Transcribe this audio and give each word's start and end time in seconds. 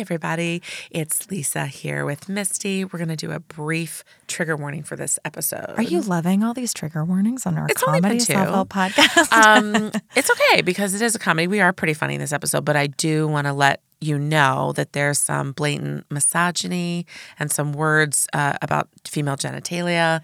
everybody. 0.00 0.62
It's 0.90 1.30
Lisa 1.30 1.66
here 1.66 2.06
with 2.06 2.26
Misty. 2.26 2.86
We're 2.86 2.98
going 2.98 3.08
to 3.10 3.16
do 3.16 3.32
a 3.32 3.38
brief 3.38 4.02
trigger 4.26 4.56
warning 4.56 4.82
for 4.82 4.96
this 4.96 5.18
episode. 5.26 5.74
Are 5.76 5.82
you 5.82 6.00
loving 6.00 6.42
all 6.42 6.54
these 6.54 6.72
trigger 6.72 7.04
warnings 7.04 7.44
on 7.44 7.58
our 7.58 7.66
It's 7.68 7.82
comedy 7.82 8.18
self-help 8.18 8.68
podcast? 8.70 9.30
um, 9.30 9.92
it's 10.16 10.30
okay 10.30 10.62
because 10.62 10.94
it 10.94 11.02
is 11.02 11.14
a 11.14 11.18
comedy. 11.18 11.46
We 11.48 11.60
are 11.60 11.72
pretty 11.74 11.92
funny 11.92 12.14
in 12.14 12.20
this 12.20 12.32
episode, 12.32 12.64
but 12.64 12.76
I 12.76 12.86
do 12.86 13.28
want 13.28 13.46
to 13.46 13.52
let 13.52 13.82
you 14.00 14.18
know 14.18 14.72
that 14.76 14.94
there's 14.94 15.18
some 15.18 15.52
blatant 15.52 16.06
misogyny 16.10 17.04
and 17.38 17.52
some 17.52 17.74
words 17.74 18.26
uh, 18.32 18.54
about 18.62 18.88
female 19.06 19.36
genitalia. 19.36 20.22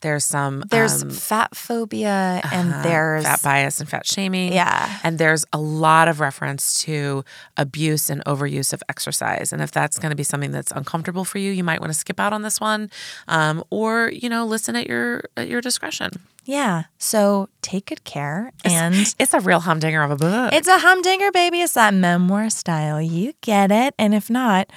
There's 0.00 0.24
some 0.24 0.62
there's 0.70 1.02
um, 1.02 1.10
fat 1.10 1.54
phobia 1.56 2.40
and 2.52 2.72
uh, 2.74 2.82
there's 2.82 3.24
fat 3.24 3.42
bias 3.42 3.80
and 3.80 3.88
fat 3.88 4.06
shaming. 4.06 4.52
Yeah. 4.52 4.98
And 5.02 5.18
there's 5.18 5.44
a 5.52 5.58
lot 5.58 6.08
of 6.08 6.20
reference 6.20 6.82
to 6.84 7.24
abuse 7.56 8.10
and 8.10 8.24
overuse 8.24 8.72
of 8.72 8.82
exercise. 8.88 9.52
And 9.52 9.62
if 9.62 9.70
that's 9.70 9.98
going 9.98 10.10
to 10.10 10.16
be 10.16 10.22
something 10.22 10.50
that's 10.52 10.72
uncomfortable 10.72 11.24
for 11.24 11.38
you, 11.38 11.50
you 11.50 11.64
might 11.64 11.80
want 11.80 11.92
to 11.92 11.98
skip 11.98 12.20
out 12.20 12.32
on 12.32 12.42
this 12.42 12.60
one, 12.60 12.90
um, 13.28 13.62
or 13.70 14.10
you 14.12 14.28
know, 14.28 14.44
listen 14.46 14.76
at 14.76 14.86
your 14.86 15.24
at 15.36 15.48
your 15.48 15.60
discretion. 15.60 16.10
yeah. 16.44 16.84
So 16.98 17.48
take 17.62 17.86
good 17.86 18.04
care 18.04 18.52
and 18.64 18.94
It's 19.18 19.34
a 19.34 19.40
real 19.40 19.60
humdinger 19.60 20.02
of 20.02 20.10
a 20.10 20.16
book. 20.16 20.52
it's 20.52 20.68
a 20.68 20.78
humdinger, 20.78 21.30
baby. 21.32 21.60
It's 21.60 21.74
that 21.74 21.92
memoir 21.94 22.50
style. 22.50 23.00
You 23.02 23.32
get 23.40 23.70
it. 23.70 23.94
And 23.98 24.14
if 24.14 24.30
not, 24.30 24.70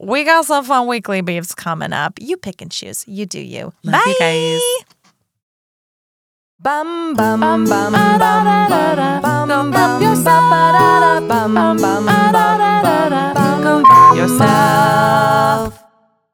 we 0.00 0.24
got 0.24 0.46
some 0.46 0.64
fun 0.64 0.86
weekly 0.86 1.20
beefs 1.20 1.54
coming 1.54 1.92
up. 1.92 2.14
You 2.20 2.36
pick 2.36 2.62
and 2.62 2.70
choose. 2.70 3.04
You 3.06 3.26
do 3.26 3.40
you. 3.40 3.72
Love 3.84 4.02
Bye. 4.04 4.04
you 4.06 4.16
guys. 4.18 4.60
Bum 6.62 7.14
bum 7.14 7.40
bum 7.40 7.64
bum 7.64 7.92
bum 7.92 8.18
bum 8.18 9.48
bum 9.48 9.70
bum 9.70 10.02
yourself. 10.02 11.28
Bum 11.28 11.54
bum 11.54 11.76
bum 11.76 12.06
bum 12.06 12.32
bum 12.32 14.16
yourself. 14.16 15.89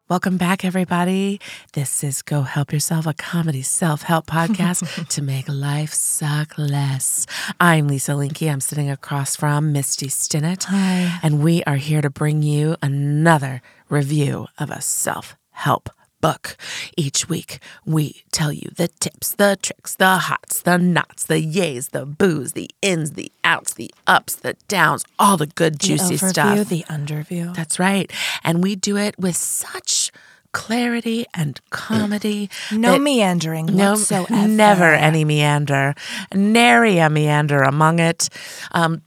Welcome 0.08 0.36
back, 0.36 0.64
everybody. 0.64 1.40
This 1.72 2.04
is 2.04 2.22
Go 2.22 2.42
Help 2.42 2.72
Yourself, 2.72 3.08
a 3.08 3.12
comedy 3.12 3.62
self 3.62 4.02
help 4.02 4.26
podcast 4.26 5.08
to 5.08 5.20
make 5.20 5.46
life 5.48 5.92
suck 5.92 6.56
less. 6.56 7.26
I'm 7.58 7.88
Lisa 7.88 8.12
Linky. 8.12 8.48
I'm 8.48 8.60
sitting 8.60 8.88
across 8.88 9.34
from 9.34 9.72
Misty 9.72 10.06
Stinnett. 10.06 10.62
Hi. 10.68 11.18
And 11.24 11.42
we 11.42 11.64
are 11.64 11.74
here 11.74 12.02
to 12.02 12.08
bring 12.08 12.44
you 12.44 12.76
another 12.80 13.62
review 13.88 14.46
of 14.58 14.70
a 14.70 14.80
self 14.80 15.36
help 15.50 15.90
book. 16.20 16.56
Each 16.96 17.28
week, 17.28 17.58
we 17.84 18.22
tell 18.32 18.52
you 18.52 18.70
the 18.76 18.88
tips, 18.88 19.34
the 19.34 19.58
tricks, 19.60 19.94
the 19.94 20.16
hots, 20.18 20.62
the 20.62 20.78
nots, 20.78 21.24
the 21.24 21.40
yays, 21.40 21.90
the 21.90 22.06
boos, 22.06 22.52
the 22.52 22.70
ins, 22.82 23.12
the 23.12 23.30
outs, 23.44 23.74
the 23.74 23.90
ups, 24.06 24.36
the 24.36 24.54
downs, 24.68 25.04
all 25.18 25.36
the 25.36 25.46
good, 25.46 25.78
juicy 25.78 26.16
the 26.16 26.26
overview, 26.26 26.30
stuff. 26.30 26.68
the 26.68 26.84
underview. 26.84 27.54
That's 27.54 27.78
right. 27.78 28.10
And 28.42 28.62
we 28.62 28.76
do 28.76 28.96
it 28.96 29.18
with 29.18 29.36
such 29.36 30.10
clarity 30.52 31.26
and 31.34 31.60
comedy. 31.70 32.48
No 32.72 32.98
meandering 32.98 33.66
no, 33.66 33.92
whatsoever. 33.92 34.48
never 34.48 34.92
any 34.92 35.24
meander, 35.24 35.94
nary 36.34 36.98
a 36.98 37.10
meander 37.10 37.60
among 37.62 37.98
it. 37.98 38.28
Um, 38.72 39.02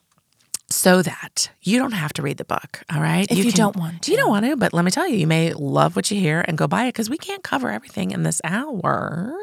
so 0.71 1.01
that 1.01 1.49
you 1.61 1.79
don't 1.79 1.93
have 1.93 2.13
to 2.13 2.21
read 2.21 2.37
the 2.37 2.45
book, 2.45 2.83
all 2.93 3.01
right? 3.01 3.25
If 3.31 3.37
you 3.43 3.51
don't 3.51 3.75
want 3.75 4.07
You 4.07 4.15
to. 4.15 4.21
don't 4.21 4.29
want 4.29 4.45
to, 4.45 4.55
but 4.55 4.71
let 4.73 4.85
me 4.85 4.91
tell 4.91 5.07
you, 5.07 5.17
you 5.17 5.27
may 5.27 5.53
love 5.53 5.95
what 5.95 6.11
you 6.11 6.19
hear 6.19 6.45
and 6.47 6.57
go 6.57 6.67
buy 6.67 6.85
it 6.85 6.89
because 6.89 7.09
we 7.09 7.17
can't 7.17 7.43
cover 7.43 7.71
everything 7.71 8.11
in 8.11 8.23
this 8.23 8.39
hour. 8.43 9.33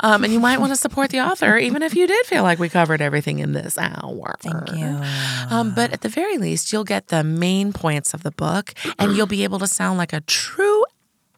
Um, 0.00 0.24
and 0.24 0.32
you 0.32 0.40
might 0.40 0.58
want 0.60 0.72
to 0.72 0.76
support 0.76 1.10
the 1.10 1.20
author, 1.20 1.56
even 1.58 1.82
if 1.82 1.94
you 1.94 2.06
did 2.06 2.26
feel 2.26 2.42
like 2.42 2.58
we 2.58 2.68
covered 2.68 3.00
everything 3.00 3.38
in 3.38 3.52
this 3.52 3.78
hour. 3.78 4.36
Thank 4.40 4.72
you. 4.76 5.00
Um, 5.50 5.74
but 5.74 5.92
at 5.92 6.00
the 6.02 6.08
very 6.08 6.38
least, 6.38 6.72
you'll 6.72 6.84
get 6.84 7.08
the 7.08 7.22
main 7.24 7.72
points 7.72 8.12
of 8.14 8.22
the 8.22 8.30
book 8.32 8.74
and 8.98 9.16
you'll 9.16 9.26
be 9.26 9.44
able 9.44 9.58
to 9.60 9.66
sound 9.66 9.98
like 9.98 10.12
a 10.12 10.20
true 10.22 10.77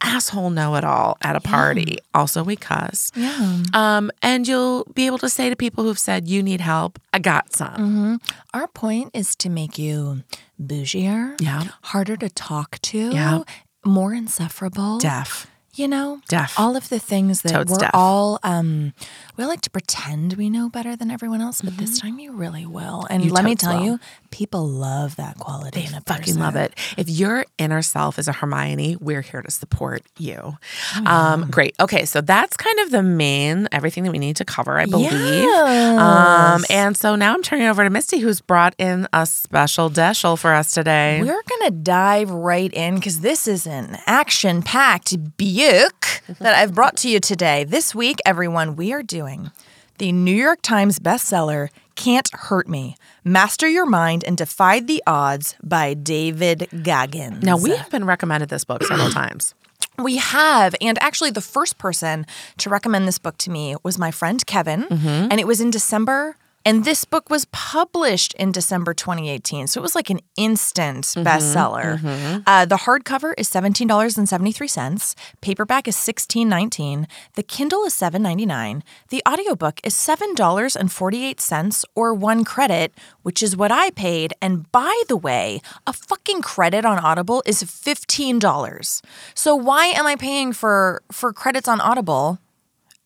asshole 0.03 0.51
know 0.51 0.75
it 0.77 0.85
all 0.85 1.17
at 1.23 1.37
a 1.37 1.41
party. 1.41 1.99
Also, 2.15 2.43
we 2.43 2.57
cuss. 2.57 3.13
Yeah. 3.15 3.63
Um, 3.75 4.11
and 4.23 4.47
you'll 4.49 4.85
be 4.95 5.07
able 5.07 5.19
to 5.19 5.29
say 5.29 5.51
to 5.51 5.57
people 5.57 5.85
who've 5.85 5.99
said, 5.99 6.29
You 6.29 6.43
need 6.43 6.61
help, 6.61 6.99
I 7.13 7.19
got 7.19 7.55
some. 7.55 8.21
Our 8.55 8.67
point 8.69 9.11
is 9.15 9.35
to 9.37 9.49
make 9.51 9.79
you 9.79 10.23
bougier, 10.61 11.41
Yeah. 11.41 11.65
harder 11.83 12.17
to 12.19 12.29
talk 12.29 12.79
to, 12.83 13.11
Yeah. 13.13 13.43
more 13.85 14.13
insufferable. 14.15 14.99
Deaf. 14.99 15.47
You 15.73 15.87
know, 15.87 16.21
Deaf. 16.29 16.59
all 16.59 16.77
of 16.77 16.89
the 16.89 16.99
things 16.99 17.43
that 17.43 17.53
Totes 17.53 17.71
we're 17.71 17.79
deaf. 17.79 17.91
all 17.95 18.41
um 18.43 18.93
we 19.37 19.45
like 19.47 19.61
to 19.63 19.71
pretend 19.71 20.33
we 20.35 20.51
know 20.51 20.69
better 20.69 20.97
than 20.97 21.11
everyone 21.13 21.41
else, 21.41 21.61
but 21.63 21.77
this 21.79 22.01
time 22.01 22.19
you 22.19 22.33
really 22.33 22.67
will. 22.67 23.07
And 23.09 23.21
Mm-hmm. 23.23 23.29
You 23.29 23.35
let 23.35 23.45
me 23.45 23.55
tell 23.55 23.79
will. 23.79 23.85
you, 23.87 24.01
people 24.31 24.67
love 24.67 25.17
that 25.17 25.39
quality 25.39 25.81
in 25.81 25.95
a 25.95 26.01
Fucking 26.03 26.23
person. 26.25 26.41
love 26.41 26.57
it. 26.57 26.73
If 26.97 27.09
your 27.11 27.45
inner 27.59 27.83
self 27.83 28.19
is 28.19 28.29
a 28.29 28.33
Hermione, 28.33 28.97
we're 29.01 29.23
here 29.23 29.43
to 29.43 29.51
support 29.51 30.03
you. 30.19 30.57
Oh, 30.97 31.03
Um, 31.07 31.51
great. 31.51 31.75
Okay, 31.81 32.05
so 32.05 32.21
that's 32.21 32.57
kind 32.57 32.79
of 32.81 32.91
the 32.91 33.03
main 33.03 33.69
everything 33.73 34.05
that 34.05 34.13
we 34.13 34.19
need 34.19 34.37
to 34.37 34.45
cover, 34.45 34.79
I 34.79 34.87
believe. 34.87 35.11
Yes. 35.13 35.99
Um, 36.01 36.65
and 36.71 36.97
so 36.97 37.17
now 37.17 37.35
I'm 37.35 37.43
turning 37.43 37.67
over 37.67 37.83
to 37.85 37.91
Misty, 37.91 38.19
who's 38.21 38.41
brought 38.41 38.75
in 38.79 39.09
a 39.13 39.27
special 39.27 39.89
deschel 39.89 40.37
for 40.37 40.55
us 40.55 40.71
today. 40.73 41.21
We're 41.23 41.43
gonna 41.59 41.71
dive 41.73 42.31
right 42.31 42.73
in 42.73 42.95
because 42.97 43.21
this 43.21 43.49
is 43.49 43.67
an 43.67 43.99
action-packed 44.07 45.37
book 45.37 46.07
that 46.39 46.55
I've 46.55 46.75
brought 46.75 46.97
to 46.99 47.09
you 47.09 47.21
today. 47.21 47.65
This 47.65 47.95
week, 47.95 48.19
everyone, 48.25 48.77
we 48.77 48.93
are 48.93 49.03
doing 49.03 49.51
the 49.99 50.13
New 50.13 50.35
York 50.35 50.61
Times 50.63 50.99
bestseller 50.99 51.69
"Can't 52.01 52.31
Hurt 52.33 52.67
Me: 52.67 52.97
Master 53.25 53.69
Your 53.69 53.85
Mind 53.85 54.25
and 54.25 54.39
Defy 54.39 54.81
the 54.81 55.03
Odds" 55.07 55.55
by 55.63 55.93
David 55.93 56.67
Goggins. 56.83 57.43
Now 57.43 57.59
we 57.59 57.77
have 57.77 57.91
been 57.91 58.07
recommended 58.07 58.49
this 58.49 58.65
book 58.65 58.83
several 58.85 59.11
times. 59.23 59.55
We 59.99 60.17
have, 60.17 60.75
and 60.81 60.99
actually, 61.03 61.31
the 61.31 61.43
first 61.43 61.77
person 61.77 62.25
to 62.57 62.71
recommend 62.71 63.07
this 63.07 63.19
book 63.19 63.37
to 63.39 63.51
me 63.51 63.77
was 63.83 63.99
my 63.99 64.11
friend 64.11 64.45
Kevin, 64.47 64.85
mm-hmm. 64.85 65.29
and 65.31 65.39
it 65.39 65.47
was 65.47 65.61
in 65.61 65.71
December. 65.71 66.37
And 66.71 66.85
this 66.85 67.05
book 67.05 67.29
was 67.29 67.47
published 67.47 68.33
in 68.35 68.53
December 68.53 68.95
2018. 68.95 69.67
So 69.67 69.81
it 69.81 69.83
was 69.83 69.97
like 69.97 70.09
an 70.09 70.21
instant 70.37 71.05
bestseller. 71.05 71.99
Uh, 72.47 72.65
the 72.65 72.77
hardcover 72.77 73.35
is 73.37 73.51
$17.73. 73.51 75.17
Paperback 75.41 75.89
is 75.89 75.97
$16.19. 75.97 77.07
The 77.35 77.43
Kindle 77.43 77.83
is 77.87 77.95
$7.99. 77.95 78.83
The 79.09 79.21
audiobook 79.29 79.81
is 79.83 79.95
$7.48 79.95 81.85
or 81.97 82.15
one 82.15 82.45
credit, 82.45 82.95
which 83.23 83.43
is 83.43 83.57
what 83.57 83.73
I 83.73 83.91
paid. 83.91 84.33
And 84.41 84.71
by 84.71 85.03
the 85.09 85.17
way, 85.17 85.61
a 85.89 85.93
fucking 85.93 86.41
credit 86.41 86.85
on 86.85 87.01
Audible 87.01 87.43
is 87.47 87.65
$15. 87.65 89.03
So 89.35 89.57
why 89.57 89.87
am 89.87 90.07
I 90.07 90.15
paying 90.15 90.53
for 90.53 91.03
for 91.11 91.33
credits 91.33 91.67
on 91.67 91.81
Audible 91.81 92.39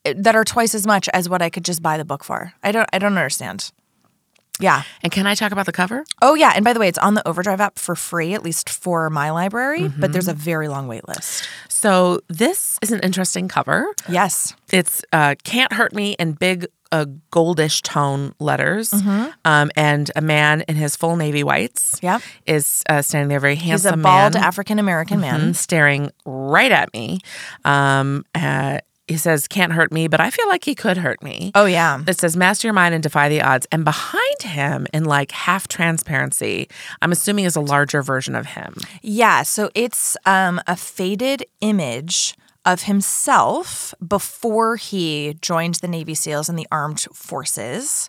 that 0.04 0.34
are 0.36 0.44
twice 0.44 0.74
as 0.74 0.86
much 0.86 1.08
as 1.12 1.28
what 1.28 1.42
I 1.42 1.50
could 1.50 1.64
just 1.64 1.82
buy 1.82 1.96
the 1.96 2.04
book 2.04 2.24
for? 2.24 2.52
I 2.62 2.72
don't 2.72 2.88
I 2.92 2.98
don't 2.98 3.16
understand. 3.16 3.70
Yeah. 4.60 4.82
And 5.02 5.10
can 5.10 5.26
I 5.26 5.34
talk 5.34 5.50
about 5.50 5.66
the 5.66 5.72
cover? 5.72 6.04
Oh 6.22 6.34
yeah, 6.34 6.52
and 6.54 6.64
by 6.64 6.72
the 6.72 6.78
way, 6.78 6.86
it's 6.86 6.98
on 6.98 7.14
the 7.14 7.26
Overdrive 7.26 7.60
app 7.60 7.76
for 7.78 7.96
free, 7.96 8.34
at 8.34 8.44
least 8.44 8.70
for 8.70 9.10
my 9.10 9.30
library, 9.30 9.88
but 9.88 10.12
there's 10.12 10.28
a 10.28 10.34
very 10.34 10.68
long 10.68 10.86
wait 10.86 11.08
list. 11.08 11.48
So 11.68 12.20
this 12.28 12.78
is 12.80 12.92
an 12.92 13.00
interesting 13.00 13.48
cover. 13.48 13.92
Yes. 14.08 14.54
It's 14.72 15.02
uh, 15.12 15.34
"Can't 15.42 15.72
Hurt 15.72 15.92
Me" 15.92 16.12
in 16.20 16.34
big, 16.34 16.68
uh, 16.92 17.06
goldish 17.32 17.82
tone 17.82 18.32
letters, 18.38 18.92
um, 19.44 19.72
and 19.74 20.10
a 20.14 20.20
man 20.20 20.60
in 20.68 20.76
his 20.76 20.94
full 20.94 21.16
navy 21.16 21.42
whites. 21.42 21.98
Yeah, 22.00 22.20
is 22.46 22.84
uh, 22.88 23.02
standing 23.02 23.28
there, 23.30 23.40
very 23.40 23.56
He's 23.56 23.82
handsome 23.82 24.00
a 24.00 24.02
bald 24.04 24.36
African 24.36 24.78
American 24.78 25.18
man. 25.20 25.40
mhm, 25.50 25.56
staring 25.56 26.12
right 26.24 26.70
at 26.70 26.92
me. 26.94 27.18
Um, 27.64 28.24
uh, 28.36 28.78
he 29.06 29.16
says, 29.16 29.46
"Can't 29.48 29.72
hurt 29.72 29.92
me," 29.92 30.08
but 30.08 30.20
I 30.20 30.30
feel 30.30 30.48
like 30.48 30.64
he 30.64 30.74
could 30.74 30.96
hurt 30.96 31.22
me. 31.22 31.52
Oh 31.54 31.66
yeah. 31.66 32.02
It 32.06 32.18
says 32.18 32.36
master 32.36 32.68
your 32.68 32.74
mind 32.74 32.94
and 32.94 33.02
defy 33.02 33.28
the 33.28 33.42
odds. 33.42 33.66
And 33.70 33.84
behind 33.84 34.42
him, 34.42 34.86
in 34.92 35.04
like 35.04 35.32
half 35.32 35.68
transparency, 35.68 36.68
I'm 37.02 37.12
assuming 37.12 37.44
is 37.44 37.56
a 37.56 37.60
larger 37.60 38.02
version 38.02 38.34
of 38.34 38.46
him. 38.46 38.76
Yeah, 39.02 39.42
so 39.42 39.70
it's 39.74 40.16
um, 40.26 40.60
a 40.66 40.76
faded 40.76 41.44
image 41.60 42.36
of 42.64 42.84
himself 42.84 43.94
before 44.06 44.76
he 44.76 45.36
joined 45.42 45.74
the 45.76 45.88
Navy 45.88 46.14
SEALs 46.14 46.48
and 46.48 46.58
the 46.58 46.66
armed 46.72 47.06
forces. 47.12 48.08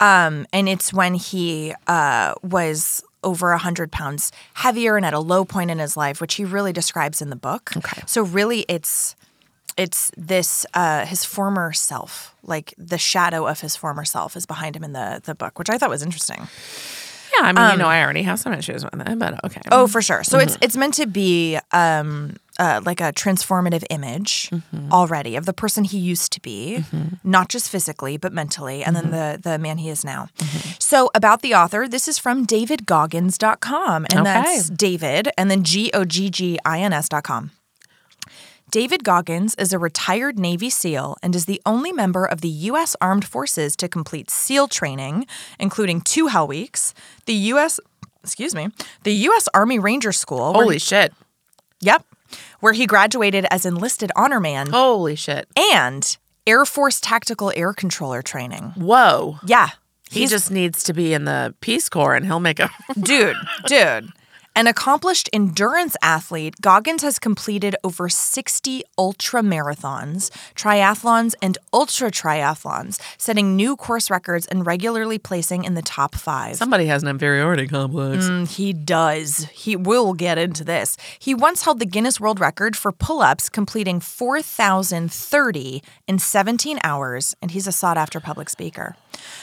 Um, 0.00 0.46
and 0.52 0.68
it's 0.68 0.92
when 0.92 1.14
he 1.14 1.74
uh, 1.86 2.34
was 2.42 3.02
over 3.24 3.50
100 3.50 3.90
pounds 3.90 4.30
heavier 4.54 4.96
and 4.96 5.06
at 5.06 5.14
a 5.14 5.18
low 5.18 5.44
point 5.44 5.70
in 5.70 5.78
his 5.78 5.96
life, 5.96 6.20
which 6.20 6.34
he 6.34 6.44
really 6.44 6.72
describes 6.72 7.22
in 7.22 7.30
the 7.30 7.36
book. 7.36 7.72
Okay. 7.76 8.02
So 8.06 8.22
really 8.22 8.66
it's 8.68 9.16
it's 9.76 10.10
this 10.16 10.64
uh, 10.74 11.04
his 11.06 11.24
former 11.24 11.72
self, 11.72 12.34
like 12.42 12.74
the 12.78 12.98
shadow 12.98 13.46
of 13.46 13.60
his 13.60 13.76
former 13.76 14.04
self 14.04 14.36
is 14.36 14.46
behind 14.46 14.76
him 14.76 14.84
in 14.84 14.92
the 14.92 15.20
the 15.24 15.34
book, 15.34 15.58
which 15.58 15.70
I 15.70 15.78
thought 15.78 15.90
was 15.90 16.02
interesting. 16.02 16.48
Yeah, 17.38 17.48
I 17.48 17.52
mean, 17.52 17.70
you 17.72 17.76
know, 17.76 17.88
I 17.88 18.02
already 18.02 18.22
have 18.22 18.38
some 18.38 18.54
issues 18.54 18.82
with 18.84 18.94
it, 19.06 19.18
but 19.18 19.44
okay. 19.44 19.60
Um, 19.70 19.80
Oh, 19.82 19.86
for 19.88 20.00
sure. 20.00 20.24
So 20.24 20.38
it's 20.38 20.56
it's 20.62 20.76
meant 20.76 20.94
to 20.94 21.06
be 21.06 21.58
um, 21.72 22.36
uh, 22.58 22.80
like 22.86 23.00
a 23.02 23.12
transformative 23.12 23.84
image 23.90 24.50
already 24.90 25.36
of 25.36 25.44
the 25.44 25.52
person 25.52 25.84
he 25.84 25.98
used 25.98 26.32
to 26.32 26.40
be, 26.40 26.84
not 27.24 27.48
just 27.50 27.68
physically 27.68 28.16
but 28.16 28.32
mentally, 28.32 28.82
and 28.84 28.96
then 28.96 29.10
the 29.10 29.38
the 29.42 29.58
man 29.58 29.76
he 29.78 29.90
is 29.90 30.04
now. 30.04 30.28
So 30.78 31.10
about 31.14 31.42
the 31.42 31.54
author, 31.54 31.86
this 31.88 32.08
is 32.08 32.16
from 32.18 32.46
DavidGoggins.com, 32.46 34.06
and 34.08 34.20
Okay. 34.20 34.32
that's 34.32 34.70
David, 34.70 35.28
and 35.36 35.50
then 35.50 35.62
G 35.64 35.90
O 35.92 36.04
G 36.04 36.30
G 36.30 36.58
I 36.64 36.80
N 36.80 36.92
S.com. 36.94 37.50
David 38.70 39.04
Goggins 39.04 39.54
is 39.56 39.72
a 39.72 39.78
retired 39.78 40.38
Navy 40.38 40.70
SEAL 40.70 41.16
and 41.22 41.34
is 41.36 41.44
the 41.46 41.62
only 41.64 41.92
member 41.92 42.24
of 42.26 42.40
the 42.40 42.48
U.S. 42.48 42.96
Armed 43.00 43.24
Forces 43.24 43.76
to 43.76 43.88
complete 43.88 44.28
SEAL 44.30 44.68
training, 44.68 45.26
including 45.60 46.00
two 46.00 46.26
Hell 46.26 46.46
Weeks, 46.48 46.92
the 47.26 47.32
U.S. 47.54 47.78
Excuse 48.24 48.54
me, 48.56 48.68
the 49.04 49.12
U.S. 49.14 49.48
Army 49.54 49.78
Ranger 49.78 50.10
School. 50.12 50.52
where- 50.52 50.64
Holy 50.64 50.78
shit. 50.80 51.14
yep, 51.80 52.04
where 52.58 52.72
he 52.72 52.86
graduated 52.86 53.46
as 53.52 53.64
enlisted 53.64 54.10
honor 54.16 54.40
man 54.40 54.66
Holy 54.70 55.14
shit. 55.14 55.46
and 55.72 56.16
Air 56.44 56.64
Force 56.64 57.00
Tactical 57.00 57.52
Air 57.54 57.72
Controller 57.72 58.20
training. 58.20 58.72
Whoa. 58.76 59.38
Yeah, 59.46 59.68
He 60.10 60.26
just 60.26 60.50
needs 60.50 60.82
to 60.84 60.92
be 60.92 61.14
in 61.14 61.24
the 61.24 61.54
Peace 61.60 61.88
Corps 61.88 62.16
and 62.16 62.26
he'll 62.26 62.40
make 62.40 62.58
a. 62.58 62.68
dude, 63.00 63.36
dude. 63.66 64.10
An 64.56 64.66
accomplished 64.66 65.28
endurance 65.34 65.96
athlete, 66.00 66.62
Goggins 66.62 67.02
has 67.02 67.18
completed 67.18 67.76
over 67.84 68.08
60 68.08 68.84
ultra 68.96 69.42
marathons, 69.42 70.30
triathlons, 70.54 71.34
and 71.42 71.58
ultra 71.74 72.10
triathlons, 72.10 72.98
setting 73.18 73.54
new 73.54 73.76
course 73.76 74.08
records 74.10 74.46
and 74.46 74.64
regularly 74.64 75.18
placing 75.18 75.64
in 75.64 75.74
the 75.74 75.82
top 75.82 76.14
five. 76.14 76.56
Somebody 76.56 76.86
has 76.86 77.02
an 77.02 77.10
inferiority 77.10 77.66
complex. 77.66 78.24
Mm, 78.24 78.48
He 78.48 78.72
does. 78.72 79.46
He 79.52 79.76
will 79.76 80.14
get 80.14 80.38
into 80.38 80.64
this. 80.64 80.96
He 81.18 81.34
once 81.34 81.64
held 81.64 81.78
the 81.78 81.84
Guinness 81.84 82.18
World 82.18 82.40
Record 82.40 82.76
for 82.76 82.92
pull 82.92 83.20
ups, 83.20 83.50
completing 83.50 84.00
4,030 84.00 85.82
in 86.08 86.18
17 86.18 86.78
hours, 86.82 87.36
and 87.42 87.50
he's 87.50 87.66
a 87.66 87.72
sought 87.72 87.98
after 87.98 88.20
public 88.20 88.48
speaker. 88.48 88.96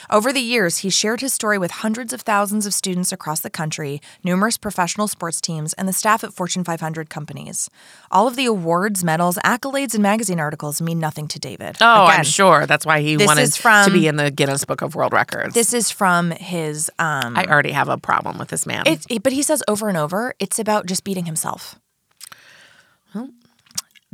Over 0.10 0.34
the 0.34 0.40
years, 0.40 0.80
he 0.80 0.90
shared 0.90 1.22
his 1.22 1.34
story 1.34 1.60
with 1.60 1.70
hundreds 1.72 2.14
of 2.14 2.22
thousands 2.22 2.66
of 2.66 2.74
students 2.74 3.12
across 3.12 3.42
the 3.42 3.50
country, 3.52 4.02
numerous 4.24 4.58
professional 4.58 5.03
sports 5.08 5.40
teams, 5.42 5.74
and 5.74 5.88
the 5.88 5.94
staff 5.94 6.24
at 6.24 6.34
Fortune 6.34 6.64
500 6.64 7.10
companies. 7.10 7.70
All 8.12 8.28
of 8.28 8.36
the 8.36 8.46
awards, 8.46 9.04
medals, 9.04 9.38
accolades, 9.44 9.94
and 9.94 10.04
magazine 10.04 10.40
articles 10.40 10.82
mean 10.82 11.00
nothing 11.00 11.28
to 11.30 11.40
David. 11.40 11.78
Oh, 11.82 12.06
I'm 12.06 12.24
sure. 12.24 12.66
That's 12.66 12.86
why 12.86 13.02
he 13.02 13.18
wanted 13.18 13.54
from- 13.54 13.86
to 13.86 13.92
be 13.92 14.08
in 14.08 14.16
the 14.16 14.32
Guinness 14.32 14.66
Book 14.66 14.82
of 14.82 14.96
World 14.96 15.14
Records. 15.14 15.54
This 15.54 15.74
is 15.74 15.90
from 15.92 16.32
his 16.32 16.90
um, 17.00 17.38
I 17.38 17.46
already 17.46 17.72
have 17.72 17.90
a 17.90 17.98
problem 17.98 18.38
with 18.38 18.50
this 18.50 18.66
man. 18.66 18.84
It- 18.86 19.24
but 19.24 19.34
he 19.34 19.42
says 19.44 19.64
over 19.68 19.88
and 19.90 19.98
over, 19.98 20.34
it's 20.40 20.60
about 20.60 20.86
just 20.86 21.04
beating 21.04 21.26
himself. 21.26 21.76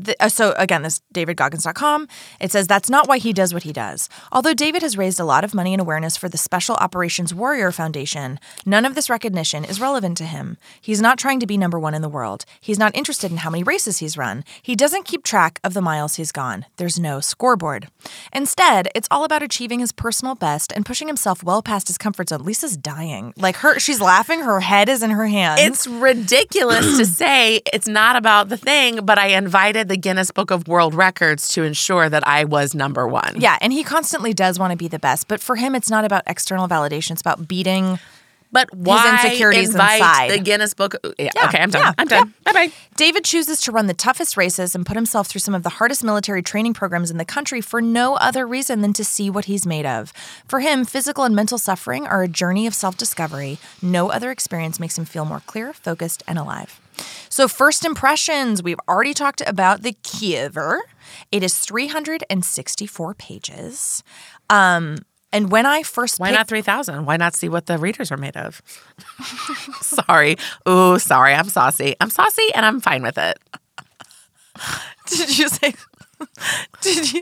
The, 0.05 0.15
uh, 0.23 0.29
so 0.29 0.53
again, 0.57 0.83
this 0.83 1.01
davidgoggins.com. 1.13 2.07
It 2.39 2.51
says 2.51 2.67
that's 2.67 2.89
not 2.89 3.07
why 3.07 3.17
he 3.17 3.33
does 3.33 3.53
what 3.53 3.63
he 3.63 3.73
does. 3.73 4.09
Although 4.31 4.53
David 4.53 4.81
has 4.81 4.97
raised 4.97 5.19
a 5.19 5.25
lot 5.25 5.43
of 5.43 5.53
money 5.53 5.73
and 5.73 5.81
awareness 5.81 6.15
for 6.15 6.29
the 6.29 6.37
Special 6.37 6.75
Operations 6.75 7.33
Warrior 7.33 7.71
Foundation, 7.71 8.39
none 8.65 8.85
of 8.85 8.95
this 8.95 9.09
recognition 9.09 9.65
is 9.65 9.81
relevant 9.81 10.17
to 10.19 10.23
him. 10.25 10.57
He's 10.79 11.01
not 11.01 11.17
trying 11.19 11.39
to 11.41 11.47
be 11.47 11.57
number 11.57 11.79
one 11.79 11.93
in 11.93 12.01
the 12.01 12.09
world. 12.09 12.45
He's 12.61 12.79
not 12.79 12.95
interested 12.95 13.31
in 13.31 13.37
how 13.37 13.49
many 13.49 13.63
races 13.63 13.97
he's 13.97 14.17
run. 14.17 14.43
He 14.61 14.75
doesn't 14.75 15.05
keep 15.05 15.23
track 15.23 15.59
of 15.63 15.73
the 15.73 15.81
miles 15.81 16.15
he's 16.15 16.31
gone. 16.31 16.65
There's 16.77 16.99
no 16.99 17.19
scoreboard. 17.19 17.89
Instead, 18.31 18.87
it's 18.95 19.07
all 19.11 19.23
about 19.25 19.43
achieving 19.43 19.79
his 19.79 19.91
personal 19.91 20.35
best 20.35 20.71
and 20.75 20.85
pushing 20.85 21.07
himself 21.07 21.43
well 21.43 21.61
past 21.61 21.87
his 21.87 21.97
comfort 21.97 22.29
zone. 22.29 22.43
Lisa's 22.43 22.77
dying. 22.77 23.33
Like 23.35 23.57
her, 23.57 23.79
she's 23.79 23.99
laughing. 23.99 24.39
Her 24.41 24.61
head 24.61 24.87
is 24.87 25.03
in 25.03 25.09
her 25.11 25.27
hands. 25.27 25.59
it's 25.61 25.87
ridiculous 25.87 26.97
to 26.97 27.05
say 27.21 27.61
it's 27.73 27.87
not 27.87 28.15
about 28.15 28.47
the 28.49 28.57
thing, 28.57 29.05
but 29.05 29.17
I 29.17 29.27
invited 29.27 29.88
the 29.89 29.97
Guinness 29.97 30.31
Book 30.31 30.51
of 30.51 30.67
World 30.67 30.95
Records 30.95 31.49
to 31.49 31.63
ensure 31.63 32.07
that 32.09 32.25
I 32.27 32.45
was 32.45 32.73
number 32.73 33.07
one. 33.07 33.41
Yeah, 33.41 33.57
and 33.59 33.73
he 33.73 33.83
constantly 33.83 34.33
does 34.33 34.57
want 34.57 34.71
to 34.71 34.77
be 34.77 34.87
the 34.87 34.99
best, 34.99 35.27
but 35.27 35.41
for 35.41 35.57
him, 35.57 35.75
it's 35.75 35.89
not 35.89 36.05
about 36.05 36.23
external 36.27 36.67
validation. 36.67 37.11
It's 37.11 37.21
about 37.21 37.47
beating. 37.47 37.99
But 38.51 38.73
why 38.75 39.19
insecurities 39.23 39.69
invite 39.69 39.97
inside. 40.01 40.31
the 40.31 40.39
Guinness 40.39 40.73
Book? 40.73 40.95
Yeah, 41.19 41.29
Yeah, 41.35 41.45
okay, 41.49 41.59
I'm 41.59 41.69
done. 41.69 41.81
yeah, 41.83 41.91
I'm 41.99 42.07
done. 42.07 42.33
Bye 42.43 42.53
bye. 42.53 42.71
David 42.95 43.23
chooses 43.23 43.61
to 43.61 43.71
run 43.71 43.85
the 43.85 43.93
toughest 43.93 44.37
races 44.37 44.73
and 44.73 44.87
put 44.87 44.95
himself 44.95 45.27
through 45.27 45.41
some 45.41 45.53
of 45.53 45.61
the 45.61 45.69
hardest 45.69 46.03
military 46.03 46.41
training 46.41 46.73
programs 46.73 47.11
in 47.11 47.17
the 47.17 47.25
country 47.25 47.61
for 47.61 47.79
no 47.79 48.15
other 48.15 48.47
reason 48.47 48.81
than 48.81 48.91
to 48.93 49.03
see 49.03 49.29
what 49.29 49.45
he's 49.45 49.67
made 49.67 49.85
of. 49.85 50.11
For 50.47 50.61
him, 50.61 50.83
physical 50.83 51.25
and 51.25 51.35
mental 51.35 51.59
suffering 51.59 52.07
are 52.07 52.23
a 52.23 52.27
journey 52.27 52.65
of 52.65 52.73
self 52.73 52.97
discovery. 52.97 53.59
No 53.83 54.09
other 54.09 54.31
experience 54.31 54.79
makes 54.79 54.97
him 54.97 55.05
feel 55.05 55.25
more 55.25 55.41
clear, 55.45 55.71
focused, 55.71 56.23
and 56.27 56.39
alive. 56.39 56.79
So, 57.29 57.47
first 57.47 57.85
impressions 57.85 58.61
we've 58.63 58.79
already 58.87 59.13
talked 59.13 59.41
about 59.47 59.81
the 59.83 59.93
Kiever. 60.03 60.79
It 61.31 61.43
is 61.43 61.57
364 61.59 63.13
pages. 63.15 64.03
Um, 64.49 64.97
and 65.31 65.51
when 65.51 65.65
I 65.65 65.83
first 65.83 66.19
Why 66.19 66.29
picked- 66.29 66.39
not 66.39 66.47
3,000? 66.47 67.05
Why 67.05 67.17
not 67.17 67.35
see 67.35 67.49
what 67.49 67.67
the 67.67 67.77
readers 67.77 68.11
are 68.11 68.17
made 68.17 68.35
of? 68.35 68.61
sorry. 69.81 70.37
Ooh, 70.67 70.97
sorry. 70.97 71.33
I'm 71.33 71.49
saucy. 71.49 71.95
I'm 72.01 72.09
saucy 72.09 72.49
and 72.55 72.65
I'm 72.65 72.79
fine 72.81 73.03
with 73.03 73.17
it. 73.17 73.37
Did 75.07 75.37
you 75.37 75.49
say? 75.49 75.73
Did 76.81 77.13
you? 77.13 77.21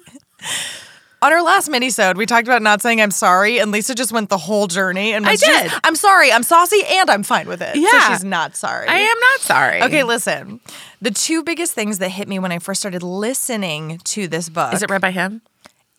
On 1.19 1.33
our 1.33 1.41
last 1.41 1.67
minisode, 1.67 2.15
we 2.15 2.27
talked 2.27 2.47
about 2.47 2.61
not 2.61 2.79
saying 2.81 3.01
I'm 3.01 3.09
sorry, 3.11 3.57
and 3.59 3.71
Lisa 3.71 3.95
just 3.95 4.11
went 4.11 4.29
the 4.29 4.37
whole 4.37 4.67
journey 4.67 5.13
and 5.13 5.25
I 5.25 5.31
was 5.31 5.41
just, 5.41 5.63
did. 5.63 5.71
I'm 5.83 5.95
sorry, 5.95 6.31
I'm 6.31 6.43
saucy, 6.43 6.83
and 6.87 7.09
I'm 7.09 7.23
fine 7.23 7.47
with 7.47 7.59
it. 7.61 7.73
so 7.73 7.81
Yeah. 7.81 8.09
she's 8.09 8.23
not 8.23 8.55
sorry. 8.55 8.87
I 8.87 8.97
am 8.99 9.19
not 9.19 9.39
sorry. 9.39 9.81
Okay, 9.81 10.03
listen. 10.03 10.59
The 11.01 11.09
two 11.09 11.41
biggest 11.43 11.73
things 11.73 11.97
that 11.99 12.09
hit 12.09 12.27
me 12.27 12.37
when 12.37 12.51
I 12.51 12.59
first 12.59 12.79
started 12.81 13.01
listening 13.01 13.97
to 14.03 14.27
this 14.27 14.47
book 14.49 14.73
Is 14.73 14.83
it 14.83 14.91
read 14.91 15.01
by 15.01 15.11
him? 15.11 15.41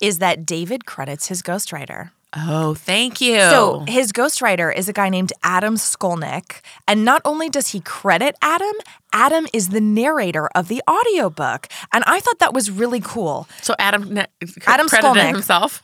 is 0.01 0.19
that 0.21 0.47
David 0.47 0.87
credits 0.87 1.27
his 1.27 1.43
ghostwriter. 1.43 2.11
Oh, 2.37 2.75
thank 2.75 3.21
you. 3.23 3.39
So 3.41 3.85
his 3.89 4.13
ghostwriter 4.13 4.75
is 4.75 4.89
a 4.89 4.93
guy 4.93 5.09
named 5.09 5.33
Adam 5.43 5.77
Skolnick. 5.77 6.61
And 6.87 7.05
not 7.05 7.23
only 7.25 7.49
does 7.49 7.69
he 7.69 7.81
credit 7.81 8.37
Adam, 8.43 8.73
Adam 9.13 9.47
is 9.55 9.71
the 9.71 9.81
narrator 9.81 10.49
of 10.49 10.69
the 10.69 10.83
audiobook. 10.89 11.69
And 11.93 12.05
I 12.07 12.21
thought 12.21 12.39
that 12.41 12.53
was 12.53 12.71
really 12.71 13.01
cool. 13.01 13.49
So 13.63 13.75
Adam, 13.79 14.13
ne- 14.13 14.27
Adam 14.67 14.89
credited 14.89 15.17
Skolnick. 15.17 15.33
himself. 15.33 15.83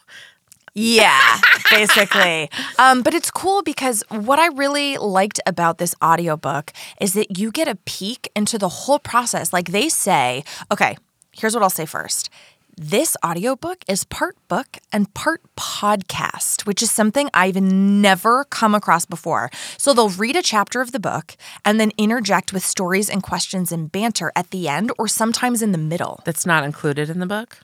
Yeah, 0.74 1.40
basically. 1.70 2.50
Um, 2.76 3.02
but 3.02 3.14
it's 3.14 3.30
cool 3.30 3.62
because 3.62 4.02
what 4.08 4.40
I 4.40 4.48
really 4.48 4.98
liked 4.98 5.38
about 5.46 5.78
this 5.78 5.94
audiobook 6.02 6.72
is 7.00 7.14
that 7.14 7.38
you 7.38 7.52
get 7.52 7.68
a 7.68 7.76
peek 7.86 8.28
into 8.34 8.58
the 8.58 8.68
whole 8.68 8.98
process. 8.98 9.52
Like 9.52 9.68
they 9.70 9.88
say, 9.88 10.42
okay, 10.72 10.96
here's 11.30 11.54
what 11.54 11.62
I'll 11.62 11.70
say 11.70 11.86
first. 11.86 12.30
This 12.76 13.16
audiobook 13.24 13.84
is 13.86 14.02
part 14.04 14.36
book 14.48 14.78
and 14.92 15.12
part 15.14 15.40
podcast, 15.56 16.66
which 16.66 16.82
is 16.82 16.90
something 16.90 17.30
I've 17.32 17.54
never 17.60 18.44
come 18.46 18.74
across 18.74 19.04
before. 19.04 19.50
So 19.78 19.94
they'll 19.94 20.08
read 20.08 20.34
a 20.34 20.42
chapter 20.42 20.80
of 20.80 20.90
the 20.90 20.98
book 20.98 21.36
and 21.64 21.78
then 21.78 21.92
interject 21.96 22.52
with 22.52 22.66
stories 22.66 23.08
and 23.08 23.22
questions 23.22 23.70
and 23.70 23.92
banter 23.92 24.32
at 24.34 24.50
the 24.50 24.66
end 24.68 24.90
or 24.98 25.06
sometimes 25.06 25.62
in 25.62 25.70
the 25.70 25.78
middle. 25.78 26.20
That's 26.24 26.46
not 26.46 26.64
included 26.64 27.08
in 27.10 27.20
the 27.20 27.26
book. 27.26 27.58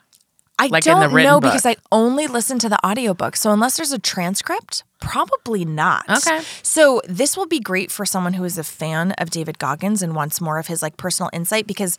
I 0.61 0.67
Like 0.67 0.87
in 0.87 0.93
don't 0.93 1.15
know 1.15 1.41
book. 1.41 1.51
because 1.51 1.65
I 1.67 1.77
only 1.91 2.27
listen 2.27 2.59
to 2.61 2.69
the 2.69 2.79
audiobook. 2.87 3.35
So 3.35 3.51
unless 3.51 3.79
there's 3.79 3.93
a 3.93 3.99
transcript, 3.99 4.85
probably 5.01 5.65
not. 5.65 6.05
Okay. 6.09 6.43
So 6.63 7.01
this 7.09 7.35
will 7.35 7.47
be 7.47 7.61
great 7.61 7.91
for 7.91 8.05
someone 8.05 8.35
who 8.35 8.45
is 8.45 8.59
a 8.59 8.63
fan 8.65 9.13
of 9.13 9.31
David 9.31 9.59
Goggins 9.59 10.03
and 10.03 10.15
wants 10.15 10.39
more 10.39 10.59
of 10.59 10.67
his 10.67 10.83
like 10.83 10.99
personal 10.99 11.31
insight 11.33 11.67
because 11.67 11.97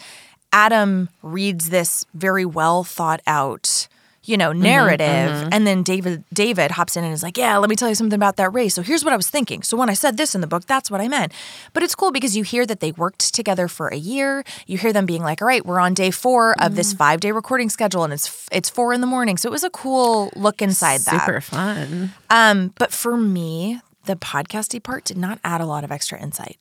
Adam 0.53 1.09
reads 1.21 1.69
this 1.69 2.05
very 2.13 2.45
well 2.45 2.83
thought 2.83 3.21
out 3.27 3.87
you 4.23 4.37
know 4.37 4.51
Mm-hmm, 4.51 4.61
narrative 4.61 5.49
and 5.51 5.65
then 5.65 5.81
David 5.81 6.23
David 6.31 6.69
hops 6.71 6.95
in 6.95 7.03
and 7.03 7.11
is 7.11 7.23
like 7.23 7.37
yeah 7.37 7.57
let 7.57 7.69
me 7.71 7.75
tell 7.75 7.89
you 7.89 7.95
something 7.95 8.15
about 8.15 8.35
that 8.37 8.53
race. 8.53 8.75
So 8.75 8.83
here's 8.83 9.03
what 9.03 9.13
I 9.13 9.17
was 9.17 9.27
thinking. 9.29 9.63
So 9.63 9.75
when 9.75 9.89
I 9.89 9.93
said 9.95 10.15
this 10.17 10.35
in 10.35 10.41
the 10.41 10.47
book 10.47 10.65
that's 10.67 10.91
what 10.91 11.01
I 11.01 11.07
meant. 11.07 11.31
But 11.73 11.81
it's 11.81 11.95
cool 11.95 12.11
because 12.11 12.37
you 12.37 12.43
hear 12.43 12.65
that 12.67 12.81
they 12.81 12.91
worked 12.91 13.33
together 13.33 13.67
for 13.67 13.87
a 13.87 13.95
year. 13.95 14.43
You 14.67 14.77
hear 14.77 14.93
them 14.93 15.07
being 15.07 15.23
like 15.23 15.41
all 15.41 15.47
right 15.47 15.65
we're 15.65 15.79
on 15.79 15.95
day 15.95 16.11
4 16.11 16.51
of 16.51 16.57
Mm-hmm. 16.59 16.75
this 16.75 16.93
5 16.93 17.19
day 17.19 17.31
recording 17.31 17.69
schedule 17.69 18.03
and 18.03 18.13
it's 18.13 18.47
it's 18.51 18.69
4 18.69 18.93
in 18.93 19.01
the 19.01 19.07
morning. 19.07 19.37
So 19.37 19.49
it 19.49 19.51
was 19.51 19.63
a 19.63 19.71
cool 19.71 20.31
look 20.35 20.61
inside 20.61 21.01
that. 21.01 21.25
Super 21.25 21.41
fun. 21.41 22.11
um, 22.29 22.73
but 22.77 22.91
for 22.91 23.17
me, 23.17 23.81
the 24.05 24.15
podcasty 24.15 24.81
part 24.83 25.03
did 25.05 25.17
not 25.17 25.39
add 25.43 25.61
a 25.61 25.65
lot 25.65 25.83
of 25.83 25.91
extra 25.91 26.21
insight. 26.21 26.57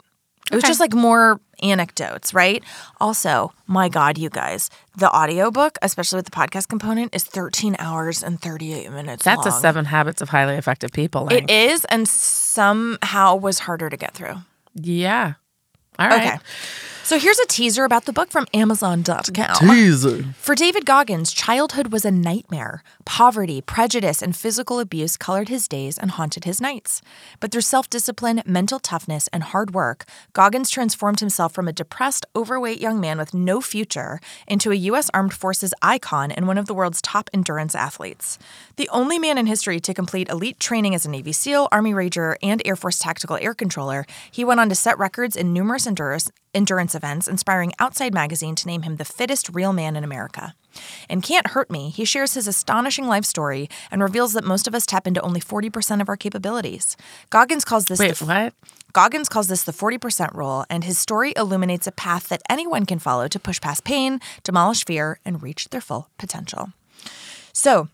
It 0.51 0.55
was 0.57 0.65
Okay. 0.65 0.71
just 0.71 0.81
like 0.81 0.95
more 0.95 1.41
anecdotes, 1.63 2.35
right? 2.35 2.63
Also, 3.01 3.53
my 3.67 3.89
God, 3.89 4.19
you 4.19 4.31
guys, 4.31 4.69
the 4.97 5.09
audiobook, 5.15 5.79
especially 5.83 6.17
with 6.17 6.25
the 6.25 6.31
podcast 6.33 6.69
component, 6.69 7.15
is 7.15 7.23
13 7.25 7.77
hours 7.79 8.23
and 8.23 8.41
38 8.41 8.91
minutes. 8.91 9.25
That's 9.25 9.47
a 9.47 9.53
seven 9.53 9.85
habits 9.85 10.21
of 10.23 10.31
highly 10.31 10.57
effective 10.57 10.91
people. 10.93 11.29
It 11.31 11.49
is, 11.51 11.85
and 11.87 12.09
somehow 12.09 13.37
was 13.37 13.61
harder 13.61 13.89
to 13.91 13.97
get 13.97 14.15
through. 14.15 14.37
Yeah. 14.75 15.35
All 16.01 16.09
right. 16.09 16.35
Okay. 16.35 16.39
So 17.11 17.19
here's 17.19 17.41
a 17.41 17.47
teaser 17.47 17.83
about 17.83 18.05
the 18.05 18.13
book 18.13 18.31
from 18.31 18.47
Amazon.com. 18.55 19.57
Teaser. 19.57 20.23
For 20.37 20.55
David 20.55 20.87
Goggins, 20.87 21.33
childhood 21.33 21.91
was 21.91 22.05
a 22.05 22.11
nightmare. 22.13 22.85
Poverty, 23.05 23.61
prejudice, 23.61 24.23
and 24.23 24.37
physical 24.37 24.79
abuse 24.79 25.17
colored 25.17 25.49
his 25.49 25.67
days 25.67 25.99
and 25.99 26.13
haunted 26.13 26.45
his 26.45 26.61
nights. 26.61 27.03
But 27.41 27.51
through 27.51 27.63
self 27.63 27.91
discipline, 27.91 28.43
mental 28.47 28.79
toughness, 28.79 29.29
and 29.33 29.43
hard 29.43 29.75
work, 29.75 30.05
Goggins 30.35 30.71
transformed 30.71 31.19
himself 31.19 31.53
from 31.53 31.67
a 31.67 31.73
depressed, 31.73 32.27
overweight 32.37 32.81
young 32.81 33.01
man 33.01 33.19
with 33.19 33.35
no 33.35 33.61
future 33.61 34.21
into 34.47 34.71
a 34.71 34.77
U.S. 34.77 35.11
Armed 35.13 35.35
Forces 35.35 35.75
icon 35.83 36.31
and 36.31 36.47
one 36.47 36.59
of 36.59 36.67
the 36.67 36.75
world's 36.75 37.03
top 37.03 37.29
endurance 37.35 37.75
athletes. 37.75 38.39
The 38.77 38.89
only 38.91 39.19
man 39.19 39.37
in 39.37 39.47
history 39.47 39.81
to 39.81 39.93
complete 39.95 40.29
elite 40.29 40.61
training 40.61 40.95
as 40.95 41.07
a 41.07 41.11
Navy 41.11 41.33
SEAL, 41.33 41.67
Army 41.73 41.93
Ranger, 41.93 42.37
and 42.41 42.63
Air 42.65 42.77
Force 42.77 43.01
Tactical 43.01 43.37
Air 43.41 43.55
Controller, 43.55 44.07
he 44.31 44.45
went 44.45 44.61
on 44.61 44.69
to 44.69 44.77
set 44.77 44.97
records 44.97 45.35
in 45.35 45.53
numerous 45.53 45.89
endurance, 45.91 46.31
endurance 46.55 46.95
events, 46.95 47.27
inspiring 47.27 47.73
Outside 47.81 48.15
Magazine 48.15 48.55
to 48.55 48.67
name 48.67 48.83
him 48.83 48.97
the 48.97 49.05
fittest 49.05 49.51
real 49.53 49.73
man 49.73 49.97
in 49.97 50.05
America. 50.05 50.55
In 51.09 51.21
Can't 51.21 51.49
Hurt 51.49 51.69
Me, 51.69 51.91
he 51.91 52.05
shares 52.05 52.35
his 52.35 52.47
astonishing 52.47 53.09
life 53.09 53.25
story 53.25 53.69
and 53.91 54.01
reveals 54.01 54.33
that 54.35 54.45
most 54.45 54.69
of 54.69 54.75
us 54.75 54.87
tap 54.87 55.09
into 55.09 55.21
only 55.23 55.41
40% 55.41 56.01
of 56.01 56.09
our 56.09 56.17
capabilities. 56.17 56.97
Goggins 57.29 57.65
calls 57.65 57.87
this 57.87 57.99
Wait, 57.99 58.15
the, 58.15 58.25
what? 58.25 58.55
Goggins 58.93 59.29
calls 59.29 59.49
this 59.49 59.65
the 59.65 59.73
40% 59.73 60.33
rule, 60.33 60.65
and 60.71 60.85
his 60.85 60.97
story 60.99 61.33
illuminates 61.37 61.89
a 61.89 61.93
path 61.93 62.29
that 62.29 62.43
anyone 62.49 62.87
can 62.87 63.01
follow 63.01 63.27
to 63.27 63.39
push 63.41 63.61
past 63.61 63.83
pain, 63.83 64.21
demolish 64.45 64.85
fear, 64.85 65.19
and 65.25 65.43
reach 65.43 65.71
their 65.71 65.81
full 65.81 66.09
potential. 66.19 66.73
So, 67.53 67.89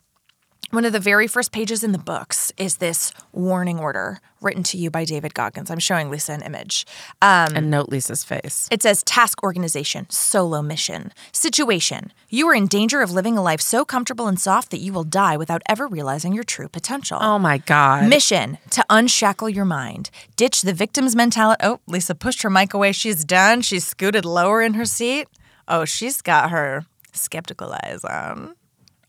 one 0.71 0.85
of 0.85 0.93
the 0.93 1.01
very 1.01 1.27
first 1.27 1.53
pages 1.53 1.85
in 1.85 1.93
the 1.93 1.99
books 1.99 2.53
is 2.57 2.77
this 2.79 3.13
warning 3.33 3.79
order 3.79 4.21
written 4.41 4.63
to 4.65 4.77
you 4.77 4.91
by 4.91 5.05
David 5.05 5.33
Goggins. 5.33 5.71
I'm 5.71 5.79
showing 5.79 6.11
Lisa 6.11 6.33
an 6.33 6.43
image. 6.43 6.85
Um, 7.23 7.55
And 7.57 7.71
note 7.71 7.89
Lisa's 7.89 8.25
face. 8.25 8.69
it 8.71 8.83
says 8.83 9.03
task 9.05 9.43
organization, 9.43 10.07
solo 10.11 10.63
mission, 10.63 11.13
situation. 11.33 12.13
You 12.29 12.49
are 12.49 12.55
in 12.55 12.67
danger 12.67 13.01
of 13.01 13.11
living 13.13 13.39
a 13.39 13.43
life 13.43 13.61
so 13.61 13.85
comfortable 13.85 14.27
and 14.27 14.39
soft 14.41 14.71
that 14.71 14.79
you 14.81 14.93
will 14.93 15.05
die 15.05 15.37
without 15.37 15.63
ever 15.69 15.87
realizing 15.87 16.33
your 16.33 16.45
true 16.45 16.69
potential. 16.69 17.19
Oh 17.21 17.39
my 17.39 17.59
God. 17.59 18.09
Mission 18.09 18.59
to 18.71 18.85
unshackle 18.91 19.49
your 19.49 19.65
mind. 19.65 20.11
Ditch 20.37 20.63
the 20.63 20.75
victim's 20.75 21.15
mentality. 21.17 21.61
Oh, 21.63 21.81
Lisa 21.87 22.15
pushed 22.15 22.43
her 22.43 22.51
mic 22.51 22.75
away. 22.75 22.93
She's 22.93 23.25
done. 23.25 23.63
She's 23.63 23.87
scooted 23.87 24.25
lower 24.25 24.63
in 24.63 24.75
her 24.75 24.85
seat. 24.85 25.29
Oh, 25.69 25.85
she's 25.85 26.21
got 26.23 26.51
her 26.51 26.85
skeptical 27.13 27.73
eyes 27.73 28.05
on. 28.05 28.55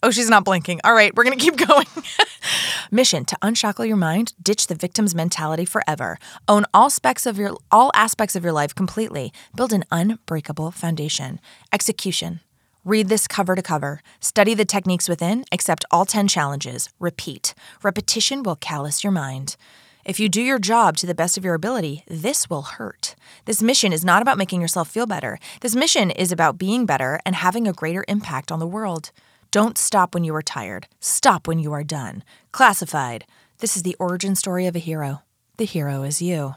Oh, 0.03 0.11
she's 0.11 0.29
not 0.29 0.45
blinking. 0.45 0.79
All 0.83 0.93
right, 0.93 1.13
we're 1.15 1.23
going 1.23 1.37
to 1.37 1.43
keep 1.43 1.57
going. 1.67 1.87
Mission 2.91 3.25
to 3.25 3.37
unshackle 3.41 3.85
your 3.85 3.97
mind, 3.97 4.33
ditch 4.41 4.67
the 4.67 4.75
victim's 4.75 5.15
mentality 5.15 5.65
forever. 5.65 6.19
Own 6.47 6.65
all 6.73 6.85
aspects 6.85 7.25
of 7.25 7.37
your 7.37 7.57
all 7.71 7.91
aspects 7.93 8.35
of 8.35 8.43
your 8.43 8.53
life 8.53 8.75
completely. 8.75 9.33
Build 9.55 9.73
an 9.73 9.83
unbreakable 9.91 10.71
foundation. 10.71 11.39
Execution. 11.73 12.41
Read 12.85 13.09
this 13.09 13.27
cover 13.27 13.55
to 13.55 13.61
cover. 13.61 14.01
Study 14.21 14.53
the 14.53 14.63
techniques 14.63 15.09
within, 15.09 15.43
accept 15.51 15.83
all 15.91 16.05
10 16.05 16.29
challenges. 16.29 16.89
Repeat. 16.99 17.53
Repetition 17.83 18.43
will 18.43 18.55
callous 18.55 19.03
your 19.03 19.11
mind. 19.11 19.57
If 20.05 20.21
you 20.21 20.29
do 20.29 20.41
your 20.41 20.59
job 20.59 20.95
to 20.97 21.05
the 21.05 21.13
best 21.13 21.37
of 21.37 21.43
your 21.43 21.53
ability, 21.53 22.05
this 22.07 22.49
will 22.49 22.61
hurt. 22.61 23.15
This 23.43 23.61
mission 23.61 23.91
is 23.91 24.05
not 24.05 24.21
about 24.21 24.37
making 24.37 24.61
yourself 24.61 24.89
feel 24.89 25.05
better. 25.05 25.37
This 25.59 25.75
mission 25.75 26.11
is 26.11 26.31
about 26.31 26.57
being 26.57 26.85
better 26.85 27.19
and 27.25 27.35
having 27.35 27.67
a 27.67 27.73
greater 27.73 28.05
impact 28.07 28.49
on 28.53 28.59
the 28.59 28.67
world. 28.67 29.11
Don't 29.57 29.79
stop 29.79 30.13
when 30.13 30.23
you 30.23 30.35
are 30.35 30.43
tired. 30.43 30.87
Stop 30.99 31.47
when 31.47 31.57
you 31.57 31.73
are 31.73 31.83
done. 31.83 32.23
Classified. 32.51 33.25
This 33.57 33.75
is 33.75 33.81
the 33.81 33.95
origin 33.99 34.35
story 34.35 34.67
of 34.67 34.75
a 34.75 34.77
hero. 34.77 35.23
The 35.57 35.65
hero 35.65 36.03
is 36.03 36.21
you. 36.21 36.53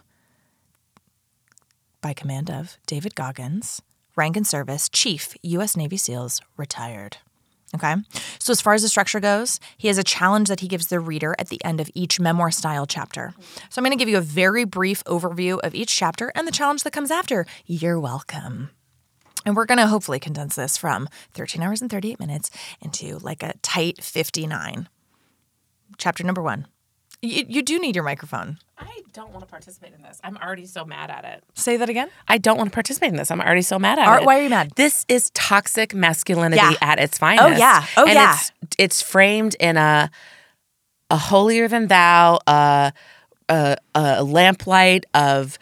By 2.02 2.12
command 2.12 2.50
of 2.50 2.76
David 2.87 3.14
Goggins, 3.14 3.80
rank 4.16 4.37
and 4.37 4.47
service, 4.47 4.90
Chief, 4.90 5.35
U.S. 5.42 5.78
Navy 5.78 5.97
SEALs, 5.97 6.42
retired. 6.59 7.16
Okay. 7.75 7.95
So, 8.38 8.50
as 8.50 8.61
far 8.61 8.75
as 8.75 8.83
the 8.83 8.88
structure 8.88 9.19
goes, 9.19 9.61
he 9.78 9.88
has 9.88 9.97
a 9.97 10.04
challenge 10.04 10.49
that 10.49 10.61
he 10.61 10.69
gives 10.69 10.88
the 10.88 11.00
reader 11.00 11.35
at 11.38 11.49
the 11.49 11.64
end 11.64 11.80
of 11.80 11.88
each 11.95 12.21
memoir 12.21 12.50
style 12.50 12.85
chapter. 12.85 13.33
So, 13.71 13.78
I'm 13.78 13.85
going 13.85 13.97
to 13.97 13.99
give 13.99 14.11
you 14.11 14.19
a 14.19 14.21
very 14.21 14.64
brief 14.64 15.02
overview 15.04 15.59
of 15.61 15.75
each 15.75 15.97
chapter 15.97 16.33
and 16.35 16.47
the 16.47 16.52
challenge 16.52 16.83
that 16.83 16.92
comes 16.92 17.11
after. 17.11 17.47
You're 17.64 17.99
welcome. 17.99 18.69
And 19.47 19.56
we're 19.56 19.66
going 19.66 19.78
to 19.78 19.87
hopefully 19.87 20.18
condense 20.20 20.56
this 20.56 20.76
from 20.76 21.09
13 21.35 21.62
hours 21.62 21.80
and 21.80 21.90
38 21.90 22.20
minutes 22.20 22.50
into 22.80 23.18
like 23.18 23.42
a 23.42 23.54
tight 23.62 24.02
59. 24.02 24.88
Chapter 25.99 26.25
number 26.25 26.42
one. 26.42 26.66
You, 27.23 27.44
you 27.49 27.62
do 27.62 27.78
need 27.78 27.94
your 27.94 28.04
microphone. 28.04 28.59
I 28.78 29.02
don't 29.12 29.30
want 29.32 29.40
to 29.44 29.47
participate 29.50 29.92
in 29.94 30.00
this. 30.02 30.18
I'm 30.25 30.38
already 30.38 30.64
so 30.64 30.85
mad 30.87 31.11
at 31.11 31.25
it. 31.25 31.44
Say 31.54 31.76
that 31.76 31.90
again. 31.90 32.09
I 32.28 32.38
don't 32.38 32.56
want 32.56 32.70
to 32.70 32.75
participate 32.75 33.11
in 33.11 33.16
this. 33.16 33.30
I'm 33.30 33.40
already 33.42 33.61
so 33.62 33.78
mad 33.78 33.99
at 33.99 34.06
Are- 34.09 34.20
it. 34.20 34.25
why 34.25 34.38
are 34.38 34.42
you 34.42 34.49
mad? 34.49 34.73
This 34.76 35.04
is 35.09 35.28
toxic 35.30 35.92
masculinity 35.94 36.56
Yeah. 36.62 36.73
at 36.80 36.99
its 36.99 37.18
finest. 37.18 37.44
Oh 37.44 37.49
yeah. 37.49 37.85
Oh, 37.99 38.04
and 38.04 38.14
yeah. 38.14 38.35
It's, 38.62 38.76
it's 38.78 39.02
framed 39.02 39.56
in 39.61 39.76
a 39.76 40.11
a 41.11 41.16
holier 41.16 41.66
than 41.66 41.88
thou, 41.88 42.38
uh, 42.47 42.92
a, 43.49 43.76
a 43.97 44.23
lamplight 44.23 45.04
of 45.12 45.59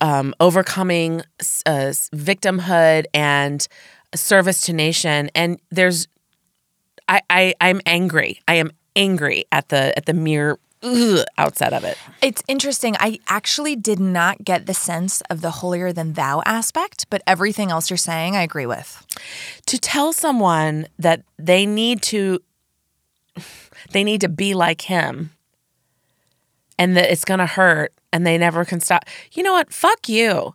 um, 0.00 0.34
overcoming 0.40 1.22
uh, 1.66 1.92
victimhood 2.14 3.06
and 3.12 3.66
service 4.14 4.60
to 4.62 4.72
nation. 4.72 5.30
And 5.34 5.58
there's, 5.70 6.08
I, 7.08 7.22
I, 7.28 7.54
I'm 7.60 7.80
angry. 7.86 8.40
I 8.46 8.54
am 8.54 8.70
angry 8.96 9.44
at 9.52 9.68
the 9.68 9.96
at 9.96 10.06
the 10.06 10.12
mere 10.12 10.58
ugh, 10.82 11.24
outset 11.36 11.72
of 11.72 11.84
it. 11.84 11.96
It's 12.20 12.42
interesting. 12.48 12.96
I 12.98 13.18
actually 13.28 13.76
did 13.76 14.00
not 14.00 14.44
get 14.44 14.66
the 14.66 14.74
sense 14.74 15.20
of 15.30 15.40
the 15.40 15.50
holier 15.50 15.92
than 15.92 16.14
thou 16.14 16.42
aspect, 16.44 17.06
but 17.10 17.22
everything 17.26 17.70
else 17.70 17.90
you're 17.90 17.96
saying, 17.96 18.36
I 18.36 18.42
agree 18.42 18.66
with. 18.66 19.06
to 19.66 19.78
tell 19.78 20.12
someone 20.12 20.86
that 20.98 21.22
they 21.38 21.66
need 21.66 22.02
to 22.02 22.40
they 23.92 24.02
need 24.02 24.20
to 24.20 24.28
be 24.28 24.54
like 24.54 24.82
him 24.82 25.30
and 26.78 26.96
that 26.96 27.10
it's 27.10 27.24
going 27.24 27.38
to 27.38 27.46
hurt 27.46 27.92
and 28.12 28.26
they 28.26 28.38
never 28.38 28.64
can 28.64 28.80
stop. 28.80 29.04
You 29.32 29.42
know 29.42 29.52
what? 29.52 29.72
Fuck 29.72 30.08
you. 30.08 30.54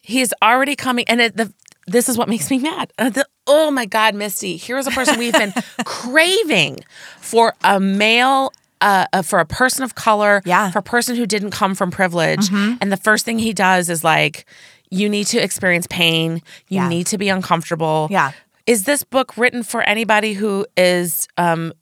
He's 0.00 0.32
already 0.42 0.76
coming 0.76 1.04
and 1.08 1.20
it, 1.20 1.36
the 1.36 1.52
this 1.86 2.08
is 2.08 2.16
what 2.16 2.28
makes 2.30 2.50
me 2.50 2.58
mad. 2.58 2.92
Uh, 2.98 3.10
the, 3.10 3.26
oh 3.46 3.70
my 3.70 3.84
god 3.84 4.14
misty 4.14 4.56
here's 4.56 4.86
a 4.86 4.90
person 4.90 5.18
we've 5.18 5.34
been 5.34 5.52
craving 5.84 6.78
for 7.20 7.54
a 7.62 7.78
male 7.80 8.52
uh, 8.80 9.06
uh, 9.12 9.22
for 9.22 9.38
a 9.38 9.46
person 9.46 9.82
of 9.84 9.94
color, 9.94 10.42
Yeah. 10.44 10.70
for 10.70 10.78
a 10.80 10.82
person 10.82 11.16
who 11.16 11.24
didn't 11.26 11.52
come 11.52 11.74
from 11.74 11.90
privilege, 11.90 12.50
and 12.52 12.92
the 12.92 12.96
first 12.98 13.24
thing 13.24 13.38
he 13.38 13.54
does 13.54 13.88
is 13.88 14.04
like, 14.04 14.44
you 14.90 15.08
need 15.08 15.26
to 15.28 15.38
experience 15.38 15.86
pain, 15.88 16.42
you 16.68 16.80
Yeah. 16.80 16.88
need 16.88 17.06
to 17.06 17.16
be 17.18 17.28
uncomfortable, 17.30 18.08
Yeah. 18.10 18.32
is 18.66 18.84
this 18.84 19.02
book 19.02 19.36
written 19.38 19.62
for 19.62 19.82
anybody 19.82 20.34
who 20.34 20.66
is 20.76 21.28
um 21.38 21.72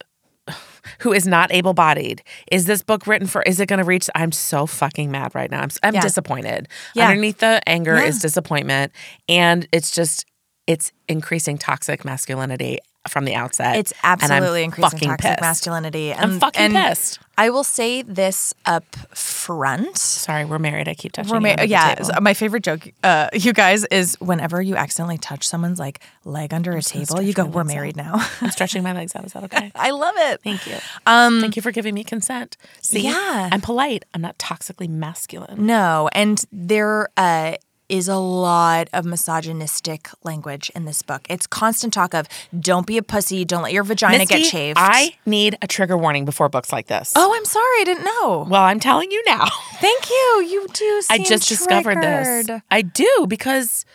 who 0.99 1.13
is 1.13 1.25
not 1.27 1.51
able-bodied? 1.53 2.21
Is 2.51 2.65
this 2.65 2.81
book 2.83 3.07
written 3.07 3.27
for 3.27 3.41
is 3.43 3.59
it 3.59 3.67
going 3.67 3.79
to 3.79 3.85
reach 3.85 4.09
I'm 4.15 4.31
so 4.31 4.65
fucking 4.65 5.11
mad 5.11 5.33
right 5.35 5.49
now. 5.51 5.61
I'm 5.61 5.69
I'm 5.83 5.93
Yeah. 5.95 6.01
disappointed. 6.01 6.67
Yeah. 6.95 7.07
Underneath 7.09 7.39
the 7.39 7.61
anger 7.67 7.95
Yeah. 7.95 8.03
is 8.05 8.19
disappointment 8.19 8.91
and 9.29 9.67
it's 9.71 9.91
just 9.91 10.25
it's 10.67 10.91
increasing 11.09 11.57
toxic 11.57 12.05
masculinity 12.05 12.79
from 13.07 13.25
the 13.25 13.35
outset. 13.35 13.75
It's 13.77 13.93
absolutely 14.03 14.63
increasing 14.63 14.91
fucking 14.91 15.09
toxic 15.09 15.29
pissed. 15.31 15.41
masculinity. 15.41 16.13
I'm 16.13 16.31
And- 16.33 16.39
fucking 16.41 16.61
and 16.61 16.73
pissed. 16.73 17.19
I 17.37 17.49
will 17.49 17.63
say 17.63 18.03
this 18.03 18.53
up 18.65 18.95
front. 19.15 19.97
Sorry, 19.97 20.45
we're 20.45 20.59
married. 20.59 20.87
I 20.87 20.93
keep 20.93 21.13
touching 21.13 21.31
We're 21.31 21.37
you 21.37 21.55
ma- 21.55 21.55
the 21.63 21.67
yeah, 21.67 21.95
my 22.21 22.33
favorite 22.35 22.63
joke, 22.63 22.87
uh, 23.03 23.29
you 23.33 23.53
guys, 23.53 23.85
is 23.85 24.15
whenever 24.21 24.61
you 24.61 24.75
accidentally 24.75 25.17
touch 25.17 25.47
someone's 25.47 25.79
like 25.79 25.99
leg 26.25 26.53
under 26.53 26.71
a 26.77 26.81
table, 26.83 27.21
you 27.21 27.33
go, 27.33 27.45
"We're 27.45 27.61
legs 27.63 27.71
out." 27.71 27.75
married 27.75 27.95
now." 27.97 28.27
I'm 28.41 28.51
stretching 28.51 28.83
my 28.83 28.93
legs 28.93 29.15
out. 29.15 29.25
Is 29.25 29.33
that 29.33 29.43
okay? 29.45 29.71
I 29.75 29.89
love 29.89 30.13
it. 30.17 30.41
Thank 30.43 30.67
you. 30.67 30.75
Um, 31.07 31.41
Thank 31.41 31.55
you 31.55 31.61
for 31.63 31.71
giving 31.71 31.95
me 31.95 32.03
consent. 32.03 32.55
See, 32.81 33.01
Yeah. 33.01 33.49
I'm 33.51 33.61
polite. 33.61 34.05
I'm 34.13 34.21
not 34.21 34.37
toxically 34.37 34.87
masculine. 34.87 35.65
No, 35.65 36.09
and 36.13 36.43
there 36.51 37.09
uh, 37.17 37.55
is 37.89 38.07
a 38.07 38.17
lot 38.17 38.89
of 38.93 39.05
misogynistic 39.05 40.09
language 40.23 40.71
in 40.75 40.85
this 40.85 41.01
book. 41.01 41.25
It's 41.29 41.45
constant 41.47 41.93
talk 41.93 42.13
of 42.13 42.27
"Don't 42.57 42.87
be 42.87 42.97
a 42.97 43.03
pussy," 43.03 43.45
"Don't 43.45 43.63
let 43.63 43.73
your 43.73 43.83
vagina 43.83 44.19
Misty, 44.19 44.39
get 44.43 44.51
chafed." 44.51 44.79
I 44.79 45.15
need 45.25 45.57
a 45.61 45.67
trigger 45.67 45.97
warning 45.97 46.25
before 46.25 46.49
books 46.49 46.71
like 46.71 46.87
this. 46.87 47.13
oh, 47.15 47.33
I'm 47.35 47.45
sorry, 47.45 47.81
I 47.81 47.83
didn't 47.85 48.05
know. 48.05 48.47
well, 48.49 48.63
I'm 48.63 48.79
telling 48.79 49.11
you 49.11 49.23
now. 49.25 49.47
Thank 49.79 50.09
you. 50.09 50.45
You 50.49 50.67
do. 50.73 51.01
I 51.09 51.19
just 51.19 51.47
discovered 51.49 52.01
this. 52.01 52.49
I 52.71 52.81
do 52.81 53.25
because 53.27 53.85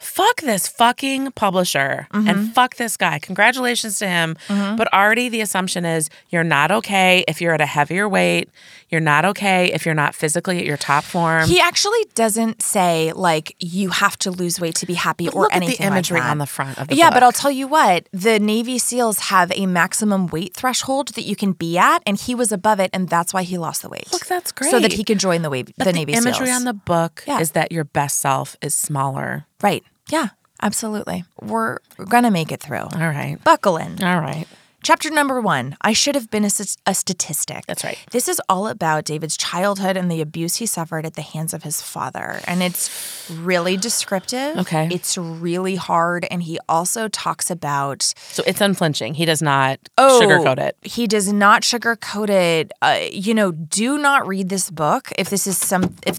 fuck 0.00 0.40
this 0.40 0.66
fucking 0.66 1.32
publisher 1.32 2.08
Mm-hmm. 2.12 2.28
and 2.28 2.54
fuck 2.54 2.76
this 2.76 2.96
guy. 2.96 3.18
Congratulations 3.18 3.98
to 3.98 4.08
him. 4.08 4.36
But 4.48 4.92
already 4.92 5.28
the 5.28 5.40
assumption 5.40 5.84
is 5.84 6.08
you're 6.30 6.44
not 6.44 6.70
okay 6.70 7.24
if 7.28 7.40
you're 7.40 7.54
at 7.54 7.60
a 7.60 7.66
heavier 7.66 8.08
weight. 8.08 8.48
You're 8.88 9.00
not 9.00 9.24
okay 9.24 9.72
if 9.72 9.86
you're 9.86 9.94
not 9.94 10.14
physically 10.16 10.58
at 10.58 10.64
your 10.64 10.76
top 10.76 11.04
form. 11.04 11.46
He 11.48 11.60
actually 11.60 12.04
doesn't 12.14 12.60
say 12.62 13.12
like 13.14 13.54
you 13.60 13.90
have 13.90 14.18
to 14.18 14.30
lose 14.32 14.60
weight 14.60 14.74
to 14.76 14.86
be 14.86 14.94
happy 14.94 15.28
or 15.28 15.42
Look 15.42 15.52
at 15.52 15.60
the 15.60 15.66
anything 15.66 15.84
like 15.86 15.92
imagery 15.92 16.20
that. 16.20 16.30
on 16.30 16.38
the 16.38 16.46
front 16.46 16.76
of 16.78 16.88
the 16.88 16.96
yeah, 16.96 17.10
but. 17.10 17.22
I'll 17.22 17.30
tell 17.32 17.50
you 17.50 17.68
what, 17.68 18.08
the 18.12 18.40
Navy 18.40 18.78
SEALs 18.78 19.18
have 19.30 19.52
a 19.54 19.66
maximum 19.66 20.26
weight 20.28 20.54
threshold 20.54 21.08
that 21.14 21.22
you 21.22 21.36
can 21.36 21.52
be 21.52 21.76
at, 21.78 22.02
and 22.06 22.18
he 22.18 22.34
was 22.34 22.50
above 22.50 22.80
it, 22.80 22.90
and 22.92 23.08
that's 23.08 23.32
why 23.34 23.42
he 23.44 23.58
lost 23.58 23.82
the 23.82 23.88
weight. 23.90 24.10
Look, 24.12 24.26
that's 24.26 24.50
great. 24.52 24.70
So 24.70 24.80
that 24.80 24.94
he 24.94 25.04
could 25.04 25.18
join 25.18 25.42
the, 25.42 25.50
wa- 25.50 25.62
But 25.62 25.76
the 25.76 25.84
the 25.84 25.92
Navy 25.92 26.14
imagery 26.14 26.48
SEAls. 26.48 26.56
on 26.56 26.64
the 26.64 26.72
book 26.72 27.22
Yeah. 27.26 27.38
is 27.40 27.52
that 27.52 27.70
your 27.70 27.84
best 27.84 28.18
self 28.18 28.56
is 28.62 28.74
smaller 28.74 29.44
Right. 29.62 29.84
Yeah, 30.10 30.28
absolutely. 30.62 31.24
We're 31.40 31.78
going 32.08 32.24
to 32.24 32.30
make 32.30 32.52
it 32.52 32.60
through. 32.60 32.78
All 32.78 32.88
right. 32.98 33.38
Buckle 33.44 33.76
in. 33.76 34.02
All 34.02 34.20
right. 34.20 34.46
Chapter 34.82 35.10
number 35.10 35.42
one 35.42 35.76
I 35.82 35.92
should 35.92 36.14
have 36.14 36.30
been 36.30 36.42
a 36.44 36.94
statistic. 36.94 37.66
That's 37.66 37.84
right. 37.84 37.98
This 38.12 38.28
is 38.28 38.40
all 38.48 38.66
about 38.66 39.04
David's 39.04 39.36
childhood 39.36 39.94
and 39.94 40.10
the 40.10 40.22
abuse 40.22 40.56
he 40.56 40.64
suffered 40.64 41.04
at 41.04 41.16
the 41.16 41.20
hands 41.22 41.52
of 41.52 41.64
his 41.64 41.82
father. 41.82 42.40
And 42.46 42.62
it's 42.62 43.28
really 43.30 43.76
descriptive. 43.76 44.56
Okay. 44.56 44.88
It's 44.90 45.18
really 45.18 45.76
hard. 45.76 46.26
And 46.30 46.42
he 46.42 46.58
also 46.66 47.08
talks 47.08 47.50
about 47.50 48.14
So 48.30 48.42
it's 48.46 48.62
unflinching. 48.62 49.14
He 49.14 49.26
does 49.26 49.42
not 49.42 49.78
Oh, 49.98 50.18
sugarcoat 50.22 50.58
it. 50.58 50.78
He 50.80 51.06
does 51.06 51.30
not 51.30 51.60
sugarcoat 51.60 52.30
it. 52.30 52.72
Uh, 52.80 53.00
you 53.12 53.34
know, 53.34 53.52
do 53.52 53.98
not 53.98 54.26
read 54.26 54.48
this 54.48 54.70
book 54.70 55.12
if 55.18 55.28
this 55.28 55.46
is 55.46 55.58
some 55.58 55.94
if 56.06 56.18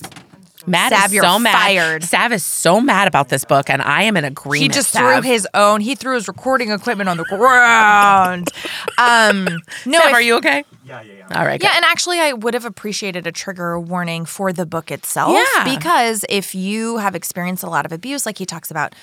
Matt 0.68 0.92
Sav, 0.92 1.06
is 1.08 1.14
you're 1.14 1.24
so 1.24 1.40
mad. 1.40 1.54
fired. 1.54 2.04
Sav 2.04 2.32
is 2.32 2.46
so 2.46 2.80
mad 2.82 3.08
about 3.08 3.30
this 3.30 3.46
book, 3.46 3.70
and 3.70 3.82
I 3.82 4.04
am 4.04 4.16
in 4.18 4.26
agreement. 4.26 4.62
he 4.62 4.68
just 4.70 4.92
Sav. 4.92 5.22
threw 5.24 5.32
his 5.32 5.48
own. 5.54 5.82
He 5.82 5.96
threw 5.96 6.16
his 6.16 6.28
recording 6.28 6.72
equipment 6.72 7.10
on 7.10 7.18
the 7.18 7.26
ground. 7.26 8.50
um, 8.98 9.46
no, 9.86 10.00
Sav, 10.00 10.08
I- 10.10 10.12
are 10.12 10.22
you 10.22 10.36
okay? 10.38 10.64
Yeah, 10.86 11.02
yeah, 11.02 11.14
yeah. 11.30 11.40
All 11.40 11.46
right. 11.46 11.62
Yeah, 11.62 11.72
and 11.76 11.86
actually, 11.86 12.20
I 12.20 12.34
would 12.34 12.54
have 12.54 12.66
appreciated 12.66 13.26
a 13.28 13.32
trigger 13.32 13.80
warning 13.80 14.26
for 14.26 14.52
the 14.52 14.66
book 14.66 14.92
itself. 14.92 15.38
Yeah. 15.56 15.64
Because 15.76 16.26
if 16.30 16.54
you 16.54 16.98
have 16.98 17.16
experienced 17.16 17.64
a 17.64 17.70
lot 17.70 17.86
of 17.86 17.92
abuse, 17.92 18.26
like 18.26 18.38
he 18.38 18.46
talks 18.46 18.70
about 18.72 18.94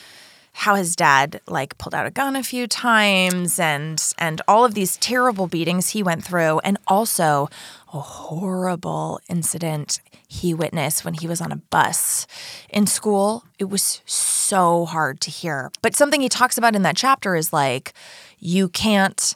how 0.53 0.75
his 0.75 0.97
dad 0.97 1.41
like 1.47 1.79
pulled 1.79 1.95
out 1.95 2.05
a 2.07 2.11
gun 2.11 2.35
a 2.35 2.43
few 2.43 2.67
times 2.67 3.61
and 3.61 4.12
and 4.19 4.41
all 4.49 4.65
of 4.65 4.75
these 4.75 4.97
terrible 4.97 5.47
beatings 5.47 5.91
he 5.91 6.03
went 6.03 6.25
through 6.25 6.59
and 6.61 6.77
also 6.88 7.49
a 7.95 8.00
horrible 8.00 9.21
incident 9.29 10.00
he 10.29 10.53
witnessed 10.53 11.05
when 11.05 11.15
he 11.15 11.27
was 11.27 11.41
on 11.41 11.51
a 11.51 11.57
bus 11.57 12.27
in 12.69 12.87
school. 12.87 13.45
It 13.59 13.71
was 13.71 14.03
so 14.05 14.85
hard 14.85 15.21
to 15.23 15.31
hear. 15.31 15.71
But 15.83 15.97
something 15.97 16.21
he 16.21 16.29
talks 16.29 16.59
about 16.59 16.77
in 16.77 16.83
that 16.83 16.97
chapter 16.97 17.35
is 17.35 17.53
like 17.53 17.95
you 18.39 18.69
can't 18.69 19.35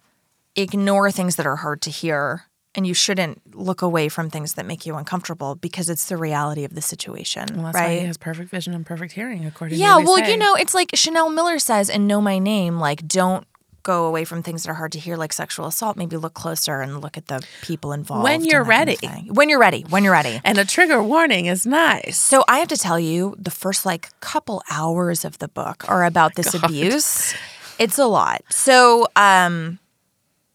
ignore 0.54 1.10
things 1.10 1.36
that 1.36 1.46
are 1.46 1.56
hard 1.56 1.80
to 1.82 1.90
hear 1.90 2.44
and 2.74 2.86
you 2.86 2.94
shouldn't 2.94 3.54
look 3.54 3.82
away 3.82 4.08
from 4.08 4.30
things 4.30 4.54
that 4.54 4.66
make 4.66 4.86
you 4.86 4.96
uncomfortable 4.96 5.54
because 5.54 5.90
it's 5.90 6.06
the 6.06 6.16
reality 6.16 6.64
of 6.64 6.74
the 6.74 6.82
situation 6.82 7.62
Well, 7.62 7.72
right 7.72 8.00
he 8.00 8.06
has 8.06 8.16
perfect 8.18 8.50
vision 8.50 8.74
and 8.74 8.84
perfect 8.84 9.12
hearing, 9.12 9.44
according 9.46 9.78
yeah 9.78 9.98
well 9.98 10.18
say. 10.18 10.30
you 10.32 10.36
know 10.38 10.54
it's 10.54 10.74
like 10.74 10.90
chanel 10.94 11.30
miller 11.30 11.58
says 11.58 11.88
in 11.88 12.06
know 12.06 12.20
my 12.20 12.38
name 12.38 12.78
like 12.78 13.06
don't 13.06 13.46
go 13.82 14.06
away 14.06 14.24
from 14.24 14.42
things 14.42 14.62
that 14.62 14.70
are 14.70 14.74
hard 14.74 14.92
to 14.92 14.98
hear 14.98 15.16
like 15.16 15.32
sexual 15.32 15.66
assault 15.66 15.96
maybe 15.96 16.16
look 16.16 16.34
closer 16.34 16.80
and 16.80 17.00
look 17.00 17.16
at 17.16 17.26
the 17.28 17.42
people 17.62 17.92
involved 17.92 18.24
When 18.24 18.44
you're 18.44 18.64
that 18.64 18.86
kind 18.86 18.90
of 18.90 19.02
ready. 19.02 19.30
when 19.30 19.48
you're 19.48 19.58
ready 19.58 19.82
when 19.88 20.04
you're 20.04 20.12
ready 20.12 20.40
And 20.44 20.58
a 20.58 20.64
trigger 20.64 21.02
warning 21.02 21.46
is 21.46 21.66
nice. 21.66 22.16
so 22.18 22.44
I 22.48 22.58
have 22.58 22.68
to 22.68 22.76
tell 22.76 22.98
you, 23.00 23.34
the 23.38 23.50
first 23.50 23.84
like 23.86 24.08
couple 24.20 24.62
hours 24.70 25.24
of 25.24 25.38
the 25.38 25.48
book 25.48 25.84
are 25.88 26.04
about 26.04 26.34
this 26.36 26.54
abuse. 26.62 27.34
It's 27.78 27.98
a 27.98 28.06
lot. 28.06 28.42
So, 28.50 29.06
um, 29.16 29.78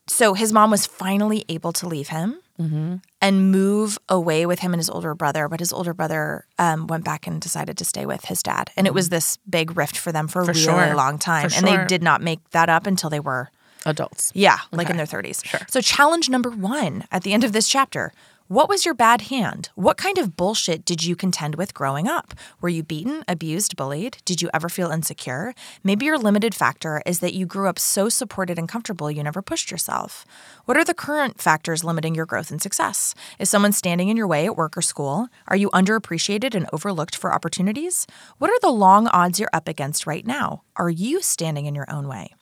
so 0.08 0.34
his 0.34 0.54
mom 0.54 0.72
was 0.72 0.86
finally 0.86 1.44
able 1.50 1.74
to 1.74 1.88
leave 1.88 2.10
him 2.10 2.40
Mm-hmm. 2.60 2.96
And 3.22 3.52
move 3.52 3.98
away 4.10 4.46
with 4.46 4.60
him 4.60 4.74
and 4.74 4.80
his 4.80 4.90
older 4.90 5.16
brother, 5.16 5.48
but 5.50 5.60
his 5.60 5.74
older 5.74 5.94
brother 5.94 6.46
um, 6.60 6.86
went 6.88 7.04
back 7.04 7.26
and 7.28 7.42
decided 7.42 7.78
to 7.78 7.86
stay 7.86 8.06
with 8.06 8.26
his 8.26 8.44
dad, 8.44 8.70
and 8.78 8.86
it 8.86 8.94
was 8.94 9.10
this 9.10 9.38
big 9.50 9.76
rift 9.76 9.98
for 9.98 10.12
them 10.12 10.28
for, 10.28 10.42
a 10.42 10.46
Mm-hmm. 10.46 10.72
Really 10.72 10.88
sure. 10.88 10.96
long 10.96 11.18
time, 11.18 11.50
For 11.50 11.58
and 11.58 11.68
they 11.68 11.86
did 11.86 12.04
not 12.04 12.22
make 12.22 12.48
that 12.52 12.70
up 12.70 12.86
until 12.86 13.10
they 13.10 13.20
were 13.20 13.50
Adults. 13.86 14.32
yeah, 14.36 14.60
like 14.72 14.90
in 14.90 14.98
their 14.98 15.06
30s. 15.06 15.46
Sure. 15.46 15.62
So, 15.70 15.82
challenge 15.82 16.30
number 16.30 16.50
one 16.52 17.06
at 17.12 17.24
the 17.24 17.34
end 17.34 17.44
of 17.44 17.54
this 17.54 17.68
chapter 17.68 18.12
What 18.50 18.70
was 18.70 18.86
your 18.86 18.94
bad 18.94 19.24
hand? 19.24 19.72
What 19.76 19.98
kind 19.98 20.18
of 20.18 20.38
bullshit 20.38 20.86
did 20.86 21.04
you 21.04 21.18
contend 21.18 21.56
with 21.56 21.74
growing 21.74 22.08
up? 22.08 22.34
Were 22.62 22.70
you 22.70 22.82
beaten, 22.82 23.26
abused, 23.28 23.76
bullied? 23.76 24.20
Did 24.24 24.42
you 24.42 24.50
ever 24.54 24.70
feel 24.70 24.90
insecure? 24.90 25.54
Maybe 25.84 26.06
your 26.06 26.18
limited 26.18 26.56
factor 26.56 27.02
is 27.06 27.20
that 27.20 27.34
you 27.34 27.46
grew 27.46 27.68
up 27.68 27.78
so 27.78 28.08
supported 28.08 28.58
and 28.58 28.70
comfortable 28.70 29.12
you 29.12 29.22
never 29.22 29.42
pushed 29.42 29.70
yourself. 29.70 30.24
What 30.64 30.78
are 30.78 30.86
the 30.86 30.94
current 30.94 31.42
factors 31.42 31.84
limiting 31.84 32.16
your 32.16 32.26
growth 32.26 32.50
and 32.50 32.62
success? 32.62 33.14
Is 33.38 33.50
someone 33.50 33.74
standing 33.74 34.08
in 34.08 34.16
your 34.16 34.28
way 34.28 34.46
at 34.46 34.56
work 34.56 34.78
or 34.78 34.82
school? 34.82 35.28
Are 35.50 35.58
you 35.58 35.70
underappreciated 35.72 36.56
and 36.56 36.70
overlooked 36.72 37.18
for 37.18 37.34
opportunities? 37.34 38.08
What 38.38 38.50
are 38.50 38.60
the 38.62 38.70
long 38.70 39.08
odds 39.08 39.42
you're 39.42 39.50
up 39.52 39.68
against 39.68 40.08
right 40.08 40.26
now? 40.26 40.64
Are 40.78 40.90
you 40.90 41.22
standing 41.22 41.66
in 41.66 41.76
your 41.76 41.92
own 41.92 42.08
way? 42.08 42.37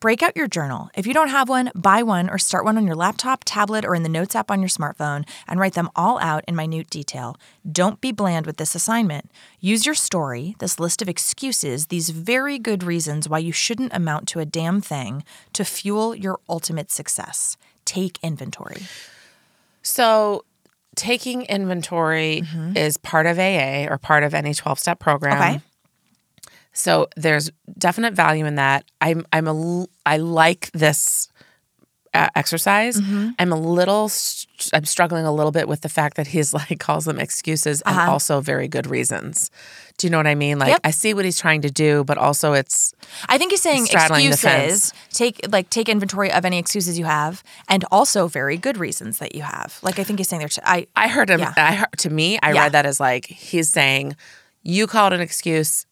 Break 0.00 0.22
out 0.22 0.34
your 0.34 0.48
journal. 0.48 0.88
If 0.94 1.06
you 1.06 1.12
don't 1.12 1.28
have 1.28 1.50
one, 1.50 1.70
buy 1.74 2.02
one 2.02 2.30
or 2.30 2.38
start 2.38 2.64
one 2.64 2.78
on 2.78 2.86
your 2.86 2.96
laptop, 2.96 3.42
tablet, 3.44 3.84
or 3.84 3.94
in 3.94 4.02
the 4.02 4.08
Notes 4.08 4.34
app 4.34 4.50
on 4.50 4.60
your 4.60 4.68
smartphone 4.70 5.28
and 5.46 5.60
write 5.60 5.74
them 5.74 5.90
all 5.94 6.18
out 6.20 6.42
in 6.48 6.56
minute 6.56 6.88
detail. 6.88 7.36
Don't 7.70 8.00
be 8.00 8.10
bland 8.10 8.46
with 8.46 8.56
this 8.56 8.74
assignment. 8.74 9.30
Use 9.60 9.84
your 9.84 9.94
story, 9.94 10.56
this 10.58 10.80
list 10.80 11.02
of 11.02 11.08
excuses, 11.10 11.88
these 11.88 12.08
very 12.08 12.58
good 12.58 12.82
reasons 12.82 13.28
why 13.28 13.40
you 13.40 13.52
shouldn't 13.52 13.94
amount 13.94 14.26
to 14.28 14.40
a 14.40 14.46
damn 14.46 14.80
thing, 14.80 15.22
to 15.52 15.66
fuel 15.66 16.14
your 16.14 16.40
ultimate 16.48 16.90
success. 16.90 17.58
Take 17.84 18.18
inventory. 18.22 18.84
So, 19.82 20.46
taking 20.96 21.42
inventory 21.42 22.42
mm-hmm. 22.42 22.74
is 22.74 22.96
part 22.96 23.26
of 23.26 23.38
AA 23.38 23.84
or 23.84 23.98
part 23.98 24.22
of 24.22 24.32
any 24.32 24.54
12 24.54 24.78
step 24.78 24.98
program. 24.98 25.36
Okay. 25.56 25.60
So, 26.72 27.08
there's 27.16 27.50
definite 27.78 28.14
value 28.14 28.46
in 28.46 28.54
that. 28.56 28.84
I'm, 29.00 29.26
I'm 29.32 29.48
a, 29.48 29.86
I 30.06 30.18
like 30.18 30.70
this 30.72 31.28
uh, 32.14 32.28
exercise. 32.34 33.00
Mm-hmm. 33.00 33.30
I'm 33.38 33.52
a 33.52 33.56
little, 33.60 34.08
st- 34.08 34.70
I'm 34.74 34.84
struggling 34.84 35.24
a 35.26 35.32
little 35.32 35.52
bit 35.52 35.68
with 35.68 35.82
the 35.82 35.88
fact 35.88 36.16
that 36.16 36.26
he's 36.28 36.52
like 36.60 36.78
calls 36.80 37.04
them 37.04 37.18
excuses 37.18 37.82
and 37.82 37.96
also 37.98 38.40
very 38.40 38.66
good 38.68 38.86
reasons. 38.88 39.50
Do 39.98 40.06
you 40.06 40.10
know 40.10 40.16
what 40.18 40.26
I 40.26 40.34
mean? 40.34 40.58
Like, 40.58 40.68
Uh-huh. 40.68 40.78
Yep. 40.84 40.88
I 40.88 40.90
see 40.92 41.12
what 41.14 41.24
he's 41.24 41.38
trying 41.38 41.60
to 41.62 41.70
do, 41.70 42.02
but 42.04 42.18
also 42.18 42.52
it's, 42.54 42.94
I 43.28 43.36
think 43.38 43.52
he's 43.52 43.62
saying 43.62 43.86
excuses. 43.86 44.92
Take 45.12 45.40
like 45.50 45.70
take 45.70 45.88
inventory 45.88 46.32
of 46.32 46.44
any 46.44 46.58
excuses 46.58 46.98
you 46.98 47.04
have, 47.04 47.42
and 47.68 47.84
also 47.92 48.26
very 48.26 48.56
good 48.56 48.76
reasons 48.78 49.18
that 49.18 49.34
you 49.34 49.42
have. 49.42 49.78
Like 49.82 49.98
I 49.98 50.04
think 50.04 50.18
he's 50.18 50.28
saying 50.28 50.40
there. 50.40 50.48
I 50.64 50.86
I 50.96 51.08
heard 51.08 51.28
him. 51.30 51.40
Yeah. 51.40 51.52
I 51.56 51.74
heard, 51.74 51.88
to 51.98 52.10
me, 52.10 52.38
I 52.42 52.52
Yeah. 52.54 52.62
read 52.62 52.72
that 52.72 52.86
as 52.86 52.98
like 52.98 53.26
he's 53.26 53.68
saying, 53.68 54.16
you 54.62 54.86
called 54.86 55.12
an 55.12 55.20
excuse, 55.20 55.84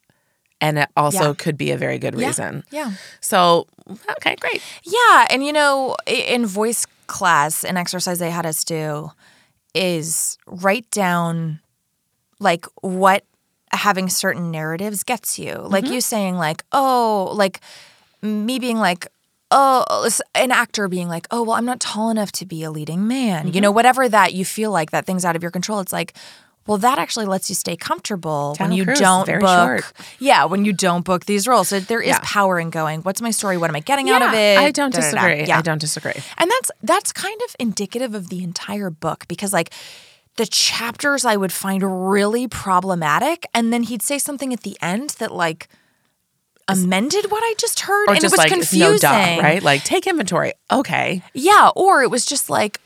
and 0.61 0.79
it 0.79 0.88
also 0.97 1.29
Yeah. 1.29 1.35
could 1.37 1.57
be 1.57 1.71
a 1.71 1.77
very 1.77 1.99
good 1.99 2.14
reason. 2.14 2.64
yeah. 2.71 2.92
So 3.21 3.66
okay, 4.11 4.37
great. 4.37 4.62
Yeah, 4.85 5.27
and 5.31 5.44
you 5.44 5.53
know, 5.53 5.97
in 6.07 6.47
voice 6.47 6.87
class, 7.07 7.64
an 7.64 7.77
exercise 7.77 8.18
they 8.18 8.31
had 8.31 8.47
us 8.47 8.64
do 8.64 9.11
is 9.75 10.38
write 10.47 10.90
down 10.90 11.61
like 12.40 12.66
what 12.81 13.25
having 13.73 14.09
certain 14.09 14.51
narratives 14.51 15.03
gets 15.05 15.38
you. 15.38 15.55
Like 15.55 15.85
mm-hmm. 15.85 15.94
you 15.94 16.01
saying 16.01 16.37
like, 16.37 16.62
"Oh, 16.73 17.31
like 17.35 17.61
me 18.23 18.59
being 18.59 18.79
like, 18.79 19.07
oh, 19.51 20.09
an 20.35 20.53
actor 20.53 20.88
being 20.88 21.09
like, 21.09 21.27
"Oh, 21.31 21.42
well, 21.42 21.57
I'm 21.57 21.64
not 21.64 21.81
tall 21.81 22.11
enough 22.11 22.33
to 22.33 22.47
be 22.47 22.62
a 22.62 22.71
leading 22.71 23.07
man." 23.07 23.47
You 23.47 23.53
mm-hmm. 23.53 23.62
know, 23.62 23.71
whatever 23.71 24.09
that 24.09 24.35
you 24.35 24.44
feel 24.44 24.71
like 24.71 24.90
that 24.90 25.07
thing's 25.07 25.25
out 25.25 25.37
of 25.37 25.42
your 25.42 25.51
control. 25.51 25.81
It's 25.81 25.92
like 25.92 26.14
well, 26.68 26.78
that 26.78 26.98
actually 26.98 27.26
lets 27.26 27.48
you 27.48 27.57
stay 27.57 27.74
comfortable 27.76 28.54
when 28.59 28.70
you 28.70 28.85
Cruise, 28.85 29.00
don't 29.00 29.26
book. 29.26 29.40
short. 29.83 29.92
Yeah, 30.20 30.44
when 30.44 30.64
you 30.64 30.72
don't 30.72 31.04
book 31.04 31.24
these 31.26 31.48
roles, 31.48 31.68
so 31.68 31.81
there 31.81 32.00
is 32.00 32.09
Yeah. 32.11 32.20
power 32.22 32.61
in 32.61 32.70
going. 32.70 33.00
What's 33.02 33.20
my 33.20 33.33
story? 33.33 33.57
What 33.57 33.70
am 33.70 33.74
I 33.76 33.81
getting 33.81 34.09
out 34.11 34.22
of 34.22 34.33
it? 34.35 34.59
I 34.59 34.70
don't 34.70 34.92
Da, 34.94 35.00
da, 35.00 35.11
da. 35.11 35.11
disagree. 35.26 35.46
Yeah. 35.48 35.59
I 35.59 35.62
don't 35.62 35.81
disagree. 35.81 36.14
And 36.37 36.48
that's 36.50 36.70
that's 36.83 37.12
kind 37.12 37.40
of 37.48 37.57
indicative 37.59 38.14
of 38.14 38.28
the 38.28 38.44
entire 38.44 38.90
book 38.90 39.26
because 39.26 39.52
like 39.52 39.72
the 40.37 40.46
chapters 40.46 41.24
I 41.24 41.37
would 41.37 41.52
find 41.52 42.11
really 42.12 42.46
problematic 42.46 43.44
and 43.52 43.72
then 43.72 43.83
he'd 43.83 44.02
say 44.02 44.18
something 44.20 44.52
at 44.52 44.61
the 44.62 44.76
end 44.81 45.11
that 45.18 45.33
like 45.35 45.68
amended 46.68 47.31
what 47.31 47.42
I 47.42 47.54
just 47.59 47.81
heard 47.81 48.09
Or 48.09 48.12
and 48.12 48.20
just 48.20 48.35
it 48.35 48.37
was 48.37 48.38
like 48.38 48.52
confusing. 48.52 48.81
no 48.81 48.98
duh, 48.98 49.09
right? 49.42 49.62
Like 49.62 49.85
take 49.85 50.07
inventory. 50.07 50.52
Okay. 50.70 51.22
Yeah, 51.33 51.70
or 51.74 52.02
it 52.02 52.11
was 52.11 52.26
just 52.26 52.50
like, 52.50 52.78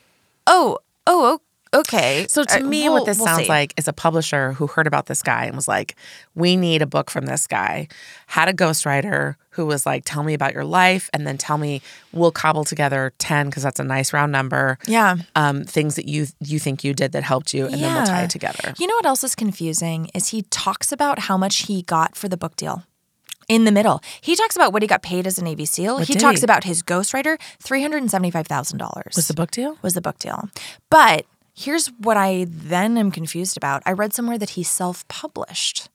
"Oh, 0.46 0.78
oh, 1.06 1.40
okay." 1.74 2.26
So 2.28 2.44
to 2.44 2.56
Uh, 2.58 2.60
me, 2.66 2.84
we'll- 2.84 2.92
what 2.94 3.06
this 3.06 3.18
we'll 3.18 3.26
sounds 3.26 3.44
see. 3.44 3.48
like 3.48 3.74
is 3.76 3.88
a 3.88 3.92
publisher 3.92 4.52
who 4.52 4.66
heard 4.66 4.86
about 4.86 5.06
this 5.06 5.22
guy 5.22 5.44
and 5.46 5.54
was 5.56 5.68
like, 5.68 5.96
"We 6.34 6.56
need 6.56 6.82
a 6.82 6.86
book 6.86 7.10
from 7.10 7.26
this 7.26 7.46
guy." 7.46 7.88
Had 8.28 8.48
a 8.48 8.52
ghostwriter 8.52 9.36
who 9.50 9.66
was 9.66 9.84
like, 9.84 10.02
"Tell 10.04 10.22
me 10.22 10.32
about 10.34 10.54
your 10.54 10.64
life, 10.64 11.10
and 11.12 11.26
then 11.26 11.36
tell 11.38 11.58
me 11.58 11.82
we'll 12.12 12.32
cobble 12.32 12.64
together 12.64 13.12
ten 13.18 13.46
because 13.46 13.62
that's 13.62 13.80
a 13.80 13.84
nice 13.84 14.12
round 14.12 14.32
number. 14.32 14.78
Yeah. 14.86 15.16
um, 15.36 15.64
things 15.64 15.94
that 15.96 16.06
you 16.08 16.26
you 16.40 16.58
think 16.58 16.84
you 16.84 16.94
did 16.94 17.12
that 17.12 17.22
helped 17.22 17.52
you, 17.54 17.66
and 17.66 17.74
then 17.82 17.94
we'll 17.94 18.06
tie 18.06 18.22
it 18.24 18.30
together." 18.30 18.74
You 18.78 18.86
know 18.86 18.94
what 18.96 19.06
else 19.06 19.22
is 19.24 19.34
confusing 19.34 20.10
is 20.14 20.28
he 20.28 20.42
talks 20.42 20.92
about 20.92 21.20
how 21.20 21.36
much 21.36 21.66
he 21.66 21.82
got 21.82 22.16
for 22.16 22.28
the 22.28 22.36
book 22.36 22.56
deal. 22.56 22.84
In 23.48 23.64
the 23.64 23.72
middle, 23.72 24.00
he 24.20 24.36
talks 24.36 24.54
about 24.56 24.72
what 24.72 24.82
he 24.82 24.86
got 24.88 25.02
paid 25.02 25.26
as 25.26 25.36
a 25.36 25.42
Navy 25.44 25.66
SEAL. 25.66 25.98
he 25.98 26.14
talks 26.14 26.40
he? 26.40 26.44
about 26.44 26.64
his 26.64 26.82
ghostwriter, 26.82 27.38
three 27.60 27.82
hundred 27.82 27.98
and 28.02 28.10
seventy-five 28.10 28.46
thousand 28.46 28.78
dollars. 28.78 29.14
Was 29.16 29.26
the 29.28 29.34
book 29.34 29.50
deal? 29.50 29.76
was 29.82 29.94
the 29.94 30.00
book 30.00 30.18
deal. 30.18 30.48
But 30.88 31.26
here's 31.54 31.88
what 31.98 32.16
I 32.16 32.46
then 32.48 32.96
am 32.98 33.10
confused 33.10 33.56
about. 33.56 33.82
I 33.86 33.92
read 33.92 34.12
somewhere 34.12 34.38
that 34.38 34.50
he 34.50 34.62
self-published. 34.62 35.88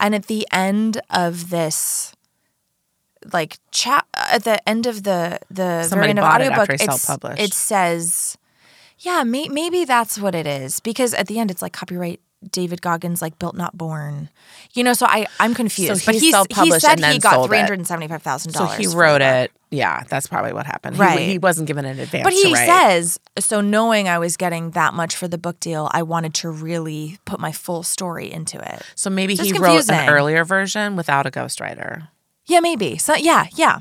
And 0.00 0.14
at 0.14 0.26
the 0.26 0.46
end 0.52 1.00
of 1.10 1.50
this 1.50 2.12
like 3.32 3.58
chat 3.72 4.06
at 4.14 4.44
the 4.44 4.66
end 4.68 4.86
of 4.86 5.02
the 5.02 5.40
the 5.50 5.82
Somebody 5.82 6.00
very 6.00 6.10
end 6.10 6.18
of 6.20 6.24
it 6.24 6.28
audiobook 6.28 6.70
it's- 6.70 6.84
self-published. 7.02 7.42
it 7.42 7.52
says 7.52 8.38
yeah 9.00 9.24
may, 9.24 9.48
maybe 9.48 9.84
that's 9.84 10.18
what 10.20 10.36
it 10.36 10.46
is 10.46 10.78
because 10.78 11.14
at 11.14 11.26
the 11.26 11.40
end 11.40 11.50
it's 11.50 11.60
like 11.60 11.72
copyright 11.72 12.20
David 12.50 12.82
Goggins 12.82 13.20
like 13.20 13.38
Built 13.38 13.56
Not 13.56 13.76
Born. 13.76 14.28
You 14.72 14.84
know, 14.84 14.92
so 14.92 15.06
I 15.06 15.26
I'm 15.40 15.54
confused. 15.54 16.02
So 16.02 16.06
but 16.06 16.14
he 16.14 16.30
he's, 16.30 16.36
he 16.62 16.70
said 16.78 16.92
and 16.94 17.02
then 17.02 17.12
he 17.12 17.18
got 17.18 17.46
three 17.46 17.58
hundred 17.58 17.78
and 17.78 17.86
seventy 17.86 18.08
five 18.08 18.22
thousand 18.22 18.52
So 18.52 18.66
he 18.66 18.86
wrote 18.86 19.22
it. 19.22 19.50
Yeah, 19.70 20.04
that's 20.08 20.26
probably 20.26 20.52
what 20.52 20.64
happened. 20.64 20.98
Right. 20.98 21.18
He, 21.20 21.38
wasn't 21.38 21.66
given 21.66 21.84
an 21.84 21.98
advance. 21.98 22.24
But 22.24 22.32
he 22.32 22.54
says, 22.54 23.20
so 23.38 23.60
knowing 23.60 24.08
I 24.08 24.18
was 24.18 24.38
getting 24.38 24.70
that 24.70 24.94
much 24.94 25.14
for 25.14 25.28
the 25.28 25.36
book 25.36 25.60
deal, 25.60 25.90
I 25.92 26.02
wanted 26.04 26.32
to 26.34 26.48
really 26.48 27.18
put 27.26 27.38
my 27.38 27.52
full 27.52 27.82
story 27.82 28.32
into 28.32 28.58
it. 28.58 28.82
So 28.94 29.10
maybe 29.10 29.34
he 29.34 29.50
it's 29.50 29.58
wrote 29.58 29.90
an 29.90 30.08
earlier 30.08 30.42
version 30.44 30.96
without 30.96 31.26
a 31.26 31.30
ghostwriter. 31.30 32.08
Yeah, 32.46 32.60
maybe. 32.60 32.96
So 32.96 33.14
yeah, 33.14 33.46
yeah. 33.54 33.80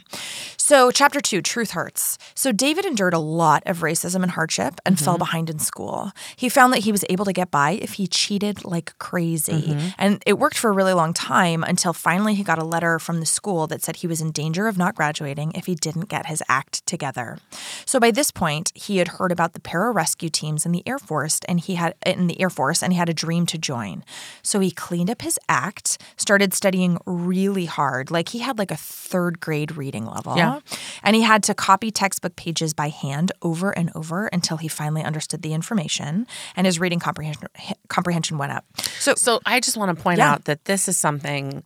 So 0.67 0.91
chapter 0.91 1.21
two, 1.21 1.41
truth 1.41 1.71
hurts. 1.71 2.17
So 2.35 2.51
David 2.51 2.83
endured 2.83 3.13
a 3.13 3.19
lot 3.19 3.63
of 3.65 3.79
racism 3.79 4.21
and 4.21 4.31
hardship 4.31 4.81
and 4.85 4.97
mm-hmm. 4.97 5.05
fell 5.05 5.17
behind 5.17 5.49
in 5.49 5.59
school. 5.59 6.11
He 6.35 6.49
found 6.49 6.73
that 6.73 6.79
he 6.79 6.91
was 6.91 7.05
able 7.09 7.23
to 7.23 7.31
get 7.31 7.49
by 7.49 7.79
if 7.81 7.93
he 7.93 8.05
cheated 8.05 8.65
like 8.65 8.93
crazy. 8.99 9.69
Mm-hmm. 9.69 9.87
And 9.97 10.21
it 10.25 10.37
worked 10.37 10.57
for 10.57 10.69
a 10.69 10.73
really 10.73 10.91
long 10.91 11.13
time 11.13 11.63
until 11.63 11.93
finally 11.93 12.35
he 12.35 12.43
got 12.43 12.59
a 12.59 12.65
letter 12.65 12.99
from 12.99 13.21
the 13.21 13.25
school 13.25 13.65
that 13.67 13.81
said 13.81 13.95
he 13.95 14.07
was 14.07 14.19
in 14.19 14.31
danger 14.31 14.67
of 14.67 14.77
not 14.77 14.93
graduating 14.93 15.53
if 15.53 15.67
he 15.67 15.75
didn't 15.75 16.09
get 16.09 16.25
his 16.25 16.43
act 16.49 16.85
together. 16.85 17.37
So 17.85 17.97
by 17.97 18.11
this 18.11 18.29
point, 18.29 18.73
he 18.75 18.97
had 18.97 19.07
heard 19.07 19.31
about 19.31 19.53
the 19.53 19.61
pararescue 19.61 20.29
teams 20.29 20.65
in 20.65 20.73
the 20.73 20.83
Air 20.85 20.99
Force 20.99 21.39
and 21.47 21.61
he 21.61 21.75
had 21.75 21.95
in 22.05 22.27
the 22.27 22.41
Air 22.41 22.49
Force 22.49 22.83
and 22.83 22.91
he 22.91 22.99
had 22.99 23.07
a 23.07 23.13
dream 23.13 23.45
to 23.45 23.57
join. 23.57 24.03
So 24.43 24.59
he 24.59 24.71
cleaned 24.71 25.09
up 25.09 25.21
his 25.21 25.39
act, 25.47 25.97
started 26.17 26.53
studying 26.53 26.97
really 27.05 27.67
hard. 27.67 28.11
Like 28.11 28.27
he 28.27 28.39
had 28.39 28.57
like 28.57 28.71
a 28.71 28.75
third 28.75 29.39
grade 29.39 29.77
reading 29.77 30.05
level. 30.05 30.35
Yeah. 30.35 30.56
And 31.03 31.15
he 31.15 31.21
had 31.21 31.43
to 31.43 31.53
copy 31.53 31.91
textbook 31.91 32.35
pages 32.35 32.73
by 32.73 32.89
hand 32.89 33.31
over 33.41 33.71
and 33.71 33.91
over 33.95 34.27
until 34.27 34.57
he 34.57 34.67
finally 34.67 35.03
understood 35.03 35.41
the 35.41 35.53
information 35.53 36.27
and 36.55 36.65
his 36.65 36.79
reading 36.79 36.99
comprehension 36.99 37.47
comprehension 37.87 38.37
went 38.37 38.51
up. 38.51 38.65
So 38.99 39.15
So 39.15 39.39
I 39.45 39.59
just 39.59 39.77
want 39.77 39.95
to 39.97 40.01
point 40.03 40.19
Yeah. 40.19 40.31
out 40.33 40.45
that 40.45 40.65
this 40.65 40.87
is 40.87 40.97
something 40.97 41.63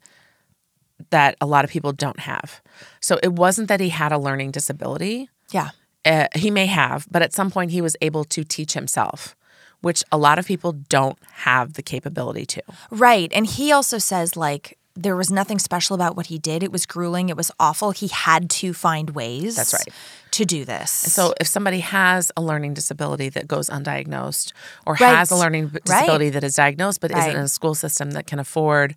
that 1.09 1.35
a 1.41 1.45
lot 1.45 1.65
of 1.65 1.71
people 1.71 1.91
don't 1.93 2.19
have. 2.19 2.61
So 2.99 3.19
it 3.23 3.33
wasn't 3.33 3.67
that 3.69 3.79
he 3.79 3.89
had 3.89 4.11
a 4.11 4.17
learning 4.17 4.51
disability. 4.51 5.29
yeah. 5.51 5.69
Uh, 6.03 6.25
he 6.35 6.49
may 6.49 6.65
have, 6.65 7.07
but 7.11 7.21
at 7.21 7.31
some 7.31 7.51
point 7.51 7.69
he 7.69 7.79
was 7.79 7.95
able 8.01 8.23
to 8.23 8.43
teach 8.43 8.73
himself, 8.73 9.35
which 9.81 10.03
a 10.11 10.17
lot 10.17 10.39
of 10.39 10.47
people 10.47 10.71
don't 10.89 11.19
have 11.43 11.73
the 11.73 11.83
capability 11.83 12.43
to. 12.43 12.61
Right. 12.89 13.31
And 13.35 13.45
he 13.45 13.71
also 13.71 13.99
says, 13.99 14.35
like, 14.35 14.79
there 14.95 15.15
was 15.15 15.31
nothing 15.31 15.57
special 15.59 15.95
about 15.95 16.15
what 16.17 16.27
he 16.27 16.37
did. 16.37 16.63
It 16.63 16.71
was 16.71 16.85
grueling. 16.85 17.29
It 17.29 17.37
was 17.37 17.51
awful. 17.59 17.91
He 17.91 18.07
had 18.07 18.49
to 18.51 18.73
find 18.73 19.11
ways. 19.11 19.55
That's 19.55 19.73
right. 19.73 19.87
To 20.31 20.45
do 20.45 20.65
this. 20.65 20.91
So 20.91 21.33
if 21.39 21.47
somebody 21.47 21.79
has 21.79 22.31
a 22.35 22.41
learning 22.41 22.73
disability 22.73 23.29
that 23.29 23.47
goes 23.47 23.69
undiagnosed 23.69 24.53
or 24.85 24.93
Right. 24.99 25.15
has 25.15 25.31
a 25.31 25.35
learning 25.35 25.69
disability 25.85 26.29
that 26.31 26.43
is 26.43 26.55
diagnosed 26.55 27.01
but 27.01 27.11
isn't 27.11 27.31
in 27.31 27.37
a 27.37 27.47
school 27.47 27.75
system 27.75 28.11
that 28.11 28.27
can 28.27 28.39
afford 28.39 28.95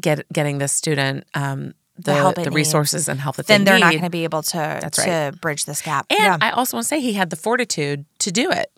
get 0.00 0.24
getting 0.32 0.58
this 0.58 0.72
student 0.72 1.24
um, 1.34 1.74
the, 2.04 2.14
help 2.14 2.36
the 2.36 2.50
resources 2.50 3.08
and 3.08 3.20
help 3.20 3.36
that 3.36 3.46
then 3.46 3.64
they 3.64 3.72
they're 3.72 3.80
not 3.80 3.90
going 3.92 4.02
to 4.04 4.10
be 4.10 4.24
able 4.24 4.42
to 4.42 4.56
That's 4.56 5.02
to 5.04 5.10
right. 5.10 5.40
bridge 5.40 5.64
this 5.64 5.82
gap. 5.82 6.06
And 6.10 6.18
yeah. 6.18 6.38
I 6.40 6.50
also 6.50 6.76
want 6.76 6.84
to 6.84 6.88
say 6.88 7.00
he 7.00 7.14
had 7.14 7.30
the 7.30 7.36
fortitude 7.36 8.04
to 8.20 8.30
do 8.32 8.50
it. 8.50 8.70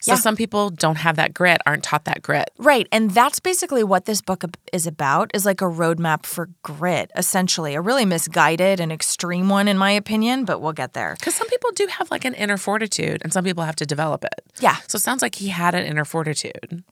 So 0.00 0.12
Yeah. 0.12 0.16
some 0.18 0.36
people 0.36 0.70
don't 0.70 0.96
have 0.96 1.16
that 1.16 1.34
grit, 1.34 1.60
aren't 1.66 1.82
taught 1.82 2.04
that 2.04 2.22
grit. 2.22 2.50
Right. 2.58 2.86
And 2.92 3.10
that's 3.10 3.40
basically 3.40 3.82
what 3.82 4.04
this 4.04 4.20
book 4.22 4.44
is 4.72 4.86
about 4.86 5.30
is 5.34 5.44
like 5.44 5.60
a 5.60 5.64
roadmap 5.64 6.24
for 6.24 6.48
grit, 6.62 7.10
essentially. 7.16 7.74
A 7.74 7.80
really 7.80 8.04
misguided 8.04 8.78
and 8.80 8.92
extreme 8.92 9.48
one, 9.48 9.68
in 9.68 9.76
my 9.76 9.90
opinion, 9.90 10.44
but 10.44 10.60
we'll 10.60 10.72
get 10.72 10.92
there. 10.92 11.16
Because 11.18 11.34
some 11.34 11.48
people 11.48 11.70
do 11.74 11.86
have 11.88 12.10
like 12.10 12.24
an 12.24 12.34
inner 12.34 12.56
fortitude 12.56 13.20
and 13.22 13.32
some 13.32 13.44
people 13.44 13.64
have 13.64 13.76
to 13.76 13.86
develop 13.86 14.24
it. 14.24 14.44
Yeah. 14.60 14.76
So 14.86 14.96
it 14.96 15.00
sounds 15.02 15.22
like 15.22 15.34
he 15.36 15.48
had 15.48 15.74
an 15.74 15.84
inner 15.84 16.04
fortitude. 16.04 16.84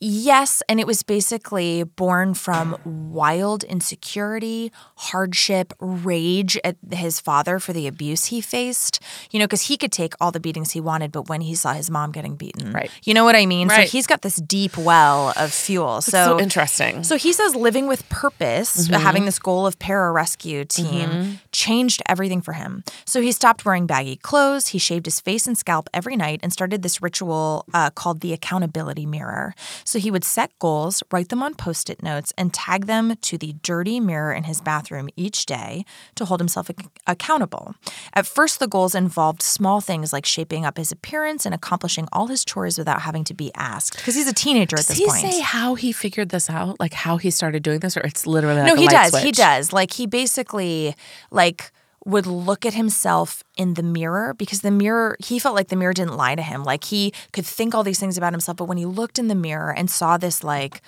Yes, 0.00 0.62
and 0.68 0.78
it 0.78 0.86
was 0.86 1.02
basically 1.02 1.82
born 1.82 2.34
from 2.34 2.76
wild 2.84 3.64
insecurity, 3.64 4.70
hardship, 4.96 5.72
rage 5.80 6.56
at 6.62 6.76
his 6.92 7.18
father 7.20 7.58
for 7.58 7.72
the 7.72 7.88
abuse 7.88 8.26
he 8.26 8.40
faced. 8.40 9.00
You 9.32 9.40
know, 9.40 9.46
because 9.46 9.62
he 9.62 9.76
could 9.76 9.90
take 9.90 10.14
all 10.20 10.30
the 10.30 10.38
beatings 10.38 10.70
he 10.70 10.80
wanted, 10.80 11.10
but 11.10 11.28
when 11.28 11.40
he 11.40 11.56
saw 11.56 11.72
his 11.72 11.90
mom 11.90 12.12
getting 12.12 12.36
beaten, 12.36 12.72
Right. 12.72 12.90
You 13.02 13.12
know 13.14 13.24
what 13.24 13.34
I 13.34 13.44
mean? 13.46 13.66
Right. 13.68 13.88
So 13.88 13.90
he's 13.90 14.06
got 14.06 14.22
this 14.22 14.36
deep 14.36 14.76
well 14.76 15.32
of 15.36 15.52
fuel. 15.52 16.00
So, 16.00 16.10
so 16.10 16.40
interesting. 16.40 17.02
So 17.02 17.16
he 17.16 17.32
says 17.32 17.56
living 17.56 17.88
with 17.88 18.08
purpose, 18.08 18.88
Mm-hmm. 18.88 19.02
having 19.02 19.24
this 19.24 19.38
goal 19.38 19.66
of 19.66 19.78
pararescue 19.80 20.68
team, 20.68 21.40
changed 21.50 22.02
everything 22.06 22.40
for 22.40 22.52
him. 22.52 22.84
So 23.04 23.20
he 23.20 23.32
stopped 23.32 23.64
wearing 23.64 23.86
baggy 23.86 24.16
clothes, 24.16 24.68
he 24.68 24.78
shaved 24.78 25.06
his 25.06 25.20
face 25.20 25.46
and 25.46 25.58
scalp 25.58 25.88
every 25.92 26.14
night, 26.16 26.40
and 26.42 26.52
started 26.52 26.82
this 26.82 27.02
ritual 27.02 27.64
uh, 27.74 27.90
called 27.90 28.20
the 28.20 28.32
accountability 28.32 29.06
mirror. 29.06 29.54
So 29.88 29.98
he 29.98 30.10
would 30.10 30.22
set 30.22 30.50
goals, 30.58 31.02
write 31.10 31.30
them 31.30 31.42
on 31.42 31.54
post 31.54 31.88
it 31.88 32.02
notes, 32.02 32.30
and 32.36 32.52
tag 32.52 32.84
them 32.84 33.16
to 33.22 33.38
the 33.38 33.54
dirty 33.62 34.00
mirror 34.00 34.34
in 34.34 34.44
his 34.44 34.60
bathroom 34.60 35.08
each 35.16 35.46
day 35.46 35.86
to 36.16 36.26
hold 36.26 36.40
himself 36.40 36.68
ac- 36.68 36.88
accountable. 37.06 37.74
At 38.12 38.26
first, 38.26 38.58
the 38.60 38.68
goals 38.68 38.94
involved 38.94 39.40
small 39.40 39.80
things 39.80 40.12
like 40.12 40.26
shaping 40.26 40.66
up 40.66 40.76
his 40.76 40.92
appearance 40.92 41.46
and 41.46 41.54
accomplishing 41.54 42.06
all 42.12 42.26
his 42.26 42.44
chores 42.44 42.76
without 42.76 43.00
having 43.00 43.24
to 43.24 43.34
be 43.34 43.50
asked, 43.54 43.96
because 43.96 44.14
he's 44.14 44.28
a 44.28 44.34
teenager 44.34 44.76
at 44.76 44.80
Does 44.86 44.88
this 44.88 44.98
he 44.98 45.06
point. 45.06 45.22
say 45.22 45.40
how 45.40 45.74
he 45.74 45.90
figured 45.90 46.28
this 46.28 46.50
out? 46.50 46.78
Like 46.78 46.92
how 46.92 47.16
he 47.16 47.30
started 47.30 47.62
doing 47.62 47.80
this, 47.80 47.96
or 47.96 48.00
it's 48.00 48.26
literally 48.26 48.60
like 48.60 48.66
no, 48.68 48.74
a 48.74 48.76
he 48.76 48.88
does. 48.88 49.16
He 49.22 49.32
does. 49.32 49.72
Like 49.72 49.94
he 49.94 50.06
basically 50.06 50.94
like 51.30 51.72
would 52.06 52.26
look 52.26 52.64
at 52.64 52.74
himself 52.74 53.42
in 53.56 53.74
the 53.74 53.82
mirror 53.82 54.34
because 54.34 54.60
the 54.62 54.70
mirror 54.70 55.16
he 55.24 55.38
felt 55.38 55.54
like 55.54 55.68
the 55.68 55.76
mirror 55.76 55.92
didn't 55.92 56.16
lie 56.16 56.34
to 56.34 56.42
him. 56.42 56.64
Like 56.64 56.84
he 56.84 57.12
could 57.32 57.44
think 57.46 57.74
all 57.74 57.82
these 57.82 57.98
things 58.00 58.16
about 58.16 58.32
himself, 58.32 58.56
but 58.56 58.64
when 58.66 58.78
he 58.78 58.86
looked 58.86 59.18
in 59.18 59.28
the 59.28 59.34
mirror 59.34 59.72
and 59.76 59.90
saw 59.90 60.16
this 60.16 60.42
like 60.44 60.80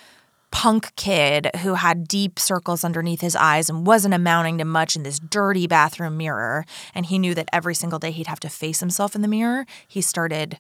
punk 0.53 0.95
kid 0.97 1.49
who 1.63 1.75
had 1.75 2.09
deep 2.09 2.39
circles 2.39 2.83
underneath 2.85 3.21
his 3.21 3.37
eyes 3.37 3.69
and 3.71 3.87
wasn't 3.87 4.13
amounting 4.15 4.59
to 4.59 4.65
much 4.65 4.97
in 4.97 5.05
this 5.05 5.19
dirty 5.21 5.67
bathroom 5.69 6.17
mirror 6.17 6.65
and 6.95 7.07
he 7.07 7.19
knew 7.19 7.35
that 7.35 7.49
every 7.53 7.75
single 7.75 7.99
day 8.01 8.11
he'd 8.11 8.27
have 8.27 8.41
to 8.41 8.49
face 8.49 8.81
himself 8.81 9.15
in 9.15 9.23
the 9.23 9.29
mirror, 9.29 9.65
he 9.87 10.01
started 10.01 10.59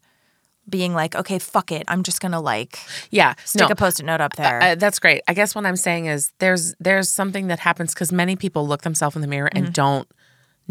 being 0.68 0.94
like, 0.94 1.16
okay, 1.16 1.40
fuck 1.40 1.72
it. 1.72 1.82
I'm 1.88 2.04
just 2.04 2.20
going 2.20 2.30
to 2.30 2.38
like 2.38 2.78
Yeah. 3.10 3.34
stick 3.44 3.62
no. 3.68 3.72
a 3.72 3.74
post-it 3.74 4.04
note 4.06 4.20
up 4.20 4.36
there. 4.36 4.62
Uh, 4.62 4.74
that's 4.76 5.00
great. 5.00 5.22
I 5.26 5.34
guess 5.34 5.54
what 5.56 5.66
I'm 5.66 5.74
saying 5.76 6.06
is 6.06 6.32
there's 6.38 6.74
there's 6.78 7.08
something 7.08 7.48
that 7.48 7.58
happens 7.58 7.92
because 7.92 8.12
many 8.12 8.36
people 8.36 8.68
look 8.68 8.82
themselves 8.82 9.16
in 9.16 9.22
the 9.22 9.28
mirror 9.28 9.50
Mm-hmm. 9.52 9.64
and 9.64 9.74
don't 9.74 10.08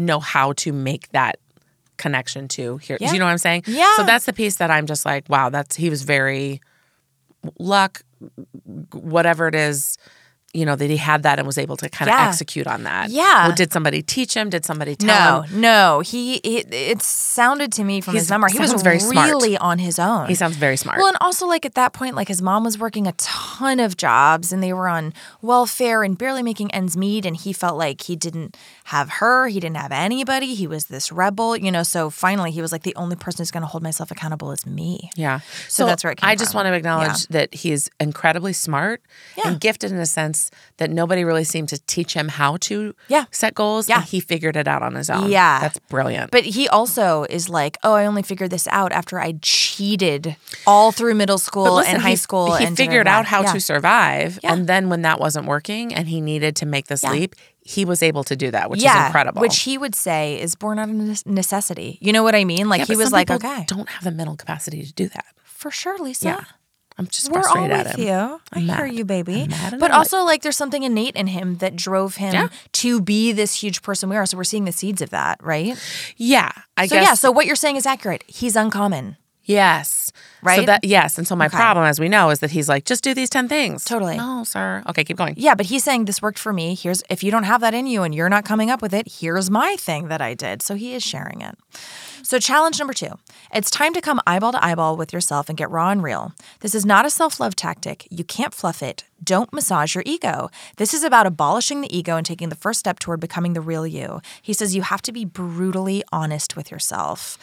know 0.00 0.18
how 0.20 0.52
to 0.54 0.72
make 0.72 1.08
that 1.12 1.38
connection 1.96 2.48
to 2.48 2.78
here. 2.78 2.96
Do 2.98 3.04
Yeah. 3.04 3.12
you 3.12 3.18
know 3.18 3.26
what 3.26 3.32
I'm 3.32 3.38
saying? 3.38 3.64
Yeah. 3.66 3.94
So 3.96 4.04
that's 4.04 4.24
the 4.24 4.32
piece 4.32 4.56
that 4.56 4.70
I'm 4.70 4.86
just 4.86 5.04
like, 5.04 5.28
wow, 5.28 5.50
that's 5.50 5.76
he 5.76 5.90
was 5.90 6.02
very 6.02 6.60
luck, 7.58 8.02
whatever 8.92 9.48
it 9.48 9.54
is, 9.54 9.98
you 10.52 10.66
know, 10.66 10.74
that 10.74 10.90
he 10.90 10.96
had 10.96 11.22
that 11.22 11.38
and 11.38 11.46
was 11.46 11.58
able 11.58 11.76
to 11.76 11.88
kind 11.88 12.10
of 12.10 12.16
Yeah. 12.16 12.28
execute 12.28 12.66
on 12.66 12.82
that. 12.82 13.10
Yeah. 13.10 13.46
Well, 13.48 13.54
did 13.56 13.72
somebody 13.72 14.02
teach 14.02 14.34
him? 14.34 14.50
Did 14.50 14.64
somebody 14.64 14.96
tell 14.96 15.08
No, 15.08 15.42
him? 15.42 15.60
no. 15.60 15.70
No. 15.70 16.00
He 16.00 16.36
it, 16.36 16.72
it 16.74 17.02
sounded 17.02 17.72
to 17.74 17.84
me 17.84 18.00
from 18.00 18.14
his 18.14 18.24
He's- 18.24 18.30
memoir 18.30 18.48
he 18.50 18.58
was 18.58 18.72
very 18.82 18.98
smart. 18.98 19.28
really 19.30 19.56
on 19.56 19.78
his 19.78 19.98
own. 19.98 20.26
He 20.26 20.34
sounds 20.34 20.56
very 20.56 20.76
smart. 20.76 20.98
well, 20.98 21.06
and 21.08 21.16
also 21.20 21.46
like 21.46 21.64
at 21.64 21.74
that 21.74 21.92
point, 21.92 22.16
like 22.16 22.26
his 22.28 22.42
mom 22.42 22.64
was 22.64 22.76
working 22.78 23.06
a 23.06 23.12
ton 23.12 23.78
of 23.80 23.96
jobs, 23.96 24.52
and 24.52 24.62
they 24.62 24.72
were 24.72 24.88
on 24.88 25.14
welfare 25.42 26.02
and 26.02 26.18
barely 26.18 26.42
making 26.42 26.70
ends 26.72 26.96
meet, 26.96 27.24
and 27.24 27.36
he 27.36 27.52
felt 27.52 27.76
like 27.78 28.02
he 28.02 28.16
didn't 28.16 28.56
have 28.84 29.08
her, 29.20 29.46
he 29.48 29.60
didn't 29.60 29.76
have 29.76 29.92
anybody. 29.92 30.54
He 30.54 30.66
was 30.66 30.86
this 30.86 31.12
rebel, 31.12 31.56
you 31.56 31.70
know. 31.70 31.82
So 31.84 32.10
finally, 32.10 32.50
he 32.50 32.60
was 32.60 32.72
like, 32.72 32.82
the 32.82 32.94
only 32.96 33.16
person 33.16 33.38
who's 33.38 33.50
going 33.50 33.62
to 33.62 33.66
hold 33.68 33.82
myself 33.82 34.10
accountable 34.10 34.50
is 34.52 34.66
me. 34.66 35.10
Yeah. 35.16 35.40
So 35.68 35.86
that's 35.86 36.02
where 36.02 36.12
it 36.12 36.16
came 36.20 36.28
I 36.28 36.34
just 36.34 36.54
want 36.54 36.66
to 36.66 36.72
acknowledge 36.72 37.08
Yeah. 37.08 37.26
that 37.30 37.54
he 37.54 37.70
is 37.72 37.88
incredibly 38.00 38.52
smart 38.52 39.00
Yeah. 39.36 39.48
and 39.48 39.60
gifted 39.60 39.92
in 39.92 39.98
a 39.98 40.06
sense 40.06 40.39
that 40.76 40.90
nobody 40.90 41.24
really 41.24 41.44
seemed 41.44 41.68
to 41.70 41.78
teach 41.86 42.14
him 42.14 42.28
how 42.28 42.56
to 42.58 42.94
Yeah. 43.08 43.24
set 43.30 43.54
goals. 43.54 43.88
Yeah. 43.88 43.96
And 43.96 44.04
he 44.04 44.20
figured 44.20 44.56
it 44.56 44.68
out 44.68 44.82
on 44.82 44.94
his 44.94 45.10
own. 45.10 45.30
Yeah. 45.30 45.60
That's 45.60 45.78
brilliant. 45.88 46.30
But 46.30 46.44
he 46.44 46.68
also 46.68 47.24
is 47.28 47.48
like, 47.48 47.76
oh, 47.82 47.94
I 47.94 48.06
only 48.06 48.22
figured 48.22 48.50
this 48.50 48.66
out 48.68 48.92
after 48.92 49.18
I 49.20 49.34
cheated 49.42 50.36
all 50.66 50.92
through 50.92 51.14
middle 51.14 51.38
school 51.38 51.74
listen, 51.76 51.94
and 51.94 52.02
high 52.02 52.10
he, 52.10 52.16
school. 52.16 52.54
He 52.54 52.64
and 52.64 52.76
figured 52.76 53.06
out 53.06 53.26
how 53.26 53.42
yeah. 53.42 53.52
to 53.52 53.60
survive. 53.60 54.38
Yeah. 54.42 54.52
And 54.52 54.66
then 54.66 54.88
when 54.88 55.02
that 55.02 55.18
wasn't 55.20 55.46
working 55.46 55.94
and 55.94 56.08
he 56.08 56.20
needed 56.20 56.56
to 56.56 56.66
make 56.66 56.86
this 56.86 57.04
leap, 57.04 57.34
he 57.62 57.84
was 57.84 58.02
able 58.02 58.24
to 58.24 58.36
do 58.36 58.50
that, 58.50 58.70
which 58.70 58.82
yeah, 58.82 59.02
is 59.02 59.06
incredible. 59.06 59.40
Which 59.40 59.60
he 59.60 59.76
would 59.78 59.94
say 59.94 60.40
is 60.40 60.54
born 60.54 60.78
out 60.78 60.88
of 60.88 61.26
necessity. 61.26 61.98
You 62.00 62.12
know 62.12 62.22
what 62.22 62.34
I 62.34 62.44
mean? 62.44 62.68
Like 62.68 62.80
Yeah, 62.80 62.84
he 62.86 62.96
was 62.96 63.12
like, 63.12 63.30
okay, 63.30 63.64
don't 63.66 63.88
have 63.88 64.04
the 64.04 64.10
mental 64.10 64.36
capacity 64.36 64.84
to 64.84 64.92
do 64.92 65.08
that. 65.08 65.26
for 65.44 65.70
sure, 65.70 65.98
Lisa. 65.98 66.26
Yeah. 66.26 66.44
I'm 67.00 67.06
just 67.06 67.32
We're 67.32 67.40
all 67.48 67.62
with 67.62 67.72
at 67.72 67.96
him. 67.98 68.06
you. 68.06 68.12
I 68.12 68.38
I'm 68.52 68.62
hear 68.62 68.76
mad. 68.86 68.94
you, 68.94 69.04
baby. 69.06 69.42
I'm 69.42 69.48
mad 69.50 69.72
and 69.72 69.80
But 69.80 69.90
also, 69.90 70.22
like, 70.22 70.42
there's 70.42 70.56
something 70.56 70.82
innate 70.82 71.16
in 71.16 71.26
him 71.28 71.56
that 71.56 71.74
drove 71.74 72.16
him 72.16 72.34
Yeah. 72.34 72.48
to 72.72 73.00
be 73.00 73.32
this 73.32 73.54
huge 73.62 73.80
person 73.82 74.10
we 74.10 74.16
are. 74.16 74.26
So 74.26 74.36
we're 74.36 74.44
seeing 74.44 74.66
the 74.66 74.72
seeds 74.72 75.00
of 75.00 75.08
that, 75.10 75.42
right? 75.42 75.76
Yeah. 76.18 76.52
I 76.76 76.86
so 76.86 76.96
guess 76.96 77.04
yeah. 77.06 77.14
So 77.14 77.30
what 77.30 77.46
you're 77.46 77.56
saying 77.56 77.76
is 77.76 77.86
accurate. 77.86 78.22
He's 78.26 78.54
uncommon. 78.54 79.16
Yes. 79.44 80.12
Right. 80.42 80.60
So 80.60 80.66
that 80.66 80.84
yes, 80.84 81.18
and 81.18 81.26
so 81.26 81.36
my 81.36 81.46
Okay. 81.46 81.56
problem, 81.56 81.84
as 81.86 82.00
we 82.00 82.08
know, 82.08 82.30
is 82.30 82.38
that 82.38 82.50
he's 82.50 82.68
like, 82.68 82.84
just 82.84 83.04
do 83.04 83.12
these 83.14 83.28
ten 83.28 83.48
things. 83.48 83.84
Totally. 83.84 84.16
No, 84.16 84.44
sir. 84.44 84.82
Okay, 84.88 85.04
keep 85.04 85.16
going. 85.16 85.34
Yeah, 85.36 85.54
but 85.54 85.66
he's 85.66 85.84
saying 85.84 86.06
this 86.06 86.22
worked 86.22 86.38
for 86.38 86.52
me. 86.52 86.74
Here's 86.74 87.02
if 87.10 87.22
you 87.22 87.30
don't 87.30 87.44
have 87.44 87.60
that 87.60 87.74
in 87.74 87.86
you 87.86 88.02
and 88.02 88.14
you're 88.14 88.28
not 88.28 88.44
coming 88.44 88.70
up 88.70 88.80
with 88.80 88.94
it, 88.94 89.06
here's 89.20 89.50
my 89.50 89.76
thing 89.78 90.08
that 90.08 90.20
I 90.22 90.34
did. 90.34 90.62
So 90.62 90.74
he 90.76 90.94
is 90.94 91.02
sharing 91.02 91.42
it. 91.42 91.58
So 92.22 92.38
challenge 92.38 92.78
number 92.78 92.94
2. 92.94 93.08
It's 93.52 93.70
time 93.70 93.92
to 93.94 94.00
come 94.00 94.20
eyeball 94.26 94.52
to 94.52 94.64
eyeball 94.64 94.96
with 94.96 95.12
yourself 95.12 95.48
and 95.48 95.58
get 95.58 95.70
raw 95.70 95.90
and 95.90 96.02
real. 96.02 96.32
This 96.60 96.74
is 96.74 96.86
not 96.86 97.04
a 97.06 97.10
self-love 97.10 97.56
tactic. 97.56 98.06
You 98.10 98.24
can't 98.24 98.54
fluff 98.54 98.82
it. 98.82 99.04
Don't 99.24 99.52
massage 99.52 99.94
your 99.94 100.04
ego. 100.06 100.50
This 100.76 100.94
is 100.94 101.02
about 101.02 101.26
abolishing 101.26 101.80
the 101.80 101.94
ego 101.96 102.16
and 102.16 102.24
taking 102.24 102.48
the 102.50 102.54
first 102.54 102.78
step 102.80 102.98
toward 102.98 103.20
becoming 103.20 103.54
the 103.54 103.60
real 103.60 103.86
you. 103.86 104.20
He 104.40 104.52
says 104.52 104.76
you 104.76 104.82
have 104.82 105.02
to 105.02 105.12
be 105.12 105.24
brutally 105.24 106.02
honest 106.12 106.56
with 106.56 106.70
yourself. 106.70 107.38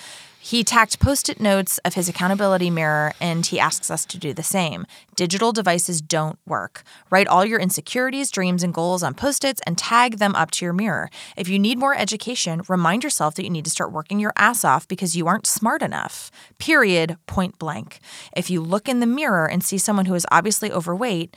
He 0.48 0.64
tacked 0.64 1.02
post 1.02 1.28
it 1.28 1.42
notes 1.42 1.78
of 1.80 1.96
his 1.96 2.08
accountability 2.08 2.70
mirror 2.70 3.12
and 3.20 3.46
he 3.46 3.60
asks 3.60 3.92
us 3.92 4.06
to 4.06 4.18
do 4.18 4.34
the 4.34 4.44
same. 4.44 4.86
Digital 5.14 5.52
devices 5.52 6.00
don't 6.00 6.40
work. 6.46 6.84
Write 7.10 7.28
all 7.28 7.44
your 7.44 7.60
insecurities, 7.60 8.32
dreams, 8.32 8.64
and 8.64 8.74
goals 8.74 9.04
on 9.04 9.14
post 9.14 9.44
its 9.44 9.60
and 9.68 9.78
tag 9.78 10.20
them 10.20 10.34
up 10.36 10.52
to 10.52 10.64
your 10.64 10.72
mirror. 10.72 11.10
If 11.36 11.50
you 11.50 11.60
need 11.60 11.78
more 11.78 11.94
education, 11.94 12.62
remind 12.70 13.04
yourself 13.04 13.36
that 13.36 13.44
you 13.44 13.50
need 13.50 13.66
to 13.66 13.70
start 13.70 13.92
working 13.92 14.22
your 14.22 14.32
ass 14.38 14.64
off 14.64 14.88
because 14.88 15.18
you 15.18 15.28
aren't 15.28 15.46
smart 15.46 15.82
enough. 15.82 16.32
Period, 16.60 17.18
point 17.26 17.60
blank. 17.60 18.00
If 18.34 18.50
you 18.50 18.62
look 18.62 18.88
in 18.88 19.02
the 19.02 19.06
mirror 19.06 19.50
and 19.50 19.62
see 19.62 19.78
someone 19.78 20.06
who 20.06 20.16
is 20.16 20.26
obviously 20.32 20.72
overweight, 20.72 21.36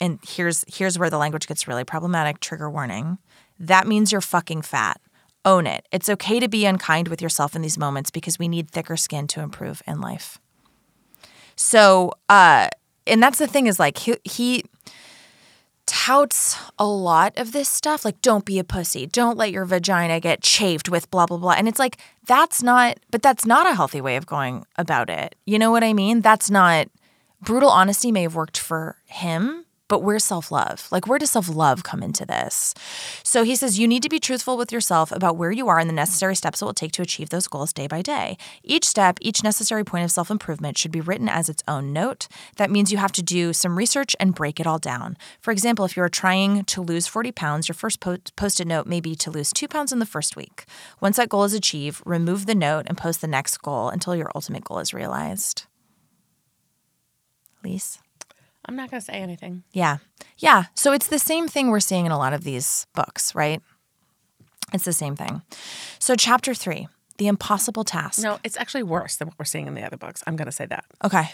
and 0.00 0.20
here's 0.26 0.64
here's 0.66 0.98
where 0.98 1.10
the 1.10 1.18
language 1.18 1.48
gets 1.48 1.68
really 1.68 1.84
problematic, 1.84 2.40
trigger 2.40 2.70
warning. 2.70 3.18
That 3.60 3.86
means 3.86 4.10
you're 4.10 4.22
fucking 4.22 4.62
fat. 4.62 5.02
Own 5.48 5.66
it. 5.66 5.88
It's 5.90 6.10
okay 6.10 6.40
to 6.40 6.48
be 6.48 6.66
unkind 6.66 7.08
with 7.08 7.22
yourself 7.22 7.56
in 7.56 7.62
these 7.62 7.78
moments 7.78 8.10
because 8.10 8.38
we 8.38 8.48
need 8.48 8.70
thicker 8.70 8.98
skin 8.98 9.26
to 9.28 9.40
improve 9.40 9.82
in 9.86 9.98
life. 9.98 10.38
So, 11.56 12.12
uh, 12.28 12.68
and 13.06 13.22
that's 13.22 13.38
the 13.38 13.46
thing 13.46 13.66
is 13.66 13.78
like 13.78 13.96
he, 13.96 14.16
he 14.24 14.64
touts 15.86 16.58
a 16.78 16.86
lot 16.86 17.32
of 17.38 17.52
this 17.52 17.70
stuff. 17.70 18.04
Like 18.04 18.20
don't 18.20 18.44
be 18.44 18.58
a 18.58 18.64
pussy. 18.64 19.06
Don't 19.06 19.38
let 19.38 19.50
your 19.50 19.64
vagina 19.64 20.20
get 20.20 20.42
chafed 20.42 20.90
with 20.90 21.10
blah 21.10 21.24
blah 21.24 21.38
blah. 21.38 21.52
And 21.52 21.66
it's 21.66 21.78
like 21.78 21.96
that's 22.26 22.62
not 22.62 22.98
but 23.10 23.22
that's 23.22 23.46
not 23.46 23.66
a 23.66 23.74
healthy 23.74 24.02
way 24.02 24.16
of 24.16 24.26
going 24.26 24.66
about 24.76 25.08
it. 25.08 25.34
You 25.46 25.58
know 25.58 25.70
what 25.70 25.82
i 25.82 25.94
mean? 25.94 26.20
That's 26.20 26.50
not 26.50 26.88
brutal 27.40 27.70
honesty 27.70 28.12
may 28.12 28.22
have 28.22 28.34
worked 28.34 28.58
for 28.58 28.96
him 29.06 29.64
but 29.88 30.02
where's 30.02 30.24
self-love? 30.24 30.86
Like 30.90 31.06
where 31.06 31.18
does 31.18 31.30
self-love 31.30 31.82
come 31.82 32.02
into 32.02 32.24
this? 32.24 32.74
So 33.22 33.42
he 33.42 33.56
says 33.56 33.78
you 33.78 33.88
need 33.88 34.02
to 34.02 34.08
be 34.08 34.20
truthful 34.20 34.56
with 34.56 34.70
yourself 34.70 35.10
about 35.10 35.36
where 35.36 35.50
you 35.50 35.68
are 35.68 35.78
and 35.78 35.88
the 35.88 35.94
necessary 35.94 36.36
steps 36.36 36.62
it 36.62 36.64
will 36.64 36.74
take 36.74 36.92
to 36.92 37.02
achieve 37.02 37.30
those 37.30 37.48
goals 37.48 37.72
day 37.72 37.86
by 37.86 38.02
day. 38.02 38.36
Each 38.62 38.84
step 38.84 39.18
each 39.20 39.42
necessary 39.42 39.84
point 39.84 40.04
of 40.04 40.10
self-improvement 40.10 40.78
should 40.78 40.92
be 40.92 41.00
written 41.00 41.28
as 41.28 41.48
its 41.48 41.62
own 41.66 41.92
note. 41.92 42.28
That 42.56 42.70
means 42.70 42.92
you 42.92 42.98
have 42.98 43.12
to 43.12 43.22
do 43.22 43.52
some 43.52 43.76
research 43.76 44.14
and 44.20 44.34
break 44.34 44.60
it 44.60 44.66
all 44.66 44.78
down. 44.78 45.16
For 45.40 45.50
example 45.50 45.84
if 45.84 45.96
you 45.96 46.02
are 46.02 46.08
trying 46.08 46.64
to 46.64 46.82
lose 46.82 47.06
40 47.06 47.32
pounds 47.32 47.68
your 47.68 47.74
first 47.74 48.00
post-it 48.00 48.66
note 48.66 48.86
may 48.86 49.00
be 49.00 49.14
to 49.16 49.30
lose 49.30 49.52
two 49.52 49.68
pounds 49.68 49.92
in 49.92 49.98
the 49.98 50.06
first 50.06 50.36
week. 50.36 50.64
Once 51.00 51.16
that 51.16 51.28
goal 51.28 51.44
is 51.44 51.54
achieved 51.54 52.02
remove 52.04 52.46
the 52.46 52.54
note 52.54 52.84
and 52.88 52.98
post 52.98 53.20
the 53.20 53.26
next 53.26 53.58
goal 53.58 53.88
until 53.88 54.14
your 54.14 54.30
ultimate 54.34 54.64
goal 54.64 54.78
is 54.78 54.94
realized. 54.94 55.66
Lise? 57.64 57.98
I'm 58.68 58.76
not 58.76 58.90
gonna 58.90 59.00
say 59.00 59.14
anything. 59.14 59.64
Yeah. 59.72 59.96
Yeah. 60.36 60.64
So 60.74 60.92
it's 60.92 61.08
the 61.08 61.18
same 61.18 61.48
thing 61.48 61.70
we're 61.70 61.80
seeing 61.80 62.06
in 62.06 62.12
a 62.12 62.18
lot 62.18 62.34
of 62.34 62.44
these 62.44 62.86
books, 62.94 63.34
right? 63.34 63.62
It's 64.72 64.84
the 64.84 64.92
same 64.92 65.16
thing. 65.16 65.40
So, 65.98 66.14
chapter 66.14 66.52
three, 66.54 66.88
the 67.16 67.26
impossible 67.26 67.84
task. 67.84 68.22
No, 68.22 68.38
it's 68.44 68.56
actually 68.58 68.82
worse 68.82 69.16
than 69.16 69.28
what 69.28 69.38
we're 69.38 69.46
seeing 69.46 69.66
in 69.66 69.74
the 69.74 69.82
other 69.82 69.96
books. 69.96 70.22
I'm 70.26 70.36
gonna 70.36 70.52
say 70.52 70.66
that. 70.66 70.84
Okay. 71.02 71.30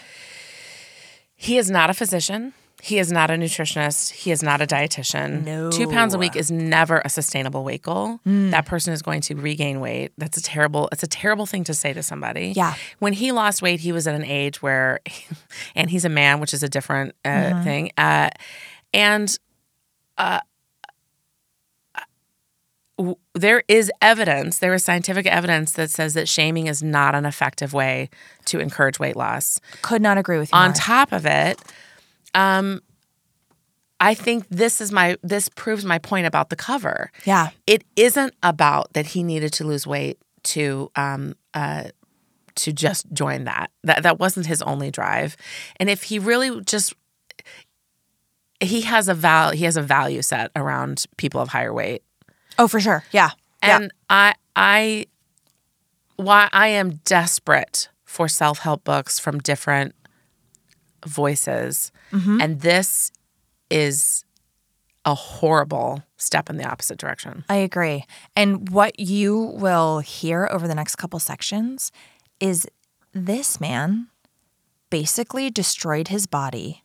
He 1.35 1.57
is 1.57 1.69
not 1.69 1.89
a 1.89 1.93
physician. 1.93 2.53
He 2.81 2.99
is 2.99 3.11
not 3.11 3.31
a 3.31 3.33
nutritionist. 3.33 4.11
He 4.11 4.31
is 4.31 4.43
not 4.43 4.61
a 4.61 4.67
dietitian. 4.67 5.43
No. 5.43 5.71
Two 5.71 5.87
pounds 5.87 6.13
a 6.13 6.19
week 6.19 6.35
is 6.35 6.51
never 6.51 7.01
a 7.03 7.09
sustainable 7.09 7.63
weight 7.63 7.81
goal. 7.81 8.19
That 8.25 8.65
person 8.67 8.93
is 8.93 9.01
going 9.01 9.21
to 9.21 9.35
regain 9.35 9.79
weight. 9.79 10.11
That's 10.17 10.37
a 10.37 10.41
terrible, 10.43 10.89
it's 10.91 11.01
a 11.01 11.07
terrible 11.07 11.45
thing 11.45 11.63
to 11.63 11.73
say 11.73 11.93
to 11.93 12.03
somebody. 12.03 12.53
Yeah. 12.55 12.75
When 12.99 13.13
he 13.13 13.31
lost 13.31 13.61
weight, 13.61 13.79
he 13.79 13.91
was 13.91 14.07
at 14.07 14.13
an 14.13 14.25
age 14.25 14.61
where, 14.61 14.99
and 15.75 15.89
he's 15.89 16.05
a 16.05 16.09
man, 16.09 16.39
which 16.39 16.53
is 16.53 16.61
a 16.61 16.69
different 16.69 17.15
uh, 17.23 17.63
thing. 17.63 17.91
Uh, 17.97 18.29
and 18.93 19.35
uh, 20.17 20.41
w- 22.97 23.15
there 23.33 23.63
is 23.67 23.91
evidence, 24.01 24.59
there 24.59 24.73
is 24.73 24.83
scientific 24.83 25.25
evidence 25.25 25.71
that 25.73 25.89
says 25.89 26.13
that 26.13 26.27
shaming 26.29 26.67
is 26.67 26.83
not 26.83 27.15
an 27.15 27.25
effective 27.25 27.73
way 27.73 28.09
to 28.45 28.59
encourage 28.59 28.99
weight 28.99 29.15
loss 29.15 29.59
Could 29.81 30.01
not 30.01 30.17
agree 30.17 30.37
with 30.37 30.51
you. 30.51 30.57
on 30.57 30.67
more. 30.69 30.73
top 30.75 31.11
of 31.11 31.25
it 31.25 31.59
um 32.35 32.81
i 33.99 34.13
think 34.13 34.45
this 34.49 34.79
is 34.81 34.91
my 34.91 35.17
this 35.23 35.49
proves 35.49 35.83
my 35.83 35.97
point 35.97 36.27
about 36.27 36.49
the 36.51 36.55
cover 36.55 37.11
Yeah. 37.25 37.49
it 37.65 37.83
isn't 37.95 38.33
about 38.43 38.93
that 38.93 39.07
he 39.07 39.23
needed 39.23 39.51
to 39.53 39.63
lose 39.63 39.87
weight 39.87 40.19
to 40.43 40.91
um 40.95 41.33
uh 41.55 41.85
to 42.55 42.71
just 42.71 43.11
join 43.11 43.45
that 43.45 43.71
that 43.83 44.03
that 44.03 44.19
wasn't 44.19 44.45
his 44.45 44.61
only 44.61 44.91
drive 44.91 45.35
and 45.79 45.89
if 45.89 46.03
he 46.03 46.19
really 46.19 46.61
just 46.61 46.93
he 48.61 48.81
has 48.81 49.07
a 49.09 49.13
val 49.13 49.51
he 49.51 49.65
has 49.65 49.75
a 49.77 49.81
value 49.81 50.21
set 50.21 50.51
around 50.55 51.05
people 51.17 51.41
of 51.41 51.49
higher 51.49 51.73
weight 51.73 52.03
Oh, 52.57 52.69
for 52.69 52.79
sure. 52.79 53.03
Yeah. 53.11 53.31
Yeah. 53.61 53.79
and 53.81 53.91
I 54.09 54.33
I 54.55 55.07
why 56.15 56.47
I 56.53 56.67
am 56.69 57.01
desperate 57.03 57.89
for 58.05 58.29
self-help 58.29 58.85
books 58.85 59.19
from 59.19 59.39
different 59.39 59.93
voices. 61.05 61.91
Mm-hmm. 62.11 62.41
And 62.41 62.61
this 62.61 63.11
is 63.69 64.23
a 65.05 65.13
horrible 65.13 66.03
step 66.17 66.49
in 66.49 66.57
the 66.57 66.67
opposite 66.67 66.97
direction. 66.97 67.45
I 67.47 67.57
agree. 67.57 68.05
And 68.35 68.69
what 68.69 68.99
you 68.99 69.37
will 69.55 69.99
hear 69.99 70.47
over 70.51 70.67
the 70.67 70.75
next 70.75 70.95
couple 70.95 71.19
sections 71.19 71.91
is 72.39 72.67
this 73.13 73.61
man 73.61 74.07
basically 74.89 75.49
destroyed 75.49 76.07
his 76.07 76.25
body 76.25 76.83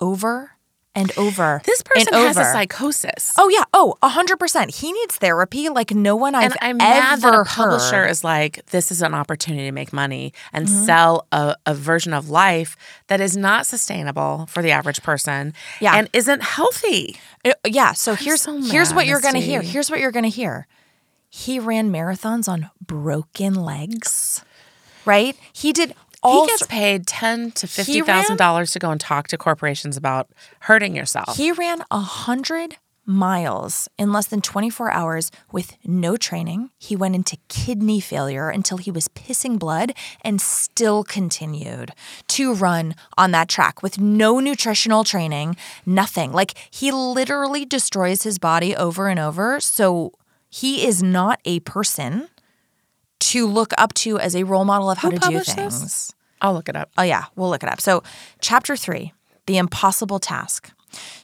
over 0.00 0.56
and 0.94 1.12
over. 1.16 1.62
This 1.64 1.82
person 1.82 2.12
has 2.14 2.36
a 2.36 2.44
psychosis. 2.44 3.32
Oh 3.38 3.48
yeah. 3.48 3.64
Oh, 3.72 3.94
a 4.02 4.08
hundred 4.08 4.38
percent. 4.38 4.74
He 4.74 4.92
needs 4.92 5.16
therapy 5.16 5.68
like 5.68 5.92
no 5.92 6.16
one 6.16 6.34
I've 6.34 6.52
and 6.52 6.56
I'm 6.60 6.76
mad 6.78 7.20
that 7.20 7.28
ever 7.28 7.42
a 7.42 7.44
publisher 7.44 7.96
heard. 8.04 8.10
is 8.10 8.24
like, 8.24 8.66
this 8.66 8.90
is 8.90 9.00
an 9.00 9.14
opportunity 9.14 9.64
to 9.66 9.72
make 9.72 9.92
money 9.92 10.32
and 10.52 10.66
Mm-hmm. 10.66 10.84
sell 10.84 11.26
a, 11.32 11.54
a 11.66 11.74
version 11.74 12.12
of 12.12 12.28
life 12.28 12.76
that 13.06 13.20
is 13.20 13.36
not 13.36 13.66
sustainable 13.66 14.46
for 14.46 14.62
the 14.62 14.72
average 14.72 15.02
person 15.02 15.54
Yeah. 15.80 15.94
and 15.96 16.08
isn't 16.12 16.42
healthy. 16.42 17.16
Uh, 17.44 17.52
yeah. 17.66 17.92
So 17.92 18.14
here's 18.14 18.42
so 18.42 18.60
here's 18.60 18.92
what 18.92 19.06
you're 19.06 19.20
gonna 19.20 19.38
hear. 19.38 19.62
Here's 19.62 19.90
what 19.90 20.00
you're 20.00 20.10
gonna 20.12 20.28
hear. 20.28 20.66
He 21.28 21.60
ran 21.60 21.92
marathons 21.92 22.48
on 22.48 22.68
broken 22.84 23.54
legs. 23.54 24.44
Right? 25.06 25.36
He 25.52 25.72
did 25.72 25.94
all 26.22 26.44
he 26.44 26.48
gets 26.48 26.66
paid 26.66 27.06
ten 27.06 27.50
to 27.52 27.66
fifty 27.66 28.00
thousand 28.00 28.36
dollars 28.36 28.72
to 28.72 28.78
go 28.78 28.90
and 28.90 29.00
talk 29.00 29.28
to 29.28 29.38
corporations 29.38 29.96
about 29.96 30.30
hurting 30.60 30.94
yourself. 30.94 31.36
He 31.36 31.52
ran 31.52 31.82
a 31.90 32.00
hundred 32.00 32.76
miles 33.10 33.88
in 33.98 34.12
less 34.12 34.26
than 34.26 34.40
24 34.40 34.90
hours 34.92 35.30
with 35.50 35.76
no 35.84 36.16
training. 36.16 36.70
He 36.78 36.94
went 36.94 37.16
into 37.16 37.36
kidney 37.48 37.98
failure 37.98 38.48
until 38.50 38.78
he 38.78 38.90
was 38.90 39.08
pissing 39.08 39.58
blood 39.58 39.92
and 40.22 40.40
still 40.40 41.02
continued 41.02 41.92
to 42.28 42.54
run 42.54 42.94
on 43.18 43.32
that 43.32 43.48
track 43.48 43.82
with 43.82 43.98
no 43.98 44.38
nutritional 44.38 45.02
training, 45.02 45.56
nothing. 45.84 46.32
Like 46.32 46.54
he 46.70 46.92
literally 46.92 47.64
destroys 47.64 48.22
his 48.22 48.38
body 48.38 48.76
over 48.76 49.08
and 49.08 49.18
over. 49.18 49.58
So 49.58 50.12
he 50.48 50.86
is 50.86 51.02
not 51.02 51.40
a 51.44 51.60
person 51.60 52.28
to 53.20 53.46
look 53.46 53.72
up 53.78 53.94
to 53.94 54.18
as 54.18 54.34
a 54.34 54.44
role 54.44 54.64
model 54.64 54.90
of 54.90 54.98
how 54.98 55.10
Who 55.10 55.16
to 55.16 55.20
do 55.20 55.24
published 55.26 55.56
this? 55.56 55.78
things. 55.78 56.12
I'll 56.40 56.54
look 56.54 56.68
it 56.68 56.76
up. 56.76 56.90
Oh, 56.96 57.02
yeah, 57.02 57.26
we'll 57.36 57.50
look 57.50 57.62
it 57.62 57.68
up. 57.68 57.80
So, 57.80 58.02
chapter 58.40 58.76
three 58.76 59.12
The 59.46 59.58
Impossible 59.58 60.18
Task. 60.18 60.70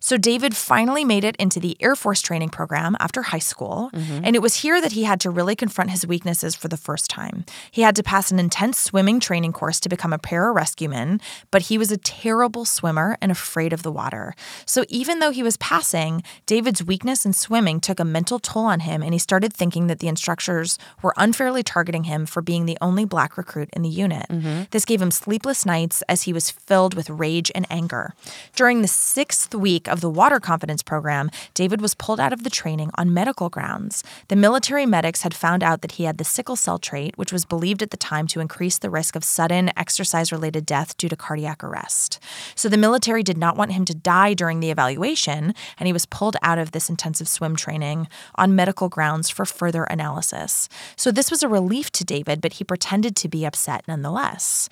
So, 0.01 0.17
David 0.17 0.57
finally 0.57 1.05
made 1.05 1.25
it 1.25 1.37
into 1.37 1.61
the 1.61 1.77
Air 1.81 1.97
Force 1.97 2.21
training 2.21 2.51
program 2.51 2.97
after 3.01 3.23
high 3.23 3.39
school. 3.39 3.91
Mm-hmm. 3.93 4.21
And 4.25 4.37
it 4.37 4.43
was 4.43 4.57
here 4.57 4.81
that 4.81 4.93
he 4.93 5.05
had 5.05 5.21
to 5.21 5.31
really 5.31 5.57
confront 5.57 5.91
his 5.91 6.07
weaknesses 6.07 6.55
for 6.55 6.69
the 6.69 6.77
first 6.77 7.11
time. 7.11 7.45
He 7.71 7.83
had 7.83 7.97
to 7.97 8.03
pass 8.03 8.31
an 8.31 8.39
intense 8.39 8.79
swimming 8.79 9.21
training 9.21 9.53
course 9.53 9.81
to 9.81 9.89
become 9.89 10.13
a 10.13 10.19
pararescueman, 10.19 11.21
but 11.51 11.63
he 11.63 11.79
was 11.79 11.91
a 11.91 11.97
terrible 11.97 12.65
swimmer 12.65 13.17
and 13.21 13.33
afraid 13.33 13.73
of 13.73 13.83
the 13.83 13.93
water. 13.93 14.35
So, 14.65 14.85
even 14.89 15.19
though 15.19 15.31
he 15.31 15.43
was 15.43 15.57
passing, 15.57 16.23
David's 16.47 16.85
weakness 16.85 17.25
in 17.27 17.33
swimming 17.33 17.81
took 17.81 18.01
a 18.01 18.05
mental 18.05 18.39
toll 18.39 18.65
on 18.65 18.81
him, 18.81 19.03
and 19.03 19.13
he 19.13 19.19
started 19.19 19.53
thinking 19.53 19.87
that 19.87 19.99
the 19.99 20.09
instructors 20.09 20.79
were 21.03 21.15
unfairly 21.17 21.63
targeting 21.63 22.05
him 22.05 22.27
for 22.27 22.43
being 22.43 22.67
the 22.67 22.79
only 22.81 23.05
black 23.05 23.37
recruit 23.37 23.69
in 23.73 23.83
the 23.83 23.89
unit. 23.89 24.27
Mm-hmm. 24.29 24.63
This 24.71 24.85
gave 24.85 25.03
him 25.03 25.11
sleepless 25.11 25.67
nights 25.67 26.03
as 26.09 26.23
he 26.23 26.33
was 26.33 26.51
filled 26.51 26.95
with 26.95 27.11
rage 27.11 27.51
and 27.55 27.67
anger. 27.71 28.15
During 28.55 28.83
the 28.83 28.89
sixth 28.89 29.55
week 29.59 29.89
of 29.89 30.01
the 30.01 30.11
water 30.11 30.41
confidence 30.41 30.83
program, 30.83 31.31
David 31.55 31.81
was 31.81 31.95
pulled 31.95 32.21
out 32.21 32.33
of 32.33 32.45
the 32.45 32.51
training 32.51 32.91
on 32.95 33.15
medical 33.15 33.49
grounds. 33.49 34.05
The 34.29 34.37
military 34.37 34.87
medics 34.87 35.23
had 35.23 35.35
found 35.35 35.63
out 35.63 35.83
that 35.83 35.93
he 35.93 36.05
had 36.05 36.19
the 36.19 36.25
sickle 36.25 36.57
cell 36.57 36.79
trait, 36.79 37.17
which 37.17 37.33
was 37.33 37.45
believed 37.45 37.83
at 37.83 37.91
the 37.91 37.97
time 37.97 38.27
to 38.29 38.41
increase 38.41 38.79
the 38.79 38.91
risk 38.91 39.17
of 39.17 39.25
sudden 39.25 39.71
exercise 39.77 40.33
related 40.33 40.67
death 40.67 40.97
due 40.97 41.09
to 41.09 41.17
cardiac 41.17 41.63
arrest. 41.63 42.19
So 42.55 42.69
the 42.69 42.77
military 42.77 43.23
did 43.23 43.39
not 43.39 43.57
want 43.57 43.73
him 43.73 43.85
to 43.87 43.95
die 43.95 44.35
during 44.35 44.61
the 44.61 44.71
evaluation, 44.71 45.55
and 45.79 45.87
he 45.87 45.93
was 45.93 46.07
pulled 46.07 46.37
out 46.43 46.59
of 46.59 46.73
this 46.73 46.89
intensive 46.89 47.29
swim 47.29 47.57
training 47.57 48.09
on 48.35 48.55
medical 48.55 48.89
grounds 48.89 49.31
for 49.31 49.45
further 49.45 49.85
analysis. 49.85 50.69
So 50.97 51.11
this 51.11 51.31
was 51.31 51.43
a 51.43 51.49
relief 51.49 51.91
to 51.93 52.05
David, 52.05 52.41
but 52.41 52.55
he 52.55 52.65
pretended 52.65 53.17
to 53.17 53.29
be 53.29 53.45
upset 53.45 53.85
nonetheless. 53.89 54.69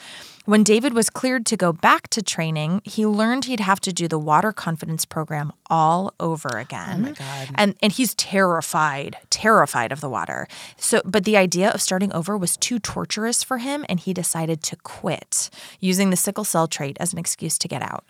When 0.46 0.62
David 0.62 0.92
was 0.92 1.08
cleared 1.08 1.46
to 1.46 1.56
go 1.56 1.72
back 1.72 2.08
to 2.08 2.22
training, 2.22 2.82
he 2.84 3.06
learned 3.06 3.46
he'd 3.46 3.60
have 3.60 3.80
to 3.80 3.92
do 3.94 4.06
the 4.08 4.18
water 4.18 4.52
confidence 4.52 5.06
program 5.06 5.52
all 5.70 6.12
over 6.20 6.48
again. 6.58 6.96
Oh 6.96 6.98
my 6.98 7.12
God. 7.12 7.48
And 7.54 7.74
and 7.82 7.90
he's 7.92 8.14
terrified, 8.14 9.16
terrified 9.30 9.90
of 9.90 10.00
the 10.02 10.08
water. 10.10 10.46
So 10.76 11.00
but 11.04 11.24
the 11.24 11.36
idea 11.38 11.70
of 11.70 11.80
starting 11.80 12.12
over 12.12 12.36
was 12.36 12.58
too 12.58 12.78
torturous 12.78 13.42
for 13.42 13.56
him 13.58 13.86
and 13.88 13.98
he 14.00 14.12
decided 14.12 14.62
to 14.64 14.76
quit, 14.76 15.48
using 15.80 16.10
the 16.10 16.16
sickle 16.16 16.44
cell 16.44 16.68
trait 16.68 16.96
as 17.00 17.12
an 17.14 17.18
excuse 17.18 17.56
to 17.58 17.66
get 17.68 17.80
out. 17.82 18.04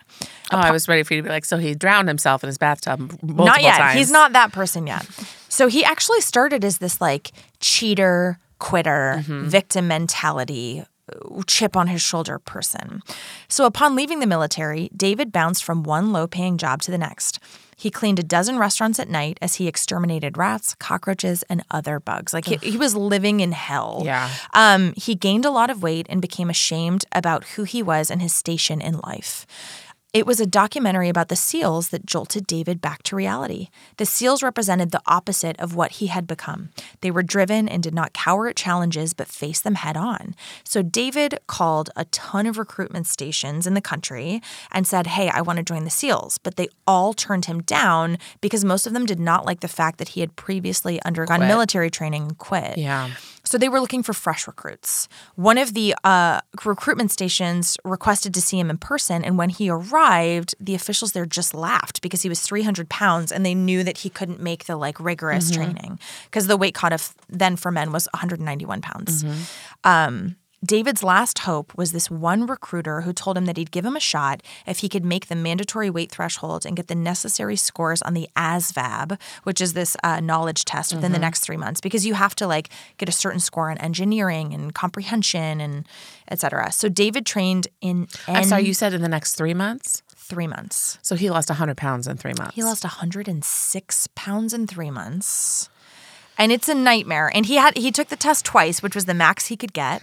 Oh, 0.51 0.57
I 0.57 0.71
was 0.71 0.87
ready 0.89 1.03
for 1.03 1.13
you 1.13 1.21
to 1.21 1.23
be 1.23 1.29
like, 1.29 1.45
so 1.45 1.57
he 1.57 1.73
drowned 1.73 2.09
himself 2.09 2.43
in 2.43 2.47
his 2.47 2.57
bathtub 2.57 2.99
multiple 3.21 3.45
not 3.45 3.61
yet. 3.61 3.77
times. 3.77 3.97
He's 3.97 4.11
not 4.11 4.33
that 4.33 4.51
person 4.51 4.87
yet. 4.87 5.05
So 5.47 5.67
he 5.67 5.85
actually 5.85 6.19
started 6.21 6.65
as 6.65 6.79
this 6.79 6.99
like 6.99 7.31
cheater, 7.61 8.39
quitter, 8.59 9.15
Mm-hmm. 9.19 9.47
victim 9.47 9.87
mentality, 9.87 10.83
chip 11.43 11.75
on 11.75 11.87
his 11.87 12.01
shoulder 12.01 12.39
person. 12.39 13.01
So 13.47 13.65
upon 13.65 13.95
leaving 13.95 14.19
the 14.19 14.27
military, 14.27 14.89
David 14.95 15.31
bounced 15.31 15.63
from 15.63 15.83
one 15.83 16.11
low 16.11 16.27
paying 16.27 16.57
job 16.57 16.81
to 16.83 16.91
the 16.91 16.97
next. 16.97 17.39
He 17.77 17.91
cleaned 17.91 18.19
a 18.19 18.23
dozen 18.23 18.57
restaurants 18.57 18.99
at 18.99 19.09
night 19.09 19.37
as 19.41 19.55
he 19.55 19.67
exterminated 19.67 20.37
rats, 20.37 20.75
cockroaches, 20.75 21.43
and 21.49 21.63
other 21.69 21.99
bugs. 21.99 22.33
Like 22.33 22.45
he, 22.45 22.55
he 22.57 22.77
was 22.77 22.95
living 22.95 23.41
in 23.41 23.51
hell. 23.51 24.01
Yeah. 24.05 24.29
Um, 24.53 24.93
he 24.95 25.13
gained 25.13 25.43
a 25.43 25.51
lot 25.51 25.69
of 25.69 25.83
weight 25.83 26.07
and 26.09 26.21
became 26.21 26.49
ashamed 26.49 27.05
about 27.11 27.43
who 27.55 27.63
he 27.63 27.83
was 27.83 28.09
and 28.09 28.21
his 28.21 28.33
station 28.33 28.79
in 28.79 28.99
life. 28.99 29.45
It 30.15 30.25
was 30.25 30.39
a 30.39 30.45
documentary 30.45 31.09
about 31.09 31.27
the 31.27 31.35
SEALs 31.35 31.89
that 31.89 32.05
jolted 32.05 32.47
David 32.47 32.79
back 32.79 33.03
to 33.03 33.17
reality. 33.17 33.67
The 33.97 34.05
SEALs 34.05 34.41
represented 34.41 34.91
the 34.91 35.01
opposite 35.05 35.59
of 35.59 35.75
what 35.75 35.91
he 35.91 36.07
had 36.07 36.25
become. 36.25 36.69
They 37.01 37.11
were 37.11 37.21
driven 37.21 37.67
and 37.67 37.83
did 37.83 37.93
not 37.93 38.13
cower 38.13 38.47
at 38.47 38.55
challenges, 38.55 39.13
but 39.13 39.27
faced 39.27 39.65
them 39.65 39.75
head 39.75 39.97
on. 39.97 40.33
So 40.63 40.81
David 40.81 41.39
called 41.47 41.89
a 41.97 42.05
ton 42.05 42.45
of 42.45 42.57
recruitment 42.57 43.07
stations 43.07 43.67
in 43.67 43.73
the 43.73 43.81
country 43.81 44.41
and 44.71 44.87
said, 44.87 45.05
Hey, 45.07 45.27
I 45.27 45.41
want 45.41 45.57
to 45.57 45.63
join 45.63 45.83
the 45.83 45.89
SEALs. 45.89 46.37
But 46.37 46.55
they 46.55 46.69
all 46.87 47.13
turned 47.13 47.43
him 47.43 47.61
down 47.63 48.17
because 48.39 48.63
most 48.63 48.87
of 48.87 48.93
them 48.93 49.05
did 49.05 49.19
not 49.19 49.45
like 49.45 49.59
the 49.59 49.67
fact 49.67 49.97
that 49.97 50.07
he 50.09 50.21
had 50.21 50.37
previously 50.37 51.01
undergone 51.03 51.39
Quit. 51.39 51.49
military 51.49 51.89
training 51.91 52.21
and 52.21 52.37
quit. 52.37 52.77
Yeah. 52.77 53.09
So 53.45 53.57
they 53.57 53.69
were 53.69 53.79
looking 53.79 54.03
for 54.03 54.13
fresh 54.13 54.47
recruits. 54.47 55.07
One 55.35 55.57
of 55.57 55.73
the 55.73 55.95
uh, 56.03 56.41
recruitment 56.65 57.11
stations 57.11 57.77
requested 57.83 58.33
to 58.33 58.41
see 58.41 58.59
him 58.59 58.69
in 58.69 58.77
person, 58.77 59.23
and 59.23 59.37
when 59.37 59.49
he 59.49 59.69
arrived, 59.69 60.55
the 60.59 60.75
officials 60.75 61.11
there 61.13 61.25
just 61.25 61.53
laughed 61.53 62.01
because 62.01 62.21
he 62.23 62.29
was 62.29 62.41
300 62.41 62.89
pounds, 62.89 63.31
and 63.31 63.45
they 63.45 63.55
knew 63.55 63.83
that 63.83 63.99
he 63.99 64.09
couldn't 64.09 64.41
make 64.41 64.65
the 64.65 64.75
like 64.75 64.99
rigorous 64.99 65.49
training 65.51 65.99
because 66.25 66.47
the 66.47 66.57
weight 66.57 66.73
cutoff 66.73 67.13
then 67.29 67.55
for 67.55 67.71
men 67.71 67.91
was 67.91 68.07
191 68.13 68.81
pounds. 68.81 69.23
Um, 69.83 70.35
David's 70.65 71.03
last 71.03 71.39
hope 71.39 71.75
was 71.77 71.91
this 71.91 72.09
one 72.09 72.45
recruiter 72.45 73.01
who 73.01 73.13
told 73.13 73.37
him 73.37 73.45
that 73.45 73.57
he'd 73.57 73.71
give 73.71 73.85
him 73.85 73.95
a 73.95 73.99
shot 73.99 74.41
if 74.65 74.79
he 74.79 74.89
could 74.89 75.05
make 75.05 75.27
the 75.27 75.35
mandatory 75.35 75.89
weight 75.89 76.11
threshold 76.11 76.65
and 76.65 76.75
get 76.75 76.87
the 76.87 76.95
necessary 76.95 77.55
scores 77.55 78.01
on 78.01 78.13
the 78.13 78.27
ASVAB, 78.35 79.19
which 79.43 79.61
is 79.61 79.73
this 79.73 79.95
uh, 80.03 80.19
knowledge 80.19 80.65
test 80.65 80.93
within 80.93 81.11
the 81.11 81.19
next 81.19 81.41
three 81.41 81.57
months, 81.57 81.81
because 81.81 82.05
you 82.05 82.13
have 82.13 82.35
to 82.35 82.47
like 82.47 82.69
get 82.97 83.09
a 83.09 83.11
certain 83.11 83.39
score 83.39 83.69
on 83.69 83.77
engineering 83.77 84.53
and 84.53 84.73
comprehension 84.73 85.61
and 85.61 85.87
et 86.27 86.39
cetera. 86.39 86.71
So 86.71 86.89
David 86.89 87.25
trained 87.25 87.67
in 87.81 88.07
I'm 88.27 88.45
sorry, 88.45 88.65
you 88.65 88.73
said 88.73 88.93
in 88.93 89.01
the 89.01 89.09
next 89.09 89.35
three 89.35 89.53
months? 89.53 90.01
three 90.25 90.47
months. 90.47 90.97
So 91.03 91.15
he 91.15 91.29
lost 91.29 91.49
100 91.49 91.77
pounds 91.77 92.07
in 92.07 92.17
three 92.17 92.33
months. 92.37 92.55
He 92.55 92.63
lost 92.63 92.83
106 92.83 94.07
pounds 94.15 94.53
in 94.53 94.65
three 94.65 94.89
months. 94.89 95.69
And 96.37 96.51
it's 96.51 96.67
a 96.67 96.73
nightmare. 96.73 97.31
And 97.33 97.45
he 97.45 97.55
had 97.55 97.77
he 97.77 97.91
took 97.91 98.09
the 98.09 98.15
test 98.15 98.43
twice, 98.43 98.81
which 98.81 98.95
was 98.95 99.05
the 99.05 99.13
max 99.13 99.45
he 99.47 99.55
could 99.55 99.71
get, 99.71 100.01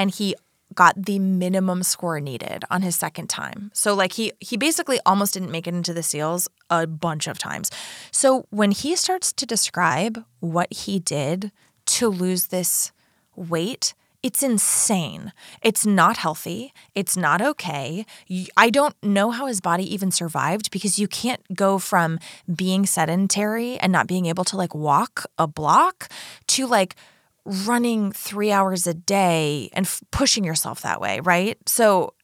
and 0.00 0.10
he 0.10 0.34
got 0.74 0.94
the 1.04 1.18
minimum 1.18 1.82
score 1.82 2.20
needed 2.20 2.64
on 2.70 2.80
his 2.80 2.96
second 2.96 3.28
time. 3.28 3.70
So 3.74 3.94
like 3.94 4.14
he 4.14 4.32
he 4.40 4.56
basically 4.56 4.98
almost 5.04 5.34
didn't 5.34 5.50
make 5.50 5.66
it 5.66 5.74
into 5.74 5.92
the 5.92 6.02
seals 6.02 6.48
a 6.70 6.86
bunch 6.86 7.26
of 7.26 7.38
times. 7.38 7.70
So 8.10 8.46
when 8.48 8.70
he 8.70 8.96
starts 8.96 9.30
to 9.34 9.44
describe 9.44 10.24
what 10.38 10.72
he 10.72 10.98
did 10.98 11.52
to 11.96 12.08
lose 12.08 12.46
this 12.46 12.92
weight, 13.36 13.92
it's 14.22 14.42
insane. 14.42 15.32
It's 15.60 15.84
not 15.84 16.16
healthy. 16.16 16.72
It's 16.94 17.14
not 17.14 17.42
okay. 17.42 18.06
I 18.56 18.70
don't 18.70 18.94
know 19.02 19.32
how 19.32 19.46
his 19.46 19.60
body 19.60 19.84
even 19.92 20.10
survived 20.10 20.70
because 20.70 20.98
you 20.98 21.08
can't 21.08 21.42
go 21.54 21.78
from 21.78 22.18
being 22.54 22.86
sedentary 22.86 23.76
and 23.78 23.92
not 23.92 24.06
being 24.06 24.26
able 24.26 24.44
to 24.44 24.56
like 24.56 24.74
walk 24.74 25.26
a 25.36 25.46
block 25.46 26.08
to 26.48 26.66
like 26.66 26.96
running 27.44 28.12
three 28.12 28.52
hours 28.52 28.86
a 28.86 28.94
day 28.94 29.70
and 29.72 29.86
f- 29.86 30.02
pushing 30.10 30.44
yourself 30.44 30.82
that 30.82 31.00
way, 31.00 31.20
right? 31.20 31.56
So 31.66 32.14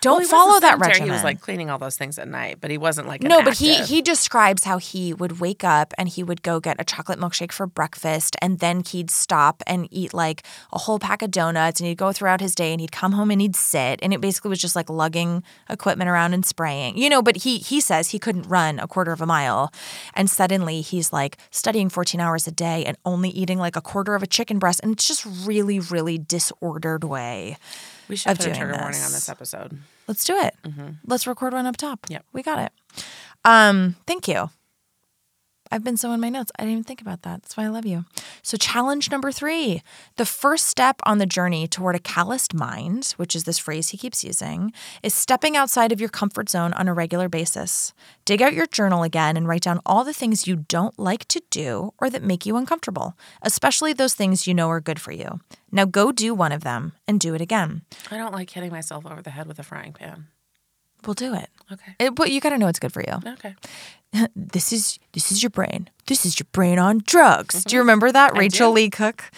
don't 0.00 0.20
Well, 0.20 0.28
follow 0.28 0.60
that 0.60 0.78
regimen. 0.78 1.08
He 1.08 1.12
was 1.12 1.24
like 1.24 1.40
cleaning 1.40 1.70
all 1.70 1.78
those 1.78 1.96
things 1.96 2.18
at 2.18 2.28
night, 2.28 2.58
but 2.60 2.70
he 2.70 2.78
wasn't 2.78 3.08
like 3.08 3.22
an 3.22 3.28
No, 3.28 3.42
but 3.42 3.54
he 3.58 3.82
he 3.82 4.00
describes 4.02 4.64
how 4.64 4.78
he 4.78 5.12
would 5.12 5.40
wake 5.40 5.64
up 5.64 5.92
and 5.98 6.08
he 6.08 6.22
would 6.22 6.42
go 6.42 6.60
get 6.60 6.76
a 6.80 6.84
chocolate 6.84 7.18
milkshake 7.18 7.52
for 7.52 7.66
breakfast 7.66 8.36
and 8.40 8.58
then 8.60 8.82
he'd 8.84 9.10
stop 9.10 9.62
and 9.66 9.88
eat 9.90 10.14
like 10.14 10.42
a 10.72 10.78
whole 10.78 10.98
pack 10.98 11.22
of 11.22 11.30
donuts 11.30 11.80
and 11.80 11.88
he'd 11.88 11.98
go 11.98 12.12
throughout 12.12 12.40
his 12.40 12.54
day 12.54 12.72
and 12.72 12.80
he'd 12.80 12.92
come 12.92 13.12
home 13.12 13.30
and 13.30 13.40
he'd 13.40 13.56
sit 13.56 13.98
and 14.02 14.12
it 14.12 14.20
basically 14.20 14.48
was 14.48 14.60
just 14.60 14.76
like 14.76 14.88
lugging 14.88 15.42
equipment 15.68 16.08
around 16.08 16.34
and 16.34 16.46
spraying. 16.46 16.96
You 16.96 17.08
know, 17.08 17.22
but 17.22 17.38
he 17.38 17.58
he 17.58 17.80
says 17.80 18.10
he 18.10 18.18
couldn't 18.18 18.48
run 18.48 18.78
a 18.78 18.86
quarter 18.86 19.12
of 19.12 19.20
a 19.20 19.26
mile 19.26 19.72
and 20.14 20.30
suddenly 20.30 20.80
he's 20.80 21.12
like 21.12 21.38
studying 21.50 21.88
14 21.88 22.20
hours 22.20 22.46
a 22.46 22.52
day 22.52 22.84
and 22.84 22.96
only 23.04 23.30
eating 23.30 23.58
like 23.58 23.76
a 23.76 23.80
quarter 23.80 24.14
of 24.14 24.22
a 24.22 24.26
chicken 24.26 24.58
breast 24.58 24.80
and 24.82 24.92
it's 24.92 25.06
just 25.06 25.24
really 25.44 25.78
really 25.80 26.18
disordered 26.18 27.04
way. 27.04 27.56
We 28.08 28.16
should 28.16 28.32
of 28.32 28.38
put 28.38 28.46
a 28.46 28.54
trigger 28.54 28.72
warning 28.72 29.00
on 29.00 29.12
this. 29.12 29.26
this 29.26 29.28
episode. 29.28 29.78
Let's 30.06 30.24
do 30.24 30.36
it. 30.36 30.54
Let's 31.06 31.26
record 31.26 31.52
one 31.52 31.66
up 31.66 31.76
top. 31.76 32.06
Yep. 32.08 32.24
We 32.32 32.42
got 32.42 32.58
it. 32.58 33.04
Um, 33.44 33.96
thank 34.06 34.28
you. 34.28 34.50
I've 35.70 35.84
been 35.84 35.96
so 35.96 36.12
in 36.12 36.20
my 36.20 36.28
notes. 36.28 36.50
I 36.58 36.62
didn't 36.62 36.72
even 36.72 36.84
think 36.84 37.00
about 37.00 37.22
that. 37.22 37.42
That's 37.42 37.56
why 37.56 37.64
I 37.64 37.68
love 37.68 37.86
you. 37.86 38.04
So, 38.42 38.56
challenge 38.56 39.10
number 39.10 39.32
three 39.32 39.82
the 40.16 40.26
first 40.26 40.66
step 40.66 41.00
on 41.04 41.18
the 41.18 41.26
journey 41.26 41.66
toward 41.66 41.94
a 41.94 42.00
calloused 42.00 42.54
mind, 42.54 43.14
which 43.16 43.36
is 43.36 43.44
this 43.44 43.58
phrase 43.58 43.90
he 43.90 43.98
keeps 43.98 44.24
using, 44.24 44.72
is 45.02 45.14
stepping 45.14 45.56
outside 45.56 45.92
of 45.92 46.00
your 46.00 46.08
comfort 46.08 46.48
zone 46.48 46.72
on 46.74 46.88
a 46.88 46.94
regular 46.94 47.28
basis. 47.28 47.92
Dig 48.24 48.42
out 48.42 48.54
your 48.54 48.66
journal 48.66 49.02
again 49.02 49.36
and 49.36 49.46
write 49.46 49.62
down 49.62 49.80
all 49.84 50.04
the 50.04 50.12
things 50.12 50.46
you 50.46 50.56
don't 50.68 50.98
like 50.98 51.26
to 51.28 51.42
do 51.50 51.92
or 51.98 52.10
that 52.10 52.22
make 52.22 52.46
you 52.46 52.56
uncomfortable, 52.56 53.16
especially 53.42 53.92
those 53.92 54.14
things 54.14 54.46
you 54.46 54.54
know 54.54 54.68
are 54.68 54.80
good 54.80 55.00
for 55.00 55.12
you. 55.12 55.40
Now, 55.70 55.84
go 55.84 56.12
do 56.12 56.34
one 56.34 56.52
of 56.52 56.64
them 56.64 56.92
and 57.06 57.20
do 57.20 57.34
it 57.34 57.40
again. 57.40 57.82
I 58.10 58.16
don't 58.16 58.32
like 58.32 58.50
hitting 58.50 58.70
myself 58.70 59.04
over 59.06 59.22
the 59.22 59.30
head 59.30 59.46
with 59.46 59.58
a 59.58 59.62
frying 59.62 59.92
pan. 59.92 60.28
We'll 61.06 61.14
do 61.14 61.34
it. 61.34 61.48
Okay. 61.70 61.94
It, 61.98 62.14
but 62.14 62.30
you 62.30 62.40
got 62.40 62.50
to 62.50 62.58
know 62.58 62.66
it's 62.66 62.80
good 62.80 62.92
for 62.92 63.02
you. 63.02 63.20
Okay. 63.24 63.54
this 64.36 64.72
is 64.72 64.98
this 65.12 65.30
is 65.30 65.42
your 65.42 65.50
brain. 65.50 65.90
This 66.06 66.24
is 66.24 66.38
your 66.38 66.46
brain 66.52 66.78
on 66.78 67.02
drugs. 67.04 67.64
Do 67.64 67.76
you 67.76 67.80
remember 67.80 68.10
that 68.10 68.36
Rachael 68.36 68.70
do. 68.70 68.74
Leigh 68.74 68.90
Cook 68.90 69.30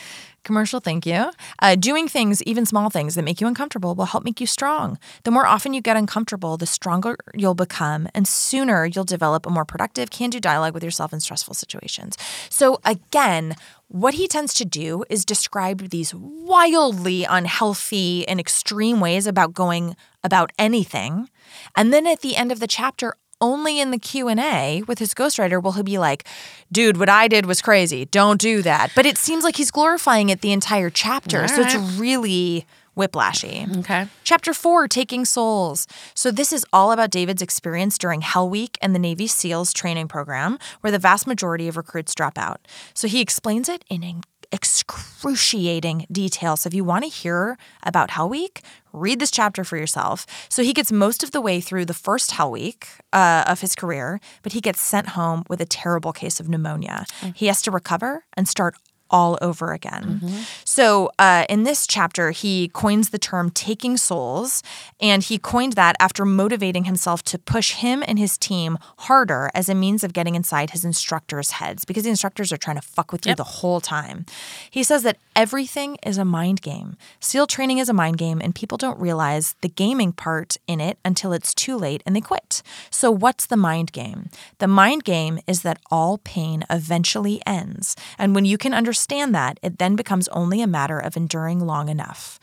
commercial? 0.44 0.80
Thank 0.80 1.06
you. 1.06 1.30
Uh, 1.60 1.74
doing 1.76 2.08
things, 2.08 2.42
even 2.44 2.64
small 2.66 2.90
things 2.90 3.14
that 3.14 3.22
make 3.22 3.40
you 3.40 3.46
uncomfortable, 3.46 3.94
will 3.94 4.06
help 4.06 4.24
make 4.24 4.40
you 4.40 4.46
strong. 4.46 4.98
The 5.24 5.30
more 5.30 5.46
often 5.46 5.74
you 5.74 5.80
get 5.80 5.96
uncomfortable, 5.96 6.56
the 6.56 6.66
stronger 6.66 7.16
you'll 7.34 7.54
become, 7.54 8.08
and 8.14 8.26
sooner 8.26 8.86
you'll 8.86 9.04
develop 9.04 9.46
a 9.46 9.50
more 9.50 9.64
productive, 9.64 10.10
can-do 10.10 10.40
dialogue 10.40 10.74
with 10.74 10.84
yourself 10.84 11.12
in 11.12 11.20
stressful 11.20 11.54
situations. 11.54 12.16
So 12.48 12.80
again. 12.84 13.54
What 13.92 14.14
he 14.14 14.28
tends 14.28 14.54
to 14.54 14.64
do 14.64 15.02
is 15.10 15.24
describe 15.24 15.88
these 15.88 16.14
wildly 16.14 17.24
unhealthy 17.24 18.24
and 18.28 18.38
extreme 18.38 19.00
ways 19.00 19.26
about 19.26 19.52
going 19.52 19.96
about 20.22 20.52
anything. 20.60 21.28
And 21.76 21.92
then 21.92 22.06
at 22.06 22.20
the 22.20 22.36
end 22.36 22.52
of 22.52 22.60
the 22.60 22.68
chapter, 22.68 23.14
only 23.40 23.80
in 23.80 23.90
the 23.90 23.98
q&a 23.98 24.82
with 24.86 24.98
his 24.98 25.14
ghostwriter 25.14 25.62
will 25.62 25.72
he 25.72 25.82
be 25.82 25.98
like 25.98 26.26
dude 26.70 26.96
what 26.96 27.08
i 27.08 27.26
did 27.28 27.46
was 27.46 27.60
crazy 27.62 28.04
don't 28.06 28.40
do 28.40 28.62
that 28.62 28.90
but 28.94 29.06
it 29.06 29.16
seems 29.18 29.44
like 29.44 29.56
he's 29.56 29.70
glorifying 29.70 30.28
it 30.28 30.40
the 30.40 30.52
entire 30.52 30.90
chapter 30.90 31.46
so 31.48 31.62
it's 31.62 31.74
really 31.98 32.66
whiplashy 32.96 33.78
Okay. 33.78 34.08
Chapter 34.24 34.52
four, 34.52 34.86
Taking 34.88 35.24
Souls. 35.24 35.86
So, 36.14 36.30
this 36.30 36.52
is 36.52 36.66
all 36.72 36.92
about 36.92 37.10
David's 37.10 37.40
experience 37.40 37.96
during 37.96 38.20
Hell 38.20 38.48
Week 38.50 38.76
and 38.82 38.94
the 38.94 38.98
Navy 38.98 39.26
SEALs 39.26 39.72
training 39.72 40.08
program, 40.08 40.58
where 40.80 40.90
the 40.90 40.98
vast 40.98 41.26
majority 41.26 41.66
of 41.68 41.76
recruits 41.76 42.14
drop 42.14 42.36
out. 42.36 42.60
So, 42.92 43.08
he 43.08 43.20
explains 43.20 43.68
it 43.68 43.84
in 43.88 44.02
excruciating 44.52 46.06
detail. 46.10 46.56
So 46.56 46.68
if 46.68 46.74
you 46.74 46.84
want 46.84 47.04
to 47.04 47.10
hear 47.10 47.56
about 47.82 48.10
Hell 48.10 48.28
Week, 48.28 48.62
read 48.92 49.20
this 49.20 49.30
chapter 49.30 49.64
for 49.64 49.76
yourself. 49.76 50.26
So 50.48 50.62
he 50.62 50.72
gets 50.72 50.90
most 50.90 51.22
of 51.22 51.30
the 51.30 51.40
way 51.40 51.60
through 51.60 51.84
the 51.84 51.94
first 51.94 52.32
Hell 52.32 52.50
Week 52.50 52.88
uh, 53.12 53.44
of 53.46 53.60
his 53.60 53.74
career, 53.74 54.20
but 54.42 54.52
he 54.52 54.60
gets 54.60 54.80
sent 54.80 55.10
home 55.10 55.44
with 55.48 55.60
a 55.60 55.66
terrible 55.66 56.12
case 56.12 56.40
of 56.40 56.48
pneumonia. 56.48 57.04
He 57.34 57.46
has 57.46 57.62
to 57.62 57.70
recover 57.70 58.24
and 58.36 58.48
start 58.48 58.76
all 59.10 59.38
over 59.40 59.72
again. 59.72 60.20
So, 60.64 61.10
uh, 61.18 61.44
in 61.48 61.64
this 61.64 61.86
chapter, 61.86 62.30
he 62.30 62.68
coins 62.68 63.10
the 63.10 63.18
term 63.18 63.50
taking 63.50 63.96
souls, 63.96 64.62
and 65.00 65.22
he 65.22 65.38
coined 65.38 65.74
that 65.74 65.96
after 66.00 66.24
motivating 66.24 66.84
himself 66.84 67.22
to 67.24 67.38
push 67.38 67.72
him 67.72 68.02
and 68.06 68.18
his 68.18 68.38
team 68.38 68.78
harder 68.98 69.50
as 69.54 69.68
a 69.68 69.74
means 69.74 70.04
of 70.04 70.12
getting 70.12 70.34
inside 70.34 70.70
his 70.70 70.84
instructors' 70.84 71.52
heads 71.52 71.84
because 71.84 72.04
the 72.04 72.10
instructors 72.10 72.52
are 72.52 72.56
trying 72.56 72.76
to 72.76 72.82
fuck 72.82 73.12
with 73.12 73.26
you 73.26 73.34
the 73.34 73.44
whole 73.44 73.80
time. 73.80 74.24
He 74.70 74.82
says 74.82 75.02
that 75.02 75.18
everything 75.34 75.96
is 76.04 76.18
a 76.18 76.24
mind 76.24 76.62
game. 76.62 76.96
SEAL 77.18 77.46
training 77.48 77.78
is 77.78 77.88
a 77.88 77.92
mind 77.92 78.18
game, 78.18 78.40
and 78.42 78.54
people 78.54 78.78
don't 78.78 78.98
realize 79.00 79.56
the 79.60 79.68
gaming 79.68 80.12
part 80.12 80.56
in 80.66 80.80
it 80.80 80.98
until 81.04 81.32
it's 81.32 81.54
too 81.54 81.76
late 81.76 82.02
and 82.06 82.14
they 82.14 82.20
quit. 82.20 82.62
So, 82.90 83.10
what's 83.10 83.46
the 83.46 83.56
mind 83.56 83.92
game? 83.92 84.30
The 84.58 84.68
mind 84.68 85.04
game 85.04 85.38
is 85.46 85.62
that 85.62 85.78
all 85.90 86.18
pain 86.18 86.64
eventually 86.70 87.40
ends. 87.46 87.96
And 88.18 88.34
when 88.34 88.44
you 88.44 88.58
can 88.58 88.74
understand 88.74 88.99
that, 89.06 89.58
it 89.62 89.78
then 89.78 89.96
becomes 89.96 90.28
only 90.28 90.62
a 90.62 90.66
matter 90.66 90.98
of 90.98 91.16
enduring 91.16 91.60
long 91.60 91.88
enough. 91.88 92.38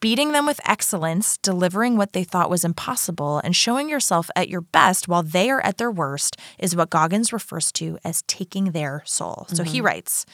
Beating 0.00 0.32
them 0.32 0.44
with 0.44 0.60
excellence, 0.66 1.38
delivering 1.38 1.96
what 1.96 2.12
they 2.12 2.24
thought 2.24 2.50
was 2.50 2.64
impossible, 2.64 3.40
and 3.42 3.56
showing 3.56 3.88
yourself 3.88 4.28
at 4.36 4.50
your 4.50 4.60
best 4.60 5.08
while 5.08 5.22
they 5.22 5.48
are 5.50 5.64
at 5.64 5.78
their 5.78 5.90
worst 5.90 6.36
is 6.58 6.76
what 6.76 6.90
Goggins 6.90 7.32
refers 7.32 7.72
to 7.72 7.98
as 8.04 8.22
taking 8.26 8.72
their 8.72 9.02
soul. 9.06 9.46
So 9.48 9.62
he 9.62 9.78
mm-hmm. 9.78 9.86
writes, 9.86 10.26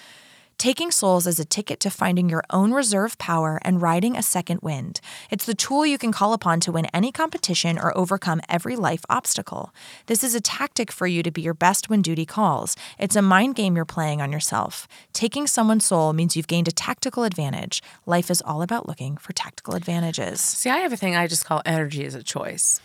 Taking 0.60 0.90
souls 0.90 1.26
is 1.26 1.40
a 1.40 1.46
ticket 1.46 1.80
to 1.80 1.90
finding 1.90 2.28
your 2.28 2.44
own 2.50 2.72
reserve 2.72 3.16
power 3.16 3.58
and 3.62 3.80
riding 3.80 4.14
a 4.14 4.22
second 4.22 4.60
wind. 4.60 5.00
It's 5.30 5.46
the 5.46 5.54
tool 5.54 5.86
you 5.86 5.96
can 5.96 6.12
call 6.12 6.34
upon 6.34 6.60
to 6.60 6.70
win 6.70 6.84
any 6.92 7.10
competition 7.10 7.78
or 7.78 7.96
overcome 7.96 8.42
every 8.46 8.76
life 8.76 9.02
obstacle. 9.08 9.72
This 10.04 10.22
is 10.22 10.34
a 10.34 10.40
tactic 10.42 10.92
for 10.92 11.06
you 11.06 11.22
to 11.22 11.30
be 11.30 11.40
your 11.40 11.54
best 11.54 11.88
when 11.88 12.02
duty 12.02 12.26
calls. 12.26 12.76
It's 12.98 13.16
a 13.16 13.22
mind 13.22 13.54
game 13.54 13.74
you're 13.74 13.86
playing 13.86 14.20
on 14.20 14.32
yourself. 14.32 14.86
Taking 15.14 15.46
someone's 15.46 15.86
soul 15.86 16.12
means 16.12 16.36
you've 16.36 16.46
gained 16.46 16.68
a 16.68 16.72
tactical 16.72 17.24
advantage. 17.24 17.82
Life 18.04 18.30
is 18.30 18.42
all 18.42 18.60
about 18.60 18.86
looking 18.86 19.16
for 19.16 19.32
tactical 19.32 19.74
advantages. 19.74 20.42
See, 20.42 20.68
I 20.68 20.80
have 20.80 20.92
a 20.92 20.96
thing 20.98 21.16
I 21.16 21.26
just 21.26 21.46
call 21.46 21.62
energy 21.64 22.04
as 22.04 22.14
a 22.14 22.22
choice. 22.22 22.82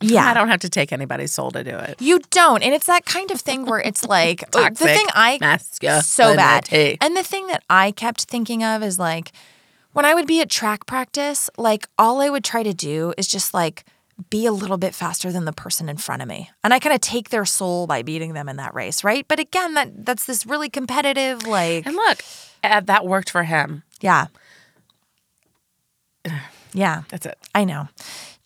Yeah. 0.00 0.26
I 0.30 0.34
don't 0.34 0.48
have 0.48 0.60
to 0.60 0.68
take 0.68 0.92
anybody's 0.92 1.32
soul 1.32 1.50
to 1.52 1.64
do 1.64 1.76
it. 1.76 2.00
You 2.00 2.20
don't. 2.30 2.62
And 2.62 2.74
it's 2.74 2.86
that 2.86 3.06
kind 3.06 3.30
of 3.30 3.40
thing 3.40 3.64
where 3.64 3.80
it's 3.80 4.04
like 4.04 4.42
uh, 4.54 4.68
the 4.68 4.74
thing 4.74 5.06
I 5.14 5.38
so 6.02 6.36
bad. 6.36 6.68
And 7.00 7.16
the 7.16 7.22
thing 7.22 7.46
that 7.46 7.62
I 7.70 7.92
kept 7.92 8.24
thinking 8.24 8.62
of 8.62 8.82
is 8.82 8.98
like 8.98 9.32
when 9.92 10.04
I 10.04 10.12
would 10.14 10.26
be 10.26 10.42
at 10.42 10.50
track 10.50 10.84
practice, 10.86 11.48
like 11.56 11.88
all 11.98 12.20
I 12.20 12.28
would 12.28 12.44
try 12.44 12.62
to 12.62 12.74
do 12.74 13.14
is 13.16 13.26
just 13.26 13.54
like 13.54 13.84
be 14.30 14.44
a 14.46 14.52
little 14.52 14.76
bit 14.78 14.94
faster 14.94 15.32
than 15.32 15.46
the 15.46 15.52
person 15.52 15.88
in 15.88 15.96
front 15.96 16.20
of 16.20 16.28
me. 16.28 16.50
And 16.62 16.74
I 16.74 16.78
kind 16.78 16.94
of 16.94 17.00
take 17.00 17.30
their 17.30 17.44
soul 17.46 17.86
by 17.86 18.02
beating 18.02 18.34
them 18.34 18.48
in 18.48 18.56
that 18.56 18.74
race, 18.74 19.02
right? 19.04 19.26
But 19.26 19.40
again, 19.40 19.74
that 19.74 20.04
that's 20.04 20.26
this 20.26 20.44
really 20.44 20.68
competitive 20.68 21.46
like 21.46 21.86
And 21.86 21.96
look, 21.96 22.18
uh, 22.62 22.80
that 22.80 23.06
worked 23.06 23.30
for 23.30 23.44
him. 23.44 23.82
yeah. 24.00 24.26
Yeah. 26.74 27.04
That's 27.08 27.24
it. 27.24 27.38
I 27.54 27.64
know. 27.64 27.88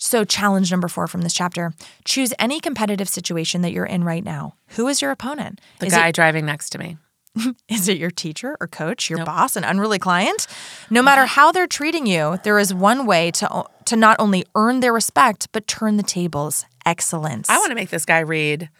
So, 0.02 0.24
challenge 0.24 0.70
number 0.70 0.88
four 0.88 1.06
from 1.06 1.20
this 1.20 1.34
chapter 1.34 1.74
choose 2.06 2.32
any 2.38 2.58
competitive 2.58 3.06
situation 3.06 3.60
that 3.60 3.72
you're 3.72 3.84
in 3.84 4.02
right 4.02 4.24
now. 4.24 4.54
Who 4.68 4.88
is 4.88 5.02
your 5.02 5.10
opponent? 5.10 5.60
The 5.78 5.86
is, 5.86 5.92
guy 5.92 6.08
it, 6.08 6.14
driving 6.14 6.46
next 6.46 6.70
to 6.70 6.78
me. 6.78 6.96
is 7.68 7.86
it 7.86 7.98
your 7.98 8.10
teacher 8.10 8.56
or 8.62 8.66
coach, 8.66 9.10
your 9.10 9.26
boss, 9.26 9.56
an 9.56 9.64
unruly 9.64 9.98
client? 9.98 10.46
No 10.88 11.02
matter 11.02 11.26
how 11.26 11.52
they're 11.52 11.66
treating 11.66 12.06
you, 12.06 12.38
there 12.44 12.58
is 12.58 12.72
one 12.72 13.04
way 13.04 13.30
to, 13.32 13.64
to 13.84 13.94
not 13.94 14.16
only 14.18 14.46
earn 14.54 14.80
their 14.80 14.92
respect, 14.94 15.48
but 15.52 15.66
turn 15.66 15.98
the 15.98 16.02
tables. 16.02 16.64
Excellence. 16.86 17.50
I 17.50 17.58
want 17.58 17.68
to 17.68 17.74
make 17.74 17.90
this 17.90 18.06
guy 18.06 18.20
read 18.20 18.70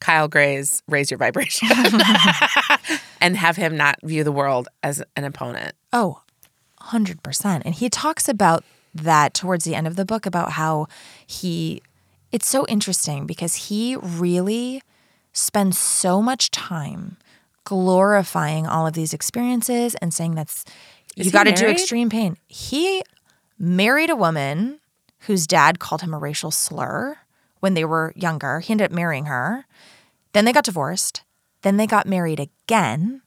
Kyle 0.00 0.28
Gray's 0.28 0.82
Raise 0.88 1.10
Your 1.10 1.18
Vibration 1.18 1.68
and 3.20 3.36
have 3.36 3.56
him 3.56 3.76
not 3.76 3.96
view 4.02 4.24
the 4.24 4.32
world 4.32 4.66
as 4.82 5.02
an 5.14 5.24
opponent. 5.24 5.74
Oh, 5.92 6.22
100%. 6.80 7.62
And 7.66 7.74
he 7.74 7.90
talks 7.90 8.30
about 8.30 8.64
that 8.94 9.34
towards 9.34 9.64
the 9.64 9.74
end 9.74 9.86
of 9.86 9.96
the 9.96 10.04
book 10.04 10.26
about 10.26 10.52
how 10.52 10.86
he, 11.26 11.82
it's 12.32 12.48
so 12.48 12.66
interesting 12.66 13.26
because 13.26 13.54
he 13.54 13.96
really 13.96 14.82
spends 15.32 15.78
so 15.78 16.20
much 16.20 16.50
time 16.50 17.16
glorifying 17.64 18.66
all 18.66 18.86
of 18.86 18.94
these 18.94 19.12
experiences 19.12 19.94
and 19.96 20.12
saying 20.12 20.34
that's, 20.34 20.64
Is 21.16 21.26
you 21.26 21.32
got 21.32 21.44
to 21.44 21.52
do 21.52 21.66
extreme 21.66 22.10
pain. 22.10 22.36
He 22.48 23.02
married 23.58 24.10
a 24.10 24.16
woman 24.16 24.80
whose 25.26 25.46
dad 25.46 25.78
called 25.78 26.02
him 26.02 26.14
a 26.14 26.18
racial 26.18 26.50
slur 26.50 27.18
when 27.60 27.74
they 27.74 27.84
were 27.84 28.12
younger. 28.16 28.60
He 28.60 28.72
ended 28.72 28.86
up 28.86 28.92
marrying 28.92 29.26
her. 29.26 29.66
Then 30.32 30.44
they 30.44 30.52
got 30.52 30.64
divorced. 30.64 31.22
Then 31.62 31.76
they 31.76 31.86
got 31.86 32.06
married 32.06 32.40
again. 32.40 33.22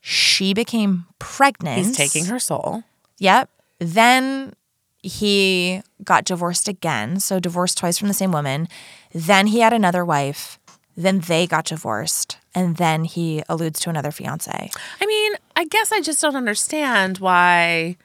She 0.00 0.52
became 0.52 1.06
pregnant. 1.18 1.78
He's 1.78 1.96
taking 1.96 2.26
her 2.26 2.38
soul. 2.38 2.82
Yep. 3.18 3.48
Then 3.78 4.52
he 5.04 5.82
got 6.02 6.24
divorced 6.24 6.66
again. 6.66 7.20
So 7.20 7.38
divorced 7.38 7.76
twice 7.76 7.98
from 7.98 8.08
the 8.08 8.14
same 8.14 8.32
woman. 8.32 8.68
Then 9.12 9.48
he 9.48 9.60
had 9.60 9.74
another 9.74 10.04
wife. 10.04 10.58
Then 10.96 11.20
they 11.20 11.46
got 11.46 11.66
divorced. 11.66 12.38
And 12.54 12.76
then 12.76 13.04
he 13.04 13.42
alludes 13.48 13.80
to 13.80 13.90
another 13.90 14.10
fiance. 14.10 14.70
I 15.00 15.06
mean, 15.06 15.34
I 15.56 15.66
guess 15.66 15.92
I 15.92 16.00
just 16.00 16.22
don't 16.22 16.36
understand 16.36 17.18
why 17.18 17.96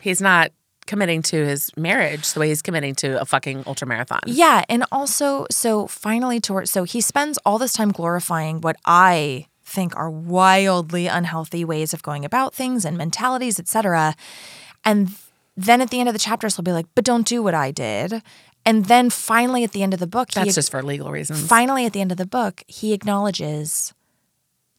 he's 0.00 0.20
not 0.20 0.52
committing 0.86 1.22
to 1.22 1.44
his 1.44 1.70
marriage 1.76 2.32
the 2.32 2.40
way 2.40 2.48
he's 2.48 2.62
committing 2.62 2.94
to 2.94 3.20
a 3.20 3.24
fucking 3.24 3.64
ultra 3.66 3.88
marathon. 3.88 4.20
Yeah. 4.26 4.64
And 4.68 4.84
also, 4.92 5.46
so 5.50 5.86
finally, 5.88 6.40
towards 6.40 6.70
so 6.70 6.84
he 6.84 7.00
spends 7.00 7.38
all 7.38 7.58
this 7.58 7.72
time 7.72 7.90
glorifying 7.90 8.60
what 8.60 8.76
I 8.84 9.46
think 9.64 9.96
are 9.96 10.10
wildly 10.10 11.06
unhealthy 11.08 11.64
ways 11.64 11.92
of 11.92 12.02
going 12.02 12.24
about 12.24 12.54
things 12.54 12.84
and 12.84 12.96
mentalities, 12.96 13.58
etc. 13.58 14.14
And 14.84 15.16
then 15.56 15.80
at 15.80 15.90
the 15.90 16.00
end 16.00 16.08
of 16.08 16.14
the 16.14 16.18
chapters, 16.18 16.56
he'll 16.56 16.62
be 16.62 16.72
like, 16.72 16.86
but 16.94 17.04
don't 17.04 17.26
do 17.26 17.42
what 17.42 17.54
I 17.54 17.70
did. 17.70 18.22
And 18.66 18.86
then 18.86 19.10
finally 19.10 19.62
at 19.62 19.72
the 19.72 19.82
end 19.82 19.92
of 19.92 20.00
the 20.00 20.06
book, 20.06 20.28
he 20.32 20.40
That's 20.40 20.54
just 20.54 20.70
for 20.70 20.82
legal 20.82 21.10
reasons. 21.10 21.46
finally 21.46 21.84
at 21.86 21.92
the 21.92 22.00
end 22.00 22.10
of 22.10 22.18
the 22.18 22.26
book, 22.26 22.64
he 22.66 22.92
acknowledges 22.92 23.92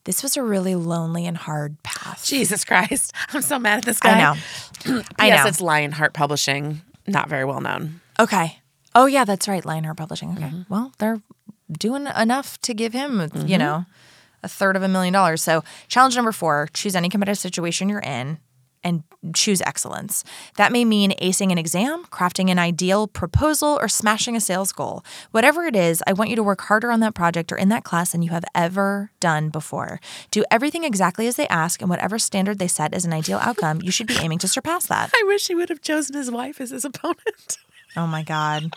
this 0.06 0.24
was 0.24 0.38
a 0.38 0.44
really 0.44 0.76
lonely 0.76 1.26
and 1.26 1.38
hard 1.38 1.82
path. 1.84 2.26
Jesus 2.26 2.66
Christ. 2.66 3.14
I'm 3.34 3.42
so 3.42 3.60
mad 3.60 3.80
at 3.80 3.86
this 3.86 4.00
guy. 4.00 4.12
I 4.20 4.20
know. 4.20 5.02
I 5.20 5.28
yes, 5.28 5.44
know. 5.44 5.50
it's 5.50 5.62
Lionheart 5.62 6.14
Publishing. 6.14 6.82
Not 7.08 7.30
very 7.30 7.46
well 7.46 7.62
known. 7.62 8.02
Okay. 8.20 8.60
Oh 8.96 9.06
yeah, 9.06 9.26
that's 9.26 9.48
right. 9.48 9.64
Lionheart 9.64 9.98
Publishing. 9.98 10.32
Okay. 10.32 10.44
Mm-hmm. 10.44 10.74
Well, 10.74 10.94
they're 10.98 11.22
doing 11.72 12.08
enough 12.08 12.60
to 12.62 12.74
give 12.74 12.94
him, 12.94 13.30
you 13.46 13.58
know, 13.58 13.86
a 14.42 14.48
third 14.48 14.76
of 14.76 14.84
a 14.84 14.88
million 14.88 15.14
dollars. 15.14 15.42
So 15.42 15.64
challenge 15.88 16.16
number 16.16 16.32
four: 16.32 16.70
choose 16.74 16.96
any 16.96 17.10
competitive 17.10 17.40
situation 17.40 17.90
you're 17.90 18.00
in. 18.00 18.40
And 18.86 19.04
choose 19.34 19.62
excellence. 19.62 20.24
That 20.58 20.72
may 20.72 20.86
mean 20.86 21.12
acing 21.20 21.52
an 21.52 21.58
exam, 21.58 22.06
crafting 22.12 22.52
an 22.52 22.60
ideal 22.60 23.08
proposal, 23.08 23.80
or 23.82 23.88
smashing 23.88 24.36
a 24.36 24.40
sales 24.40 24.72
goal. 24.72 25.04
Whatever 25.32 25.64
it 25.64 25.76
is, 25.76 26.04
I 26.06 26.14
want 26.14 26.30
you 26.30 26.36
to 26.36 26.44
work 26.44 26.62
harder 26.62 26.92
on 26.92 27.00
that 27.00 27.16
project 27.16 27.52
or 27.52 27.56
in 27.56 27.70
that 27.70 27.84
class 27.84 28.12
than 28.12 28.22
you 28.22 28.30
have 28.30 28.46
ever 28.54 29.10
done 29.20 29.50
before. 29.50 30.00
Do 30.30 30.44
everything 30.52 30.84
exactly 30.84 31.26
as 31.26 31.36
they 31.36 31.48
ask, 31.48 31.82
and 31.82 31.90
whatever 31.90 32.20
standard 32.20 32.60
they 32.60 32.68
set 32.68 32.94
as 32.94 33.06
an 33.06 33.14
ideal 33.14 33.40
outcome, 33.40 33.82
you 33.82 33.90
should 33.90 34.06
be 34.06 34.18
aiming 34.20 34.38
to 34.40 34.48
surpass 34.48 34.86
that. 34.86 35.10
I 35.20 35.24
wish 35.26 35.48
he 35.48 35.56
would 35.56 35.70
have 35.70 35.82
chosen 35.82 36.16
his 36.16 36.30
wife 36.30 36.62
as 36.62 36.70
his 36.70 36.86
opponent. 36.86 37.58
Oh 37.98 38.06
my 38.06 38.22
God. 38.22 38.72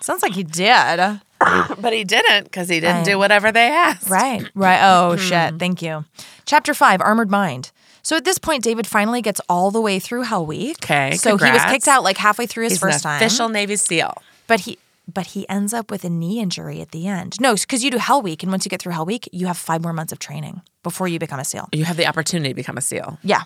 Sounds 0.00 0.22
like 0.22 0.32
he 0.32 0.44
did. 0.44 1.20
but 1.78 1.92
he 1.92 2.04
didn't 2.04 2.44
because 2.44 2.68
he 2.68 2.80
didn't 2.80 3.04
do 3.04 3.18
whatever 3.18 3.52
they 3.52 3.68
asked. 3.68 4.08
Right, 4.08 4.48
right. 4.54 4.80
Oh, 4.82 5.12
hmm. 5.12 5.18
shit. 5.18 5.58
Thank 5.58 5.82
you. 5.82 6.04
Chapter 6.46 6.74
five 6.74 7.00
Armored 7.00 7.30
Mind. 7.30 7.70
So 8.02 8.16
at 8.16 8.24
this 8.24 8.38
point, 8.38 8.62
David 8.64 8.86
finally 8.86 9.22
gets 9.22 9.40
all 9.48 9.70
the 9.70 9.80
way 9.80 9.98
through 9.98 10.22
Hell 10.22 10.46
Week. 10.46 10.76
Okay, 10.82 11.16
So 11.16 11.36
he 11.36 11.50
was 11.50 11.64
kicked 11.66 11.88
out 11.88 12.02
like 12.02 12.16
halfway 12.16 12.46
through 12.46 12.64
his 12.64 12.72
He's 12.74 12.80
first 12.80 12.98
an 13.04 13.10
time. 13.10 13.16
official 13.16 13.48
Navy 13.48 13.76
SEAL. 13.76 14.22
But 14.46 14.60
he. 14.60 14.78
But 15.10 15.28
he 15.28 15.48
ends 15.48 15.72
up 15.72 15.90
with 15.90 16.04
a 16.04 16.10
knee 16.10 16.38
injury 16.38 16.82
at 16.82 16.90
the 16.90 17.06
end. 17.06 17.40
No, 17.40 17.54
because 17.54 17.82
you 17.82 17.90
do 17.90 17.96
Hell 17.96 18.20
Week, 18.20 18.42
and 18.42 18.52
once 18.52 18.66
you 18.66 18.68
get 18.68 18.82
through 18.82 18.92
Hell 18.92 19.06
Week, 19.06 19.26
you 19.32 19.46
have 19.46 19.56
five 19.56 19.82
more 19.82 19.94
months 19.94 20.12
of 20.12 20.18
training 20.18 20.60
before 20.82 21.08
you 21.08 21.18
become 21.18 21.40
a 21.40 21.46
SEAL. 21.46 21.70
You 21.72 21.84
have 21.86 21.96
the 21.96 22.06
opportunity 22.06 22.50
to 22.50 22.54
become 22.54 22.76
a 22.76 22.82
SEAL. 22.82 23.18
Yeah. 23.24 23.44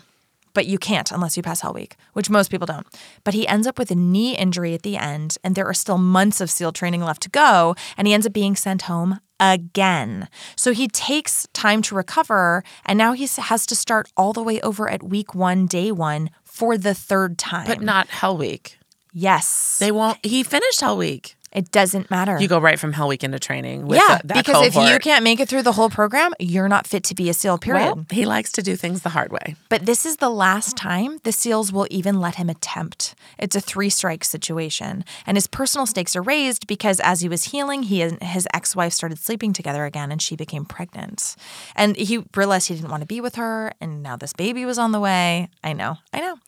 But 0.54 0.66
you 0.66 0.78
can't 0.78 1.10
unless 1.10 1.36
you 1.36 1.42
pass 1.42 1.60
Hell 1.60 1.72
Week, 1.72 1.96
which 2.12 2.30
most 2.30 2.50
people 2.50 2.66
don't. 2.66 2.86
But 3.24 3.34
he 3.34 3.46
ends 3.48 3.66
up 3.66 3.78
with 3.78 3.90
a 3.90 3.94
knee 3.94 4.36
injury 4.36 4.74
at 4.74 4.82
the 4.82 4.96
end, 4.96 5.38
and 5.42 5.54
there 5.54 5.66
are 5.66 5.74
still 5.74 5.98
months 5.98 6.40
of 6.40 6.50
SEAL 6.50 6.72
training 6.72 7.02
left 7.02 7.22
to 7.22 7.30
go, 7.30 7.74
and 7.96 8.06
he 8.06 8.14
ends 8.14 8.26
up 8.26 8.32
being 8.32 8.56
sent 8.56 8.82
home 8.82 9.20
again. 9.40 10.28
So 10.56 10.72
he 10.72 10.88
takes 10.88 11.46
time 11.52 11.82
to 11.82 11.94
recover, 11.94 12.62
and 12.84 12.96
now 12.96 13.12
he 13.12 13.26
has 13.26 13.66
to 13.66 13.74
start 13.76 14.08
all 14.16 14.32
the 14.32 14.42
way 14.42 14.60
over 14.60 14.88
at 14.88 15.02
week 15.02 15.34
one, 15.34 15.66
day 15.66 15.90
one, 15.90 16.30
for 16.44 16.78
the 16.78 16.94
third 16.94 17.38
time. 17.38 17.66
But 17.66 17.80
not 17.80 18.08
Hell 18.08 18.36
Week. 18.36 18.78
yes. 19.12 19.78
They 19.78 19.90
won't. 19.90 20.24
He 20.24 20.42
finished 20.42 20.80
Hell 20.80 20.96
Week. 20.96 21.36
It 21.52 21.70
doesn't 21.70 22.10
matter. 22.10 22.40
You 22.40 22.48
go 22.48 22.58
right 22.58 22.78
from 22.78 22.94
Hell 22.94 23.08
Week 23.08 23.22
into 23.22 23.38
training. 23.38 23.86
With 23.86 23.98
yeah, 23.98 24.18
the- 24.22 24.28
that 24.28 24.36
because 24.38 24.66
if 24.66 24.74
you 24.74 24.98
can't 24.98 25.22
make 25.22 25.38
it 25.38 25.48
through 25.48 25.62
the 25.62 25.72
whole 25.72 25.90
program, 25.90 26.32
you're 26.38 26.68
not 26.68 26.86
fit 26.86 27.04
to 27.04 27.14
be 27.14 27.28
a 27.28 27.34
SEAL, 27.34 27.58
period. 27.58 27.84
well, 27.84 28.06
he 28.10 28.24
likes 28.24 28.52
to 28.52 28.62
do 28.62 28.74
things 28.74 29.02
the 29.02 29.10
hard 29.10 29.32
way. 29.32 29.56
But 29.68 29.84
this 29.84 30.06
is 30.06 30.16
the 30.16 30.30
last 30.30 30.76
time 30.76 31.18
the 31.24 31.32
SEALs 31.32 31.72
will 31.72 31.86
even 31.90 32.20
let 32.20 32.36
him 32.36 32.48
attempt. 32.48 33.14
It's 33.38 33.54
a 33.54 33.60
three 33.60 33.90
strike 33.90 34.24
situation. 34.24 35.04
And 35.26 35.36
his 35.36 35.46
personal 35.46 35.86
stakes 35.86 36.16
are 36.16 36.22
raised 36.22 36.66
because 36.66 37.00
as 37.00 37.20
he 37.20 37.28
was 37.28 37.44
healing, 37.44 37.82
he 37.82 38.00
and 38.00 38.22
his 38.22 38.48
ex 38.54 38.74
wife 38.74 38.94
started 38.94 39.18
sleeping 39.18 39.52
together 39.52 39.84
again 39.84 40.10
and 40.10 40.22
she 40.22 40.36
became 40.36 40.64
pregnant. 40.64 41.36
And 41.76 41.96
he 41.96 42.24
realized 42.34 42.68
he 42.68 42.74
didn't 42.74 42.90
want 42.90 43.02
to 43.02 43.06
be 43.06 43.20
with 43.20 43.34
her. 43.34 43.72
And 43.80 44.02
now 44.02 44.16
this 44.16 44.32
baby 44.32 44.64
was 44.64 44.78
on 44.78 44.92
the 44.92 45.00
way. 45.00 45.48
I 45.62 45.74
know, 45.74 45.98
I 46.14 46.20
know. 46.20 46.38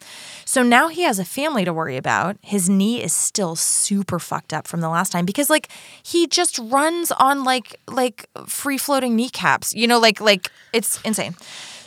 So 0.45 0.63
now 0.63 0.89
he 0.89 1.03
has 1.03 1.19
a 1.19 1.25
family 1.25 1.65
to 1.65 1.73
worry 1.73 1.97
about. 1.97 2.37
His 2.43 2.69
knee 2.69 3.03
is 3.03 3.13
still 3.13 3.57
super 3.57 4.19
fucked 4.19 4.53
up 4.53 4.67
from 4.67 4.81
the 4.81 4.89
last 4.89 5.11
time 5.13 5.25
because 5.25 5.49
like 5.51 5.69
he 6.03 6.27
just 6.27 6.59
runs 6.59 7.11
on 7.13 7.45
like 7.45 7.77
like 7.89 8.29
free 8.47 8.79
floating 8.79 9.17
kneecaps. 9.17 9.75
You 9.75 9.87
know, 9.87 9.99
like 9.99 10.21
like 10.21 10.51
it's 10.73 11.01
insane. 11.03 11.35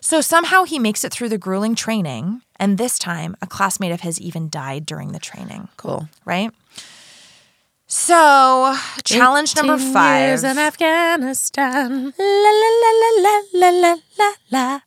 So 0.02 0.22
somehow 0.22 0.64
he 0.64 0.80
makes 0.80 1.04
it 1.04 1.12
through 1.12 1.30
the 1.30 1.38
grueling 1.38 1.76
training, 1.76 2.42
and 2.58 2.78
this 2.78 2.98
time 2.98 3.36
a 3.42 3.48
classmate 3.48 3.92
of 3.92 4.02
his 4.02 4.20
even 4.22 4.48
died 4.50 4.86
during 4.86 5.12
the 5.12 5.20
training, 5.20 5.68
Cool. 5.78 6.08
right? 6.26 6.52
So, 7.90 8.76
challenge 9.06 9.56
number 9.56 9.78
five. 9.78 10.28
Years 10.30 10.44
in 10.44 10.58
Afghanistan. 10.58 12.14
La 12.18 12.52
la 12.62 12.70
la 12.92 12.92
la 13.22 13.42
la 13.54 13.70
la 13.70 13.96
la 14.18 14.34
la. 14.52 14.80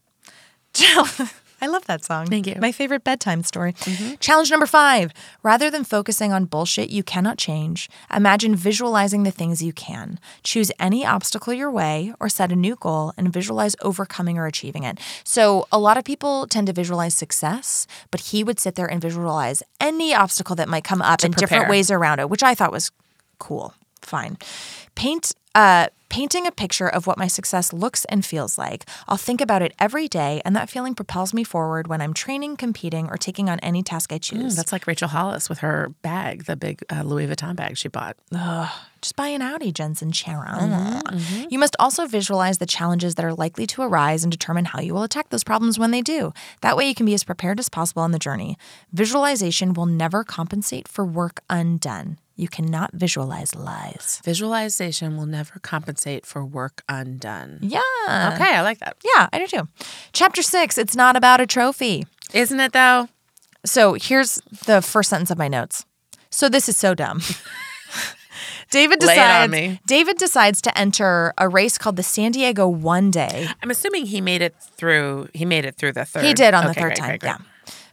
I 1.61 1.67
love 1.67 1.85
that 1.87 2.05
song. 2.05 2.27
Thank 2.27 2.47
you. 2.47 2.57
My 2.61 2.73
favorite 2.73 3.05
bedtime 3.05 3.43
story. 3.43 3.75
Challenge 4.21 4.51
number 4.51 4.67
five. 4.67 5.13
Rather 5.43 5.71
than 5.71 5.85
focusing 5.85 6.33
on 6.33 6.45
bullshit 6.47 6.91
you 6.91 7.03
cannot 7.03 7.39
change, 7.39 7.89
imagine 8.15 8.55
visualizing 8.57 9.23
the 9.25 9.31
things 9.31 9.63
you 9.63 9.73
can. 9.73 10.19
Choose 10.43 10.73
any 10.79 11.05
obstacle 11.05 11.53
your 11.53 11.71
way 11.71 12.13
or 12.21 12.29
set 12.29 12.51
a 12.53 12.57
new 12.57 12.77
goal 12.77 13.13
and 13.17 13.33
visualize 13.33 13.77
overcoming 13.83 14.39
or 14.39 14.47
achieving 14.47 14.85
it. 14.85 14.99
So, 15.25 15.67
a 15.71 15.79
lot 15.79 15.97
of 15.99 16.05
people 16.05 16.47
tend 16.47 16.67
to 16.69 16.73
visualize 16.73 17.15
success, 17.15 17.87
but 18.11 18.21
he 18.21 18.43
would 18.43 18.59
sit 18.59 18.75
there 18.75 18.91
and 18.91 19.01
visualize 19.01 19.63
any 19.81 20.15
obstacle 20.15 20.57
that 20.57 20.69
might 20.69 20.85
come 20.85 21.03
up 21.03 21.23
and 21.23 21.35
different 21.35 21.69
ways 21.69 21.91
around 21.91 22.21
it, 22.21 22.31
which 22.31 22.43
I 22.43 22.55
thought 22.55 22.73
was 22.73 22.91
cool. 23.39 23.75
Fine. 24.03 24.39
Paint 24.95 25.35
uh 25.55 25.89
painting 26.11 26.47
a 26.47 26.53
picture 26.53 26.89
of 26.89 27.07
what 27.07 27.17
my 27.17 27.27
success 27.27 27.73
looks 27.73 28.05
and 28.07 28.27
feels 28.27 28.59
like. 28.59 28.85
I'll 29.09 29.17
think 29.17 29.41
about 29.41 29.63
it 29.63 29.73
every 29.79 30.09
day 30.09 30.43
and 30.45 30.55
that 30.55 30.69
feeling 30.69 30.95
propels 30.95 31.33
me 31.33 31.45
forward 31.45 31.87
when 31.87 32.03
I'm 32.03 32.13
training, 32.13 32.57
competing, 32.57 33.09
or 33.09 33.17
taking 33.17 33.49
on 33.49 33.59
any 33.61 33.83
task 33.83 34.13
I 34.13 34.19
mm, 34.19 34.23
choose. 34.23 34.57
That's 34.57 34.73
like 34.73 34.87
Rachel 34.87 35.09
Hollis 35.09 35.49
with 35.49 35.61
her 35.61 35.95
bag, 36.03 36.45
the 36.45 36.57
big 36.57 36.83
uh, 36.91 37.03
Louis 37.03 37.27
Vuitton 37.27 37.57
bag 37.57 37.79
she 37.79 37.89
bought. 37.89 38.17
Just 39.01 39.17
buy 39.17 39.29
an 39.29 39.41
Audi, 39.41 39.73
Jen 39.73 39.95
Sincero. 39.95 40.59
Mm-hmm, 40.59 41.17
mm-hmm. 41.17 41.45
You 41.49 41.59
must 41.59 41.75
also 41.79 42.07
visualize 42.07 42.59
the 42.59 42.67
challenges 42.67 43.15
that 43.15 43.25
are 43.25 43.33
likely 43.33 43.67
to 43.69 43.83
arise 43.83 44.23
and 44.25 44.31
determine 44.31 44.67
how 44.67 44.81
you 44.81 44.93
will 44.93 45.03
attack 45.03 45.31
those 45.31 45.45
problems 45.45 45.79
when 45.79 45.91
they 45.91 46.03
do. 46.03 46.35
That 46.61 46.77
way, 46.77 46.87
you 46.87 46.95
can 46.95 47.07
be 47.07 47.15
as 47.15 47.25
prepared 47.25 47.59
as 47.59 47.71
possible 47.71 48.03
on 48.03 48.11
the 48.11 48.19
journey. 48.19 48.59
Visualization 48.93 49.73
will 49.73 49.87
never 49.87 50.23
compensate 50.23 50.87
for 50.87 51.05
work 51.05 51.41
undone. 51.49 52.19
You 52.41 52.49
cannot 52.49 52.95
visualize 52.95 53.55
lies. 53.55 54.23
Visualization 54.25 55.19
will 55.19 55.27
never 55.27 55.59
compensate 55.59 56.25
for 56.25 56.43
work 56.43 56.83
undone. 56.89 57.59
Yeah. 57.61 57.81
Okay, 58.35 58.57
I 58.57 58.63
like 58.63 58.79
that. 58.79 58.97
Yeah, 59.05 59.29
I 59.31 59.39
do 59.39 59.47
too. 59.47 59.69
Chapter 60.15 60.41
six, 60.41 60.79
it's 60.79 60.97
not 60.97 61.17
about 61.17 61.43
a 61.43 61.47
trophy. 61.47 62.07
Isn't 62.33 62.59
it 62.59 62.73
though? 62.73 63.11
So 63.67 63.93
here's 63.93 64.37
the 64.65 64.81
first 64.81 65.11
sentence 65.11 65.31
of 65.31 65.37
my 65.37 65.49
notes. 65.49 65.85
So 66.31 66.49
this 66.49 66.67
is 66.67 66.79
so 66.79 66.95
dumb. 66.95 67.21
David 68.71 69.03
Lay 69.03 69.15
it 69.15 69.19
on 69.19 69.51
decides. 69.51 69.81
David 69.87 70.17
decides 70.17 70.63
to 70.63 70.79
enter 70.79 71.35
a 71.37 71.47
race 71.47 71.77
called 71.77 71.97
the 71.97 72.03
San 72.03 72.33
Diego 72.33 72.67
One 72.67 73.11
Day. 73.11 73.49
I'm 73.63 73.71
assuming 73.71 74.07
he 74.07 74.23
made 74.23 74.41
it 74.41 74.55
through. 74.77 75.29
He 75.35 75.45
made 75.45 75.67
it 75.67 75.75
through 75.75 75.93
the 75.93 76.07
third. 76.07 76.25
He 76.25 76.33
did 76.33 76.55
on 76.55 76.65
the 76.65 76.73
third 76.73 76.83
great, 76.83 76.97
time. 76.97 77.09
great, 77.09 77.21
great. 77.21 77.29
Yeah. 77.29 77.50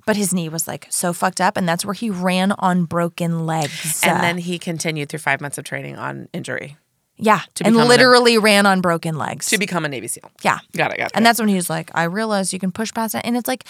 But 0.08 0.16
his 0.16 0.34
knee 0.34 0.49
was 0.49 0.68
like 0.68 0.88
so 0.89 1.14
fucked 1.14 1.39
up, 1.39 1.55
and 1.55 1.70
that's 1.70 1.86
where 1.86 1.93
he 1.93 2.10
ran 2.10 2.53
on 2.53 2.86
broken 2.86 3.45
legs. 3.45 4.01
And 4.03 4.24
then 4.24 4.39
he 4.39 4.58
continued 4.58 5.10
through 5.10 5.20
five 5.20 5.39
months 5.39 5.60
of 5.60 5.66
training 5.66 5.97
on 5.97 6.30
injury 6.34 6.78
yeah, 7.18 7.41
and 7.64 7.76
literally 7.76 8.38
ran 8.38 8.66
on 8.66 8.82
broken 8.82 9.18
legs. 9.18 9.47
to 9.47 9.58
become 9.58 9.86
a 9.86 9.89
Navy 9.89 10.08
SEAL. 10.08 10.30
Yeah. 10.43 10.60
Got 10.76 10.93
it. 10.93 10.97
Got 10.97 11.05
it. 11.08 11.12
And 11.16 11.26
that's 11.26 11.39
when 11.39 11.49
he 11.49 11.55
was 11.55 11.70
like, 11.70 11.89
I 11.95 12.03
realize 12.03 12.53
you 12.53 12.60
can 12.60 12.72
push 12.72 12.93
past 12.93 13.16
it. 13.16 13.22
And 13.26 13.36
it's 13.36 13.47
like, 13.47 13.64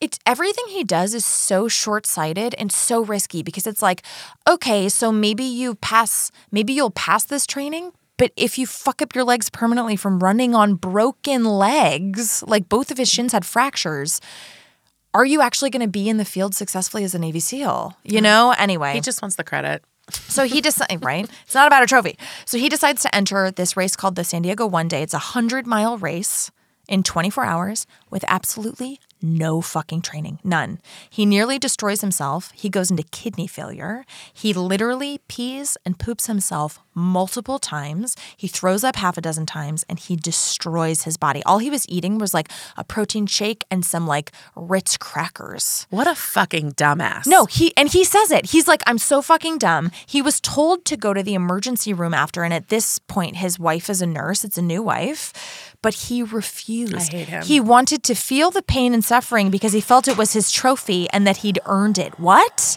it's 0.00 0.18
everything 0.26 0.64
he 0.68 0.82
does 0.82 1.14
is 1.14 1.24
so 1.24 1.68
short 1.68 2.06
sighted 2.06 2.54
and 2.58 2.72
so 2.72 3.04
risky 3.04 3.42
because 3.42 3.66
it's 3.66 3.82
like, 3.82 4.02
okay, 4.48 4.88
so 4.88 5.12
maybe 5.12 5.44
you 5.44 5.74
pass, 5.74 6.30
maybe 6.50 6.72
you'll 6.72 6.90
pass 6.90 7.24
this 7.24 7.46
training. 7.46 7.92
But 8.18 8.32
if 8.34 8.58
you 8.58 8.66
fuck 8.66 9.02
up 9.02 9.14
your 9.14 9.24
legs 9.24 9.50
permanently 9.50 9.96
from 9.96 10.20
running 10.20 10.54
on 10.54 10.74
broken 10.74 11.44
legs, 11.44 12.42
like 12.46 12.68
both 12.68 12.90
of 12.90 12.96
his 12.96 13.10
shins 13.10 13.32
had 13.32 13.44
fractures, 13.44 14.22
are 15.16 15.24
you 15.24 15.40
actually 15.40 15.70
going 15.70 15.80
to 15.80 15.88
be 15.88 16.10
in 16.10 16.18
the 16.18 16.26
field 16.26 16.54
successfully 16.54 17.02
as 17.02 17.14
a 17.14 17.18
Navy 17.18 17.40
SEAL? 17.40 17.96
You 18.04 18.20
know? 18.20 18.54
Anyway. 18.58 18.92
he 18.92 19.00
just 19.00 19.22
wants 19.22 19.36
the 19.36 19.44
credit. 19.44 19.82
So 20.10 20.44
he 20.44 20.60
decides, 20.68 21.02
right? 21.02 21.26
It's 21.46 21.54
not 21.54 21.66
about 21.66 21.82
a 21.82 21.86
trophy. 21.86 22.18
So 22.44 22.58
he 22.58 22.68
decides 22.68 23.00
to 23.02 23.14
enter 23.14 23.50
this 23.50 23.78
race 23.78 23.96
called 23.96 24.14
the 24.16 24.24
San 24.24 24.42
Diego 24.42 24.66
One 24.66 24.88
Day. 24.88 25.02
It's 25.02 25.14
a 25.14 25.32
100 25.32 25.66
mile 25.66 25.96
race 25.96 26.50
in 26.86 27.02
24 27.02 27.46
hours 27.46 27.86
with 28.10 28.26
absolutely 28.28 29.00
no 29.22 29.60
fucking 29.60 30.02
training, 30.02 30.38
none. 30.44 30.78
He 31.10 31.26
nearly 31.26 31.58
destroys 31.58 32.00
himself. 32.00 32.52
He 32.54 32.68
goes 32.68 32.90
into 32.90 33.02
kidney 33.02 33.46
failure. 33.46 34.04
He 34.32 34.52
literally 34.52 35.20
pees 35.28 35.76
and 35.84 35.98
poops 35.98 36.26
himself 36.26 36.78
multiple 36.94 37.58
times. 37.58 38.16
He 38.36 38.48
throws 38.48 38.82
up 38.82 38.96
half 38.96 39.18
a 39.18 39.20
dozen 39.20 39.46
times 39.46 39.84
and 39.88 39.98
he 39.98 40.16
destroys 40.16 41.02
his 41.02 41.16
body. 41.16 41.42
All 41.44 41.58
he 41.58 41.70
was 41.70 41.86
eating 41.88 42.18
was 42.18 42.32
like 42.32 42.50
a 42.76 42.84
protein 42.84 43.26
shake 43.26 43.64
and 43.70 43.84
some 43.84 44.06
like 44.06 44.32
Ritz 44.56 44.96
crackers. 44.96 45.86
What 45.90 46.06
a 46.06 46.14
fucking 46.14 46.72
dumbass. 46.72 47.26
No, 47.26 47.44
he 47.44 47.76
and 47.76 47.90
he 47.90 48.02
says 48.02 48.30
it. 48.30 48.46
He's 48.46 48.66
like, 48.66 48.82
I'm 48.86 48.98
so 48.98 49.20
fucking 49.20 49.58
dumb. 49.58 49.90
He 50.06 50.22
was 50.22 50.40
told 50.40 50.84
to 50.86 50.96
go 50.96 51.12
to 51.12 51.22
the 51.22 51.34
emergency 51.34 51.92
room 51.92 52.14
after, 52.14 52.42
and 52.42 52.54
at 52.54 52.68
this 52.68 52.98
point, 52.98 53.36
his 53.36 53.58
wife 53.58 53.90
is 53.90 54.00
a 54.00 54.06
nurse. 54.06 54.44
It's 54.44 54.58
a 54.58 54.62
new 54.62 54.82
wife, 54.82 55.32
but 55.86 55.94
he 55.94 56.20
refused. 56.20 56.96
I 56.96 57.16
hate 57.16 57.28
him. 57.28 57.44
He 57.44 57.60
wanted 57.60 58.02
to 58.02 58.16
feel 58.16 58.50
the 58.50 58.60
pain 58.60 58.92
and 58.92 59.04
suffering 59.04 59.50
because 59.52 59.72
he 59.72 59.80
felt 59.80 60.08
it 60.08 60.18
was 60.18 60.32
his 60.32 60.50
trophy 60.50 61.08
and 61.10 61.24
that 61.28 61.36
he'd 61.38 61.60
earned 61.64 61.96
it. 61.96 62.18
What? 62.18 62.76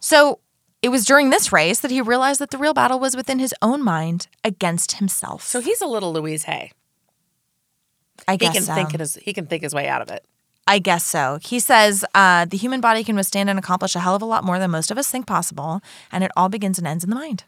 So 0.00 0.40
it 0.82 0.90
was 0.90 1.06
during 1.06 1.30
this 1.30 1.50
race 1.50 1.80
that 1.80 1.90
he 1.90 2.02
realized 2.02 2.42
that 2.42 2.50
the 2.50 2.58
real 2.58 2.74
battle 2.74 2.98
was 2.98 3.16
within 3.16 3.38
his 3.38 3.54
own 3.62 3.82
mind 3.82 4.28
against 4.44 4.98
himself. 4.98 5.42
So 5.44 5.62
he's 5.62 5.80
a 5.80 5.86
little 5.86 6.12
Louise 6.12 6.42
Hay. 6.42 6.72
I 8.28 8.36
guess 8.36 8.52
He 8.52 8.58
can 8.58 8.66
so. 8.66 8.74
think 8.74 9.00
his, 9.00 9.14
he 9.14 9.32
can 9.32 9.46
think 9.46 9.62
his 9.62 9.74
way 9.74 9.88
out 9.88 10.02
of 10.02 10.10
it. 10.10 10.22
I 10.66 10.78
guess 10.78 11.06
so. 11.06 11.38
He 11.42 11.58
says 11.58 12.04
uh, 12.14 12.44
the 12.44 12.58
human 12.58 12.82
body 12.82 13.02
can 13.02 13.16
withstand 13.16 13.48
and 13.48 13.58
accomplish 13.58 13.96
a 13.96 14.00
hell 14.00 14.14
of 14.14 14.20
a 14.20 14.26
lot 14.26 14.44
more 14.44 14.58
than 14.58 14.70
most 14.70 14.90
of 14.90 14.98
us 14.98 15.10
think 15.10 15.26
possible, 15.26 15.80
and 16.12 16.22
it 16.22 16.32
all 16.36 16.50
begins 16.50 16.76
and 16.76 16.86
ends 16.86 17.02
in 17.02 17.08
the 17.08 17.16
mind. 17.16 17.44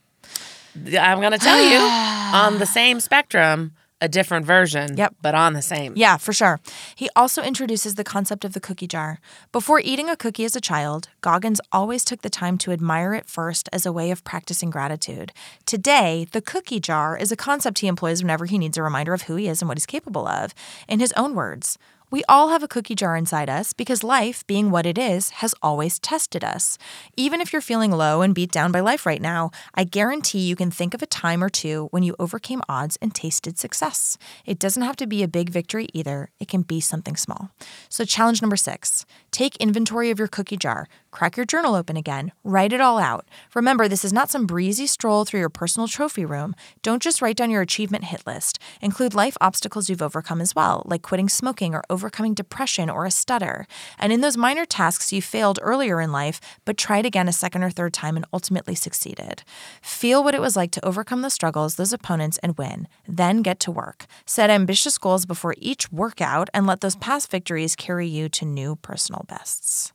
I'm 0.98 1.20
gonna 1.20 1.36
tell 1.36 1.60
you, 1.62 1.76
on 2.34 2.58
the 2.58 2.64
same 2.64 2.98
spectrum, 2.98 3.72
a 4.02 4.08
different 4.08 4.44
version. 4.44 4.96
Yep. 4.96 5.14
But 5.22 5.34
on 5.34 5.54
the 5.54 5.62
same. 5.62 5.94
Yeah, 5.96 6.16
for 6.18 6.32
sure. 6.32 6.60
He 6.94 7.08
also 7.14 7.40
introduces 7.40 7.94
the 7.94 8.04
concept 8.04 8.44
of 8.44 8.52
the 8.52 8.60
cookie 8.60 8.88
jar. 8.88 9.20
Before 9.52 9.80
eating 9.80 10.10
a 10.10 10.16
cookie 10.16 10.44
as 10.44 10.56
a 10.56 10.60
child, 10.60 11.08
Goggins 11.20 11.60
always 11.70 12.04
took 12.04 12.22
the 12.22 12.28
time 12.28 12.58
to 12.58 12.72
admire 12.72 13.14
it 13.14 13.26
first 13.26 13.68
as 13.72 13.86
a 13.86 13.92
way 13.92 14.10
of 14.10 14.24
practicing 14.24 14.70
gratitude. 14.70 15.32
Today, 15.64 16.26
the 16.32 16.42
cookie 16.42 16.80
jar 16.80 17.16
is 17.16 17.30
a 17.30 17.36
concept 17.36 17.78
he 17.78 17.86
employs 17.86 18.22
whenever 18.22 18.44
he 18.44 18.58
needs 18.58 18.76
a 18.76 18.82
reminder 18.82 19.14
of 19.14 19.22
who 19.22 19.36
he 19.36 19.46
is 19.46 19.62
and 19.62 19.68
what 19.68 19.78
he's 19.78 19.86
capable 19.86 20.26
of. 20.26 20.52
In 20.88 20.98
his 20.98 21.12
own 21.12 21.36
words, 21.36 21.78
we 22.12 22.22
all 22.28 22.50
have 22.50 22.62
a 22.62 22.68
cookie 22.68 22.94
jar 22.94 23.16
inside 23.16 23.48
us 23.48 23.72
because 23.72 24.04
life, 24.04 24.46
being 24.46 24.70
what 24.70 24.84
it 24.84 24.98
is, 24.98 25.30
has 25.40 25.54
always 25.62 25.98
tested 25.98 26.44
us. 26.44 26.76
Even 27.16 27.40
if 27.40 27.54
you're 27.54 27.62
feeling 27.62 27.90
low 27.90 28.20
and 28.20 28.34
beat 28.34 28.52
down 28.52 28.70
by 28.70 28.80
life 28.80 29.06
right 29.06 29.22
now, 29.22 29.50
I 29.74 29.84
guarantee 29.84 30.40
you 30.40 30.54
can 30.54 30.70
think 30.70 30.92
of 30.92 31.00
a 31.00 31.06
time 31.06 31.42
or 31.42 31.48
two 31.48 31.88
when 31.90 32.02
you 32.02 32.14
overcame 32.18 32.60
odds 32.68 32.98
and 33.00 33.14
tasted 33.14 33.58
success. 33.58 34.18
It 34.44 34.58
doesn't 34.58 34.82
have 34.82 34.96
to 34.96 35.06
be 35.06 35.22
a 35.22 35.28
big 35.28 35.48
victory 35.48 35.88
either, 35.94 36.28
it 36.38 36.48
can 36.48 36.60
be 36.60 36.82
something 36.82 37.16
small. 37.16 37.50
So, 37.88 38.04
challenge 38.04 38.42
number 38.42 38.56
six 38.56 39.06
take 39.30 39.56
inventory 39.56 40.10
of 40.10 40.18
your 40.18 40.28
cookie 40.28 40.58
jar, 40.58 40.86
crack 41.10 41.38
your 41.38 41.46
journal 41.46 41.74
open 41.74 41.96
again, 41.96 42.32
write 42.44 42.74
it 42.74 42.80
all 42.82 42.98
out. 42.98 43.26
Remember, 43.54 43.88
this 43.88 44.04
is 44.04 44.12
not 44.12 44.28
some 44.28 44.44
breezy 44.44 44.86
stroll 44.86 45.24
through 45.24 45.40
your 45.40 45.48
personal 45.48 45.88
trophy 45.88 46.26
room. 46.26 46.54
Don't 46.82 47.00
just 47.00 47.22
write 47.22 47.38
down 47.38 47.50
your 47.50 47.62
achievement 47.62 48.04
hit 48.04 48.26
list, 48.26 48.58
include 48.82 49.14
life 49.14 49.38
obstacles 49.40 49.88
you've 49.88 50.02
overcome 50.02 50.42
as 50.42 50.54
well, 50.54 50.82
like 50.84 51.00
quitting 51.00 51.30
smoking 51.30 51.74
or 51.74 51.82
overcoming 52.02 52.34
depression 52.34 52.90
or 52.90 53.06
a 53.06 53.10
stutter. 53.12 53.64
And 53.96 54.12
in 54.12 54.22
those 54.22 54.36
minor 54.36 54.64
tasks 54.64 55.12
you 55.12 55.22
failed 55.22 55.60
earlier 55.62 56.00
in 56.00 56.10
life, 56.10 56.40
but 56.64 56.76
tried 56.76 57.06
again 57.06 57.28
a 57.28 57.32
second 57.32 57.62
or 57.62 57.70
third 57.70 57.92
time 57.92 58.16
and 58.16 58.26
ultimately 58.32 58.74
succeeded. 58.74 59.44
Feel 59.80 60.24
what 60.24 60.34
it 60.34 60.40
was 60.40 60.56
like 60.56 60.72
to 60.72 60.84
overcome 60.84 61.22
the 61.22 61.30
struggles, 61.30 61.76
those 61.76 61.92
opponents, 61.92 62.38
and 62.38 62.58
win. 62.58 62.88
Then 63.06 63.42
get 63.42 63.60
to 63.60 63.70
work. 63.70 64.06
Set 64.26 64.50
ambitious 64.50 64.98
goals 64.98 65.26
before 65.26 65.54
each 65.58 65.92
workout 65.92 66.50
and 66.52 66.66
let 66.66 66.80
those 66.80 66.96
past 66.96 67.30
victories 67.30 67.76
carry 67.76 68.08
you 68.08 68.28
to 68.30 68.44
new 68.44 68.74
personal 68.76 69.24
bests. 69.28 69.92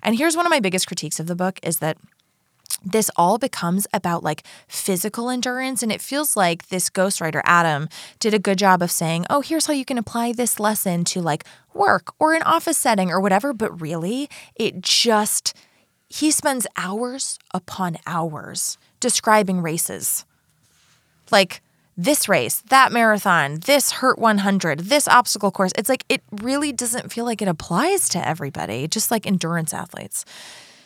And 0.00 0.16
here's 0.16 0.36
one 0.36 0.46
of 0.46 0.50
my 0.50 0.60
biggest 0.60 0.86
critiques 0.86 1.18
of 1.18 1.26
the 1.26 1.34
book 1.34 1.58
is 1.64 1.78
that 1.78 1.98
this 2.84 3.10
all 3.16 3.38
becomes 3.38 3.86
about 3.92 4.22
like 4.22 4.44
physical 4.66 5.30
endurance. 5.30 5.82
And 5.82 5.90
it 5.90 6.00
feels 6.00 6.36
like 6.36 6.68
this 6.68 6.90
ghostwriter, 6.90 7.40
Adam, 7.44 7.88
did 8.18 8.34
a 8.34 8.38
good 8.38 8.58
job 8.58 8.82
of 8.82 8.90
saying, 8.90 9.26
oh, 9.30 9.40
here's 9.40 9.66
how 9.66 9.72
you 9.72 9.84
can 9.84 9.98
apply 9.98 10.32
this 10.32 10.60
lesson 10.60 11.04
to 11.04 11.20
like 11.20 11.44
work 11.74 12.14
or 12.18 12.34
an 12.34 12.42
office 12.42 12.78
setting 12.78 13.10
or 13.10 13.20
whatever. 13.20 13.52
But 13.52 13.80
really, 13.80 14.28
it 14.54 14.80
just, 14.80 15.54
he 16.08 16.30
spends 16.30 16.66
hours 16.76 17.38
upon 17.52 17.98
hours 18.06 18.78
describing 19.00 19.60
races. 19.60 20.24
Like, 21.30 21.62
this 22.00 22.28
race, 22.28 22.62
that 22.68 22.92
marathon, 22.92 23.58
this 23.66 23.90
Hurt 23.90 24.20
100, 24.20 24.78
this 24.78 25.08
obstacle 25.08 25.50
course. 25.50 25.72
It's 25.76 25.88
like 25.88 26.04
it 26.08 26.22
really 26.30 26.70
doesn't 26.70 27.12
feel 27.12 27.24
like 27.24 27.42
it 27.42 27.48
applies 27.48 28.08
to 28.10 28.26
everybody, 28.26 28.86
just 28.86 29.10
like 29.10 29.26
endurance 29.26 29.74
athletes. 29.74 30.24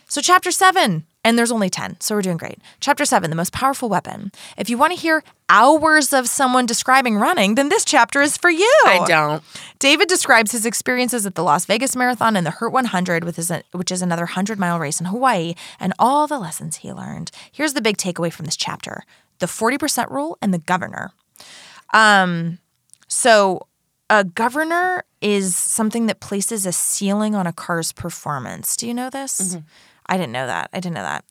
So, 0.08 0.22
chapter 0.22 0.50
seven, 0.50 1.04
and 1.24 1.38
there's 1.38 1.52
only 1.52 1.70
10, 1.70 2.00
so 2.00 2.14
we're 2.14 2.22
doing 2.22 2.36
great. 2.36 2.58
Chapter 2.80 3.04
seven, 3.04 3.30
the 3.30 3.36
most 3.36 3.52
powerful 3.52 3.88
weapon. 3.88 4.32
If 4.56 4.68
you 4.68 4.76
want 4.76 4.92
to 4.92 4.98
hear 4.98 5.22
hours 5.48 6.12
of 6.12 6.28
someone 6.28 6.66
describing 6.66 7.16
running, 7.16 7.54
then 7.54 7.68
this 7.68 7.84
chapter 7.84 8.20
is 8.20 8.36
for 8.36 8.50
you. 8.50 8.74
I 8.84 9.04
don't. 9.06 9.42
David 9.78 10.08
describes 10.08 10.52
his 10.52 10.66
experiences 10.66 11.24
at 11.26 11.34
the 11.34 11.44
Las 11.44 11.64
Vegas 11.64 11.94
Marathon 11.94 12.36
and 12.36 12.46
the 12.46 12.50
Hurt 12.50 12.72
100, 12.72 13.24
with 13.24 13.36
his, 13.36 13.52
which 13.72 13.92
is 13.92 14.02
another 14.02 14.22
100 14.22 14.58
mile 14.58 14.78
race 14.78 14.98
in 15.00 15.06
Hawaii, 15.06 15.54
and 15.78 15.92
all 15.98 16.26
the 16.26 16.38
lessons 16.38 16.76
he 16.76 16.92
learned. 16.92 17.30
Here's 17.50 17.74
the 17.74 17.82
big 17.82 17.96
takeaway 17.96 18.32
from 18.32 18.46
this 18.46 18.56
chapter 18.56 19.04
the 19.38 19.46
40% 19.46 20.10
rule 20.10 20.38
and 20.40 20.54
the 20.54 20.58
governor. 20.58 21.12
Um, 21.92 22.58
so, 23.08 23.66
a 24.08 24.24
governor 24.24 25.04
is 25.20 25.56
something 25.56 26.06
that 26.06 26.20
places 26.20 26.64
a 26.64 26.72
ceiling 26.72 27.34
on 27.34 27.46
a 27.46 27.52
car's 27.52 27.92
performance. 27.92 28.76
Do 28.76 28.86
you 28.86 28.94
know 28.94 29.10
this? 29.10 29.56
I 30.12 30.18
didn't 30.18 30.32
know 30.32 30.46
that. 30.46 30.68
I 30.74 30.80
didn't 30.80 30.94
know 30.94 31.02
that. 31.04 31.24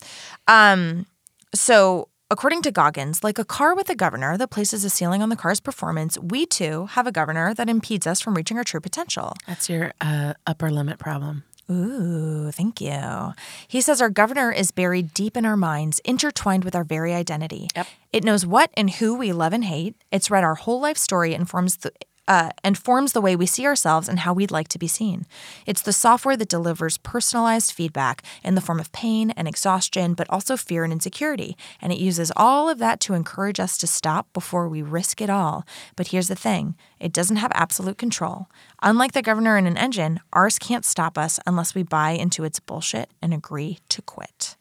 Um, 0.48 1.06
so, 1.54 2.08
according 2.32 2.64
to 2.64 2.72
Goggins, 2.72 3.24
like 3.24 3.38
a 3.38 3.46
car 3.46 3.76
with 3.76 3.92
a 3.92 3.96
governor 3.96 4.38
that 4.40 4.50
places 4.50 4.84
a 4.84 4.90
ceiling 4.90 5.22
on 5.22 5.30
the 5.30 5.36
car's 5.36 5.60
performance, 5.60 6.18
we 6.18 6.48
too 6.48 6.88
have 6.88 7.06
a 7.06 7.12
governor 7.12 7.54
that 7.54 7.70
impedes 7.70 8.08
us 8.08 8.20
from 8.20 8.34
reaching 8.34 8.58
our 8.58 8.64
true 8.64 8.80
potential. 8.80 9.36
That's 9.46 9.70
your 9.70 9.94
uh, 10.02 10.34
upper 10.48 10.72
limit 10.72 10.98
problem. 10.98 11.44
Ooh, 11.70 12.50
thank 12.52 12.82
you. 12.82 13.34
He 13.68 13.82
says 13.82 14.02
our 14.02 14.10
governor 14.10 14.52
is 14.52 14.72
buried 14.72 15.14
deep 15.14 15.38
in 15.38 15.46
our 15.46 15.56
minds, 15.56 16.00
intertwined 16.04 16.66
with 16.66 16.76
our 16.76 16.84
very 16.84 17.14
identity. 17.14 17.70
Yep. 17.76 17.88
It 18.12 18.24
knows 18.24 18.48
what 18.48 18.72
and 18.76 18.90
who 18.90 19.16
we 19.16 19.32
love 19.32 19.54
and 19.54 19.64
hate. 19.64 19.96
It's 20.12 20.32
read 20.32 20.44
our 20.44 20.56
whole 20.56 20.82
life 20.82 20.98
story 20.98 21.36
and 21.36 21.48
forms 21.48 21.78
the 21.78 21.92
uh, 22.28 22.52
and 22.64 22.78
forms 22.78 23.14
the 23.14 23.22
way 23.22 23.36
we 23.36 23.46
see 23.46 23.66
ourselves 23.66 24.08
and 24.08 24.20
how 24.20 24.34
we'd 24.34 24.52
like 24.52 24.68
to 24.70 24.80
be 24.80 24.88
seen. 24.88 25.26
It's 25.66 25.82
the 25.82 25.94
software 25.94 26.38
that 26.38 26.50
delivers 26.50 26.98
personalized 26.98 27.72
feedback 27.72 28.24
in 28.44 28.56
the 28.56 28.62
form 28.62 28.80
of 28.80 28.92
pain 28.92 29.32
and 29.32 29.48
exhaustion, 29.48 30.14
but 30.14 30.30
also 30.30 30.56
fear 30.56 30.84
and 30.84 30.94
insecurity. 30.94 31.58
And 31.82 31.92
it 31.92 32.00
uses 32.00 32.32
all 32.36 32.70
of 32.70 32.78
that 32.80 33.00
to 33.02 33.14
encourage 33.14 33.60
us 33.60 33.78
to 33.80 33.88
stop 33.88 34.32
before 34.34 34.68
we 34.68 34.82
risk 34.82 35.22
it 35.22 35.30
all. 35.30 35.66
But 35.96 36.08
here's 36.08 36.28
the 36.28 36.36
thing 36.36 36.76
it 37.00 37.14
doesn't 37.14 37.38
have 37.38 37.52
absolute 37.54 37.98
control. 37.98 38.48
Unlike 38.82 39.14
the 39.14 39.22
governor 39.22 39.58
in 39.58 39.68
an 39.68 39.78
engine, 39.78 40.20
ours 40.34 40.60
can't 40.60 40.86
stop 40.86 41.18
us 41.18 41.40
unless 41.46 41.76
we 41.76 41.84
buy 41.84 42.12
into 42.12 42.44
its 42.44 42.60
bullshit 42.60 43.10
and 43.22 43.34
agree 43.34 43.80
to 43.90 44.02
quit. 44.02 44.56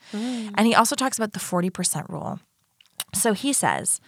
And 0.55 0.67
he 0.67 0.75
also 0.75 0.97
talks 0.97 1.19
about 1.19 1.33
the 1.33 1.39
40% 1.39 2.09
rule. 2.09 2.41
So 3.15 3.33
he 3.33 3.53
says, 3.53 4.01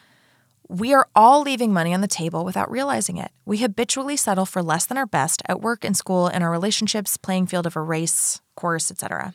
we 0.68 0.94
are 0.94 1.08
all 1.14 1.42
leaving 1.42 1.72
money 1.72 1.92
on 1.92 2.00
the 2.00 2.08
table 2.08 2.44
without 2.44 2.70
realizing 2.70 3.16
it. 3.18 3.30
We 3.44 3.58
habitually 3.58 4.16
settle 4.16 4.46
for 4.46 4.62
less 4.62 4.86
than 4.86 4.96
our 4.96 5.06
best 5.06 5.42
at 5.46 5.60
work 5.60 5.84
and 5.84 5.96
school, 5.96 6.28
in 6.28 6.42
our 6.42 6.50
relationships, 6.50 7.16
playing 7.16 7.46
field 7.46 7.66
of 7.66 7.76
a 7.76 7.80
race, 7.82 8.40
course, 8.56 8.90
etc. 8.90 9.34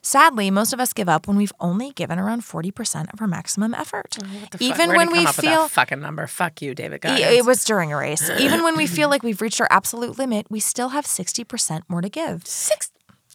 Sadly, 0.00 0.50
most 0.50 0.72
of 0.72 0.78
us 0.80 0.92
give 0.92 1.08
up 1.08 1.26
when 1.26 1.36
we've 1.36 1.52
only 1.58 1.90
given 1.92 2.18
around 2.18 2.42
40% 2.42 3.12
of 3.12 3.20
our 3.20 3.26
maximum 3.26 3.74
effort. 3.74 4.16
Oh, 4.22 4.26
Even 4.60 4.90
when 4.90 5.10
we 5.10 5.26
feel 5.26 5.66
fucking 5.68 6.00
number, 6.00 6.26
fuck 6.28 6.62
you, 6.62 6.74
David 6.74 7.00
Goggins. 7.00 7.20
it 7.32 7.44
was 7.44 7.64
during 7.64 7.92
a 7.92 7.96
race. 7.96 8.30
Even 8.38 8.62
when 8.62 8.76
we 8.76 8.86
feel 8.86 9.08
like 9.08 9.22
we've 9.24 9.40
reached 9.40 9.60
our 9.60 9.68
absolute 9.70 10.16
limit, 10.16 10.46
we 10.50 10.60
still 10.60 10.90
have 10.90 11.04
60% 11.04 11.80
more 11.88 12.00
to 12.00 12.08
give. 12.08 12.46
six. 12.46 12.90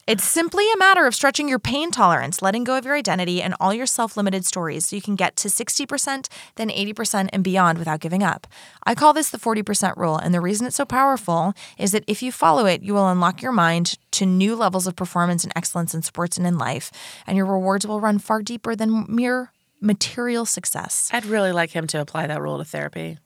It's 0.06 0.22
simply 0.22 0.70
a 0.70 0.76
matter 0.76 1.06
of 1.06 1.14
stretching 1.14 1.48
your 1.48 1.58
pain 1.58 1.90
tolerance, 1.90 2.42
letting 2.42 2.62
go 2.62 2.76
of 2.76 2.84
your 2.84 2.94
identity 2.94 3.40
and 3.40 3.54
all 3.58 3.72
your 3.72 3.86
self 3.86 4.18
limited 4.18 4.44
stories 4.44 4.84
so 4.84 4.96
you 4.96 5.00
can 5.00 5.16
get 5.16 5.34
to 5.36 5.48
60%, 5.48 6.28
then 6.56 6.68
80%, 6.68 7.30
and 7.32 7.42
beyond 7.42 7.78
without 7.78 8.00
giving 8.00 8.22
up. 8.22 8.46
I 8.84 8.94
call 8.94 9.14
this 9.14 9.30
the 9.30 9.38
40% 9.38 9.96
rule, 9.96 10.18
and 10.18 10.34
the 10.34 10.42
reason 10.42 10.66
it's 10.66 10.76
so 10.76 10.84
powerful 10.84 11.54
is 11.78 11.92
that 11.92 12.04
if 12.06 12.22
you 12.22 12.32
follow 12.32 12.66
it, 12.66 12.82
you 12.82 12.92
will 12.92 13.08
unlock 13.08 13.40
your 13.40 13.52
mind 13.52 13.96
to 14.12 14.26
new 14.26 14.54
levels 14.54 14.86
of 14.86 14.94
performance 14.94 15.42
and 15.42 15.52
excellence 15.56 15.94
in 15.94 16.02
sports 16.02 16.36
and 16.36 16.46
in 16.46 16.58
life, 16.58 16.92
and 17.26 17.38
your 17.38 17.46
rewards 17.46 17.86
will 17.86 18.00
run 18.00 18.18
far 18.18 18.42
deeper 18.42 18.76
than 18.76 19.06
mere 19.08 19.52
material 19.80 20.44
success. 20.44 21.08
I'd 21.14 21.24
really 21.24 21.52
like 21.52 21.70
him 21.70 21.86
to 21.88 22.00
apply 22.00 22.26
that 22.26 22.42
rule 22.42 22.58
to 22.58 22.64
therapy. 22.64 23.18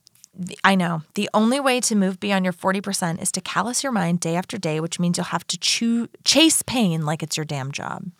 I 0.62 0.74
know. 0.74 1.02
The 1.14 1.28
only 1.34 1.58
way 1.58 1.80
to 1.80 1.94
move 1.94 2.20
beyond 2.20 2.44
your 2.44 2.52
40% 2.52 3.20
is 3.20 3.32
to 3.32 3.40
callous 3.40 3.82
your 3.82 3.92
mind 3.92 4.20
day 4.20 4.36
after 4.36 4.56
day, 4.56 4.80
which 4.80 5.00
means 5.00 5.18
you'll 5.18 5.24
have 5.24 5.46
to 5.48 5.58
chew, 5.58 6.08
chase 6.24 6.62
pain 6.62 7.04
like 7.04 7.22
it's 7.22 7.36
your 7.36 7.44
damn 7.44 7.72
job. 7.72 8.10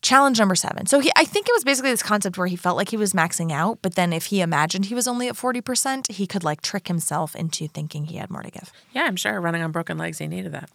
Challenge 0.00 0.38
number 0.38 0.54
seven. 0.54 0.86
So 0.86 1.00
he, 1.00 1.10
I 1.16 1.24
think 1.24 1.48
it 1.48 1.52
was 1.52 1.64
basically 1.64 1.90
this 1.90 2.02
concept 2.02 2.38
where 2.38 2.46
he 2.46 2.56
felt 2.56 2.76
like 2.76 2.88
he 2.88 2.96
was 2.96 3.12
maxing 3.12 3.50
out, 3.50 3.80
but 3.82 3.96
then 3.96 4.12
if 4.12 4.26
he 4.26 4.40
imagined 4.40 4.86
he 4.86 4.94
was 4.94 5.08
only 5.08 5.28
at 5.28 5.34
40%, 5.34 6.12
he 6.12 6.26
could 6.26 6.44
like 6.44 6.62
trick 6.62 6.86
himself 6.88 7.34
into 7.34 7.66
thinking 7.66 8.06
he 8.06 8.16
had 8.16 8.30
more 8.30 8.42
to 8.42 8.50
give. 8.50 8.72
Yeah, 8.92 9.02
I'm 9.04 9.16
sure 9.16 9.40
running 9.40 9.62
on 9.62 9.72
broken 9.72 9.98
legs, 9.98 10.18
he 10.18 10.28
needed 10.28 10.52
that. 10.52 10.70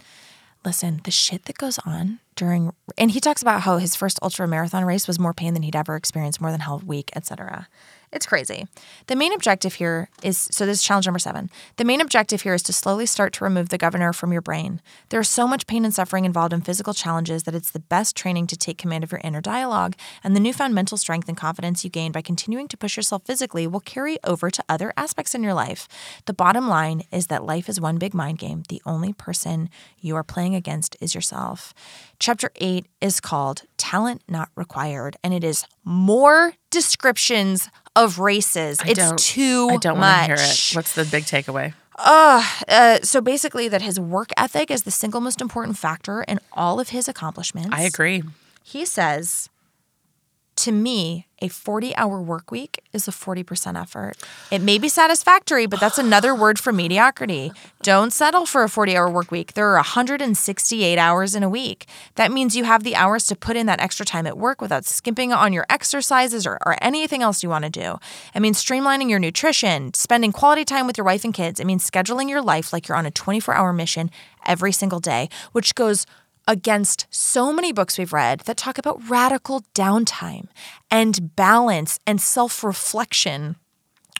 Listen, 0.66 1.02
the 1.04 1.12
shit 1.12 1.46
that 1.46 1.58
goes 1.58 1.80
on 1.86 2.20
during, 2.36 2.74
and 2.98 3.12
he 3.12 3.20
talks 3.20 3.42
about 3.42 3.62
how 3.62 3.78
his 3.78 3.96
first 3.96 4.20
ultra 4.22 4.48
marathon 4.48 4.86
race 4.86 5.08
was 5.08 5.20
more 5.20 5.34
pain 5.34 5.54
than 5.54 5.64
he'd 5.64 5.76
ever 5.76 5.96
experienced, 5.96 6.40
more 6.40 6.52
than 6.52 6.62
hell 6.62 6.82
week, 6.86 7.10
etc. 7.16 7.68
It's 8.14 8.28
crazy. 8.28 8.68
The 9.08 9.16
main 9.16 9.34
objective 9.34 9.74
here 9.74 10.08
is 10.22 10.38
so 10.38 10.68
this 10.68 10.78
is 10.78 10.84
challenge 10.84 11.08
number 11.08 11.20
seven. 11.20 11.50
The 11.78 11.84
main 11.84 12.00
objective 12.00 12.44
here 12.44 12.54
is 12.54 12.62
to 12.64 12.74
slowly 12.74 13.08
start 13.08 13.34
to 13.34 13.44
remove 13.44 13.70
the 13.70 13.78
governor 13.80 14.14
from 14.14 14.32
your 14.32 14.42
brain. 14.42 14.82
There's 15.10 15.28
so 15.28 15.48
much 15.48 15.66
pain 15.66 15.84
and 15.84 15.94
suffering 15.94 16.24
involved 16.24 16.54
in 16.54 16.62
physical 16.62 16.94
challenges 16.94 17.44
that 17.44 17.56
it's 17.56 17.72
the 17.72 17.80
best 17.80 18.16
training 18.16 18.46
to 18.48 18.56
take 18.56 18.78
command 18.78 19.04
of 19.04 19.12
your 19.12 19.22
inner 19.24 19.42
dialogue, 19.42 19.96
and 20.24 20.36
the 20.36 20.40
newfound 20.40 20.76
mental 20.76 20.96
strength 20.96 21.28
and 21.28 21.36
confidence 21.36 21.84
you 21.84 21.90
gain 21.90 22.12
by 22.12 22.22
continuing 22.22 22.68
to 22.68 22.78
push 22.78 22.96
yourself 22.96 23.24
physically 23.26 23.66
will 23.66 23.80
carry 23.80 24.20
over 24.24 24.52
to 24.52 24.64
other 24.70 24.94
aspects 24.96 25.34
in 25.34 25.42
your 25.42 25.56
life. 25.56 25.88
The 26.28 26.34
bottom 26.34 26.68
line 26.68 27.04
is 27.12 27.28
that 27.28 27.44
life 27.44 27.68
is 27.68 27.82
one 27.82 27.98
big 27.98 28.14
mind 28.14 28.38
game. 28.38 28.62
The 28.70 28.82
only 28.86 29.14
person 29.14 29.72
you 30.00 30.16
are 30.16 30.24
playing 30.24 30.54
against 30.54 30.96
is 31.02 31.16
yourself. 31.16 31.74
Chapter 32.20 32.52
8 32.58 32.86
is 33.02 33.20
called 33.20 33.64
Talent 33.78 34.22
Not 34.30 34.50
Required, 34.56 35.18
and 35.24 35.34
it 35.34 35.44
is 35.44 35.66
more 35.84 36.54
descriptions 36.74 37.70
of 37.96 38.20
races. 38.20 38.80
I 38.82 38.90
it's 38.90 39.26
too 39.28 39.70
I 39.72 39.78
don't 39.78 40.00
much. 40.00 40.30
want 40.30 40.40
to 40.40 40.44
hear 40.44 40.52
it. 40.52 40.72
What's 40.76 40.94
the 40.96 41.06
big 41.06 41.24
takeaway? 41.26 41.74
Uh, 41.96 43.00
so 43.04 43.22
basically, 43.22 43.68
that 43.68 43.82
his 43.82 44.00
work 44.00 44.30
ethic 44.36 44.72
is 44.72 44.84
the 44.84 44.92
single 44.92 45.22
most 45.22 45.42
important 45.42 45.78
factor 45.78 46.24
in 46.24 46.40
all 46.52 46.80
of 46.80 46.90
his 46.90 47.08
accomplishments. 47.08 47.70
I 47.72 47.82
agree. 47.82 48.24
He 48.64 48.86
says, 48.86 49.50
to 50.56 50.72
me, 50.72 51.28
a 51.40 51.50
40 51.50 51.96
hour 51.98 52.22
work 52.22 52.52
week 52.52 52.82
is 52.94 53.08
a 53.08 53.12
40% 53.12 53.80
effort. 53.80 54.14
It 54.50 54.62
may 54.62 54.78
be 54.78 54.88
satisfactory, 54.88 55.66
but 55.66 55.80
that's 55.80 55.98
another 55.98 56.34
word 56.44 56.58
for 56.58 56.72
mediocrity. 56.72 57.52
Don't 57.82 58.14
settle 58.14 58.46
for 58.46 58.64
a 58.64 58.70
40 58.70 58.96
hour 58.96 59.10
work 59.10 59.30
week. 59.30 59.54
There 59.54 59.68
are 59.70 59.76
168 59.76 60.98
hours 60.98 61.36
in 61.36 61.44
a 61.44 61.50
week. 61.50 61.86
That 62.16 62.32
means 62.32 62.56
you 62.56 62.64
have 62.64 62.84
the 62.84 62.96
hours 62.96 63.26
to 63.26 63.36
put 63.36 63.58
in 63.58 63.66
that 63.66 63.82
extra 63.82 64.06
time 64.06 64.26
at 64.26 64.38
work 64.38 64.62
without 64.62 64.86
skimping 64.86 65.34
on 65.34 65.52
your 65.52 65.66
exercises 65.70 66.48
or, 66.48 66.60
or 66.66 66.78
anything 66.82 67.22
else 67.22 67.44
you 67.44 67.50
want 67.50 67.66
to 67.66 67.70
do. 67.70 67.98
It 68.34 68.40
means 68.40 68.64
streamlining 68.64 69.10
your 69.10 69.20
nutrition, 69.20 69.94
spending 69.94 70.32
quality 70.32 70.64
time 70.64 70.88
with 70.88 70.98
your 70.98 71.06
wife 71.06 71.26
and 71.26 71.34
kids. 71.34 71.60
It 71.60 71.66
means 71.68 71.90
scheduling 71.90 72.30
your 72.30 72.42
life 72.42 72.72
like 72.72 72.88
you're 72.88 72.98
on 72.98 73.06
a 73.06 73.12
24 73.12 73.54
hour 73.54 73.74
mission 73.74 74.12
every 74.46 74.72
single 74.72 75.00
day, 75.00 75.30
which 75.52 75.76
goes 75.76 76.06
against 76.48 77.08
so 77.10 77.54
many 77.54 77.72
books 77.72 77.98
we've 77.98 78.14
read 78.14 78.42
that 78.42 78.58
talk 78.58 78.78
about 78.78 79.02
radical 79.10 79.64
downtime 79.74 80.48
and 80.92 81.36
balance 81.36 82.00
and 82.06 82.20
self 82.22 82.64
reflection, 82.64 83.56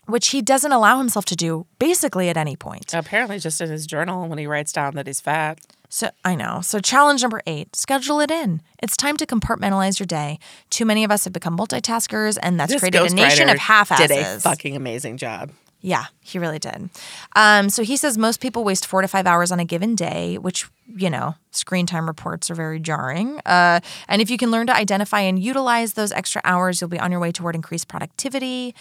which 0.06 0.30
he 0.30 0.42
doesn't 0.42 0.72
allow 0.72 0.98
himself 0.98 1.26
to 1.26 1.36
do 1.36 1.66
basically 1.80 2.30
at 2.30 2.38
any 2.38 2.56
point. 2.56 2.94
Apparently, 2.94 3.40
just 3.40 3.62
in 3.62 3.70
his 3.70 3.86
journal 3.86 4.28
when 4.28 4.38
he 4.38 4.48
writes 4.48 4.72
down 4.72 4.96
that 4.96 5.08
he's 5.08 5.22
fat. 5.22 5.60
So 5.90 6.10
I 6.26 6.34
know. 6.34 6.62
So 6.62 6.80
challenge 6.80 7.22
number 7.22 7.42
eight, 7.46 7.76
schedule 7.76 8.20
it 8.20 8.32
in. 8.32 8.64
It's 8.82 8.98
time 8.98 9.16
to 9.18 9.28
compartmentalize 9.28 10.00
your 10.00 10.08
day. 10.08 10.40
Too 10.72 10.86
many 10.86 11.04
of 11.04 11.12
us 11.12 11.24
have 11.26 11.34
become 11.34 11.56
multitaskers, 11.56 12.40
and 12.42 12.60
that's 12.60 12.74
This 12.74 12.80
created 12.80 13.12
a 13.12 13.14
nation 13.14 13.48
of 13.48 13.60
half 13.60 13.92
asses. 13.92 14.08
Did 14.08 14.18
a 14.18 14.40
fucking 14.40 14.76
amazing 14.76 15.18
job. 15.18 15.52
Yeah, 15.86 16.06
he 16.22 16.40
really 16.40 16.60
did. 16.60 16.90
Um, 17.36 17.70
so 17.70 17.84
he 17.84 17.98
says 17.98 18.18
most 18.18 18.40
people 18.40 18.64
waste 18.64 18.86
four 18.88 19.02
to 19.02 19.08
five 19.08 19.28
hours 19.28 19.52
on 19.52 19.60
a 19.60 19.66
given 19.66 19.96
day, 19.96 20.38
which, 20.38 20.66
you 20.88 21.10
know, 21.10 21.36
screen 21.52 21.86
time 21.86 22.08
reports 22.08 22.50
are 22.50 22.56
very 22.56 22.80
jarring. 22.80 23.42
Uh, 23.46 23.82
and 24.08 24.22
if 24.22 24.30
you 24.30 24.38
can 24.38 24.50
learn 24.50 24.66
to 24.68 24.76
identify 24.76 25.20
and 25.20 25.44
utilize 25.44 25.94
those 25.94 26.14
extra 26.14 26.42
hours, 26.46 26.80
you'll 26.80 26.90
be 26.90 27.00
on 27.00 27.12
your 27.12 27.20
way 27.20 27.34
toward 27.34 27.54
increased 27.54 27.90
productivity. 27.90 28.74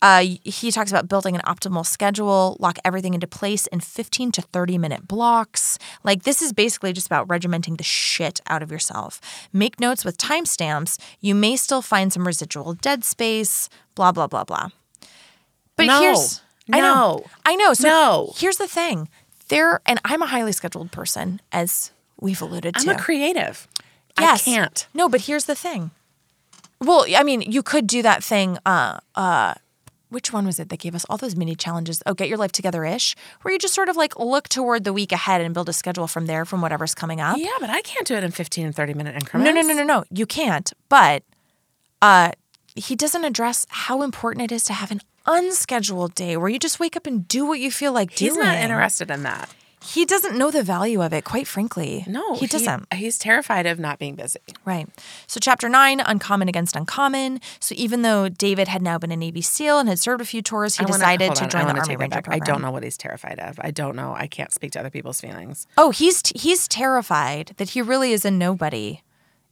Uh, 0.00 0.24
he 0.42 0.70
talks 0.70 0.90
about 0.90 1.06
building 1.06 1.34
an 1.34 1.42
optimal 1.42 1.84
schedule, 1.84 2.56
lock 2.60 2.78
everything 2.82 3.12
into 3.12 3.26
place 3.26 3.66
in 3.66 3.80
15 3.80 4.32
to 4.32 4.40
30 4.40 4.78
minute 4.78 5.06
blocks. 5.06 5.78
Like, 6.02 6.22
this 6.22 6.40
is 6.40 6.54
basically 6.54 6.94
just 6.94 7.08
about 7.08 7.28
regimenting 7.28 7.76
the 7.76 7.84
shit 7.84 8.40
out 8.46 8.62
of 8.62 8.70
yourself. 8.70 9.20
Make 9.52 9.80
notes 9.80 10.02
with 10.02 10.16
timestamps. 10.16 10.98
You 11.20 11.34
may 11.34 11.56
still 11.56 11.82
find 11.82 12.10
some 12.10 12.26
residual 12.26 12.72
dead 12.72 13.04
space, 13.04 13.68
blah, 13.94 14.12
blah, 14.12 14.28
blah, 14.28 14.44
blah. 14.44 14.68
But 15.78 15.86
No. 15.86 16.00
here's. 16.00 16.42
I 16.70 16.80
know. 16.80 17.24
I 17.46 17.56
know. 17.56 17.72
So 17.72 17.88
No. 17.88 18.32
here's 18.36 18.58
the 18.58 18.68
thing. 18.68 19.08
There, 19.48 19.80
and 19.86 19.98
I'm 20.04 20.20
a 20.20 20.26
highly 20.26 20.52
scheduled 20.52 20.92
person, 20.92 21.40
as 21.50 21.92
we've 22.20 22.42
alluded 22.42 22.74
to. 22.74 22.80
I'm 22.90 22.96
a 22.96 22.98
creative. 22.98 23.66
Yes. 24.20 24.42
I 24.46 24.50
can't. 24.50 24.86
No, 24.92 25.08
but 25.08 25.22
here's 25.22 25.46
the 25.46 25.54
thing. 25.54 25.92
Well, 26.80 27.06
I 27.16 27.22
mean, 27.22 27.40
you 27.40 27.62
could 27.62 27.86
do 27.86 28.02
that 28.02 28.22
thing. 28.22 28.58
Uh, 28.66 28.98
uh, 29.14 29.54
which 30.10 30.32
one 30.32 30.44
was 30.46 30.58
it 30.58 30.68
that 30.70 30.78
gave 30.78 30.94
us 30.94 31.04
all 31.08 31.16
those 31.16 31.36
mini 31.36 31.54
challenges? 31.54 32.02
Oh, 32.06 32.14
get 32.14 32.28
your 32.28 32.38
life 32.38 32.52
together 32.52 32.84
ish, 32.84 33.14
where 33.42 33.52
you 33.52 33.58
just 33.58 33.74
sort 33.74 33.88
of 33.88 33.96
like 33.96 34.18
look 34.18 34.48
toward 34.48 34.84
the 34.84 34.92
week 34.92 35.12
ahead 35.12 35.40
and 35.40 35.54
build 35.54 35.68
a 35.68 35.72
schedule 35.72 36.06
from 36.06 36.26
there 36.26 36.44
from 36.44 36.60
whatever's 36.60 36.94
coming 36.94 37.20
up. 37.20 37.36
Yeah, 37.38 37.56
but 37.60 37.70
I 37.70 37.80
can't 37.82 38.06
do 38.06 38.14
it 38.14 38.24
in 38.24 38.30
15 38.30 38.66
and 38.66 38.74
30 38.74 38.94
minute 38.94 39.14
increments. 39.14 39.46
No, 39.54 39.60
no, 39.60 39.66
no, 39.66 39.74
no, 39.74 39.84
no. 39.84 40.04
You 40.10 40.26
can't. 40.26 40.72
But 40.88 41.22
uh, 42.02 42.32
he 42.74 42.94
doesn't 42.96 43.24
address 43.24 43.66
how 43.70 44.02
important 44.02 44.50
it 44.50 44.54
is 44.54 44.62
to 44.64 44.72
have 44.72 44.90
an 44.90 45.00
unscheduled 45.28 46.14
day 46.14 46.36
where 46.36 46.48
you 46.48 46.58
just 46.58 46.80
wake 46.80 46.96
up 46.96 47.06
and 47.06 47.26
do 47.28 47.44
what 47.46 47.60
you 47.60 47.70
feel 47.70 47.92
like 47.92 48.10
He's 48.10 48.32
doing. 48.32 48.40
He's 48.40 48.44
not 48.44 48.56
interested 48.56 49.10
in 49.10 49.22
that. 49.22 49.48
He 49.80 50.04
doesn't 50.04 50.36
know 50.36 50.50
the 50.50 50.64
value 50.64 51.00
of 51.02 51.12
it, 51.12 51.22
quite 51.24 51.46
frankly. 51.46 52.04
No, 52.08 52.34
he 52.34 52.48
doesn't. 52.48 52.92
he's 52.92 53.16
terrified 53.16 53.64
of 53.64 53.78
not 53.78 54.00
being 54.00 54.16
busy. 54.16 54.40
Right. 54.64 54.88
So, 55.28 55.38
chapter 55.40 55.68
nine, 55.68 56.00
uncommon 56.00 56.48
against 56.48 56.74
uncommon. 56.74 57.40
So, 57.60 57.76
even 57.78 58.02
though 58.02 58.28
David 58.28 58.66
had 58.66 58.82
now 58.82 58.98
been 58.98 59.12
a 59.12 59.16
Navy 59.16 59.40
SEAL 59.40 59.78
and 59.78 59.88
had 59.88 60.00
served 60.00 60.20
a 60.20 60.24
few 60.24 60.42
tours, 60.42 60.76
he 60.76 60.84
wanna- 60.84 60.94
decided 60.98 61.34
to 61.36 61.46
join 61.46 61.66
the 61.68 61.74
Army 61.80 61.96
Ranger 61.96 62.22
program. 62.22 62.42
I 62.42 62.44
don't 62.44 62.60
know 62.60 62.72
what 62.72 62.82
he's 62.82 62.96
terrified 62.98 63.38
of. 63.38 63.60
I 63.62 63.70
don't 63.70 63.94
know. 63.94 64.12
I 64.14 64.26
can't 64.26 64.52
speak 64.52 64.72
to 64.72 64.80
other 64.80 64.90
people's 64.90 65.20
feelings. 65.20 65.68
Oh, 65.78 65.90
he's 65.90 66.22
he's 66.34 66.66
terrified 66.66 67.52
that 67.58 67.70
he 67.70 67.80
really 67.80 68.12
is 68.12 68.24
a 68.24 68.32
nobody 68.32 69.02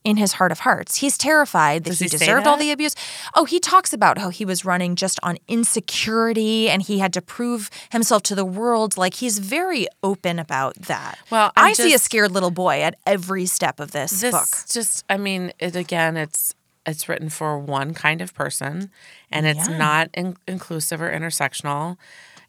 in 0.07 0.17
his 0.17 0.35
heart 0.35 0.53
of 0.53 0.61
hearts. 0.61 0.97
He's 0.97 1.19
terrified 1.19 1.83
that 1.85 1.91
Does 1.91 1.99
he, 1.99 2.05
he 2.05 2.09
deserved 2.11 2.47
all 2.47 2.57
the 2.57 2.71
abuse. 2.71 2.95
Oh, 3.35 3.45
he 3.45 3.59
talks 3.59 3.93
about 3.93 4.19
how 4.19 4.29
he 4.31 4.45
was 4.45 4.65
running 4.65 4.95
just 4.95 5.19
on 5.23 5.37
insecurity 5.49 6.69
and 6.71 6.81
he 6.83 6.99
had 7.01 7.13
to 7.15 7.21
prove 7.23 7.71
himself 7.91 8.23
to 8.25 8.35
the 8.35 8.45
world. 8.45 8.97
Like 8.97 9.15
he's 9.15 9.39
very 9.41 9.87
open 10.03 10.39
about 10.39 10.75
that. 10.83 11.19
Well, 11.31 11.53
I'm 11.57 11.67
I 11.67 11.73
see 11.73 11.93
a 11.95 11.99
scared 11.99 12.31
little 12.31 12.51
boy 12.53 12.83
at 12.83 12.95
every 13.05 13.47
step 13.47 13.81
of 13.81 13.91
this, 13.91 14.21
This 14.21 14.33
book. 14.33 14.49
just, 14.71 15.05
I 15.11 15.17
mean, 15.17 15.53
it 15.59 15.75
again, 15.77 16.17
it's 16.17 16.55
it's 16.87 17.09
written 17.09 17.29
for 17.29 17.59
one 17.59 17.93
kind 17.95 18.21
of 18.23 18.33
person, 18.33 18.91
and 19.33 19.45
it's 19.45 19.69
Yeah. 19.69 19.77
not 19.77 20.09
in- 20.15 20.37
inclusive 20.47 21.03
or 21.03 21.11
intersectional. 21.11 21.97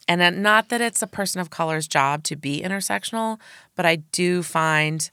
And 0.07 0.43
not 0.43 0.69
that 0.69 0.79
it's 0.79 1.01
a 1.01 1.07
person 1.07 1.41
of 1.41 1.49
color's 1.49 1.87
job 1.87 2.21
to 2.25 2.35
be 2.35 2.61
intersectional, 2.61 3.39
but 3.75 3.85
I 3.85 3.95
do 4.11 4.43
find 4.43 5.09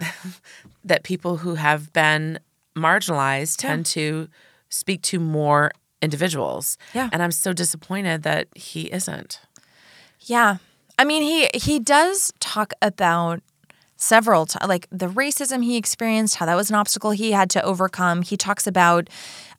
that 0.84 1.02
people 1.02 1.38
who 1.38 1.54
have 1.54 1.92
been 1.92 2.38
marginalized 2.76 3.58
tend 3.58 3.86
to 3.86 4.28
speak 4.68 5.02
to 5.02 5.20
more 5.20 5.70
individuals. 6.02 6.76
Yeah. 6.92 7.08
And 7.12 7.22
I'm 7.22 7.30
so 7.30 7.52
disappointed 7.52 8.22
that 8.24 8.48
he 8.54 8.92
isn't. 8.92 9.40
Yeah. 10.20 10.56
I 10.98 11.04
mean, 11.04 11.22
he 11.22 11.48
he 11.54 11.78
does 11.78 12.32
talk 12.40 12.72
about 12.82 13.42
several 13.96 14.46
t- 14.46 14.58
like 14.66 14.86
the 14.90 15.08
racism 15.08 15.64
he 15.64 15.76
experienced, 15.76 16.36
how 16.36 16.46
that 16.46 16.56
was 16.56 16.70
an 16.70 16.76
obstacle 16.76 17.10
he 17.10 17.32
had 17.32 17.50
to 17.50 17.62
overcome. 17.62 18.22
He 18.22 18.36
talks 18.36 18.66
about 18.66 19.08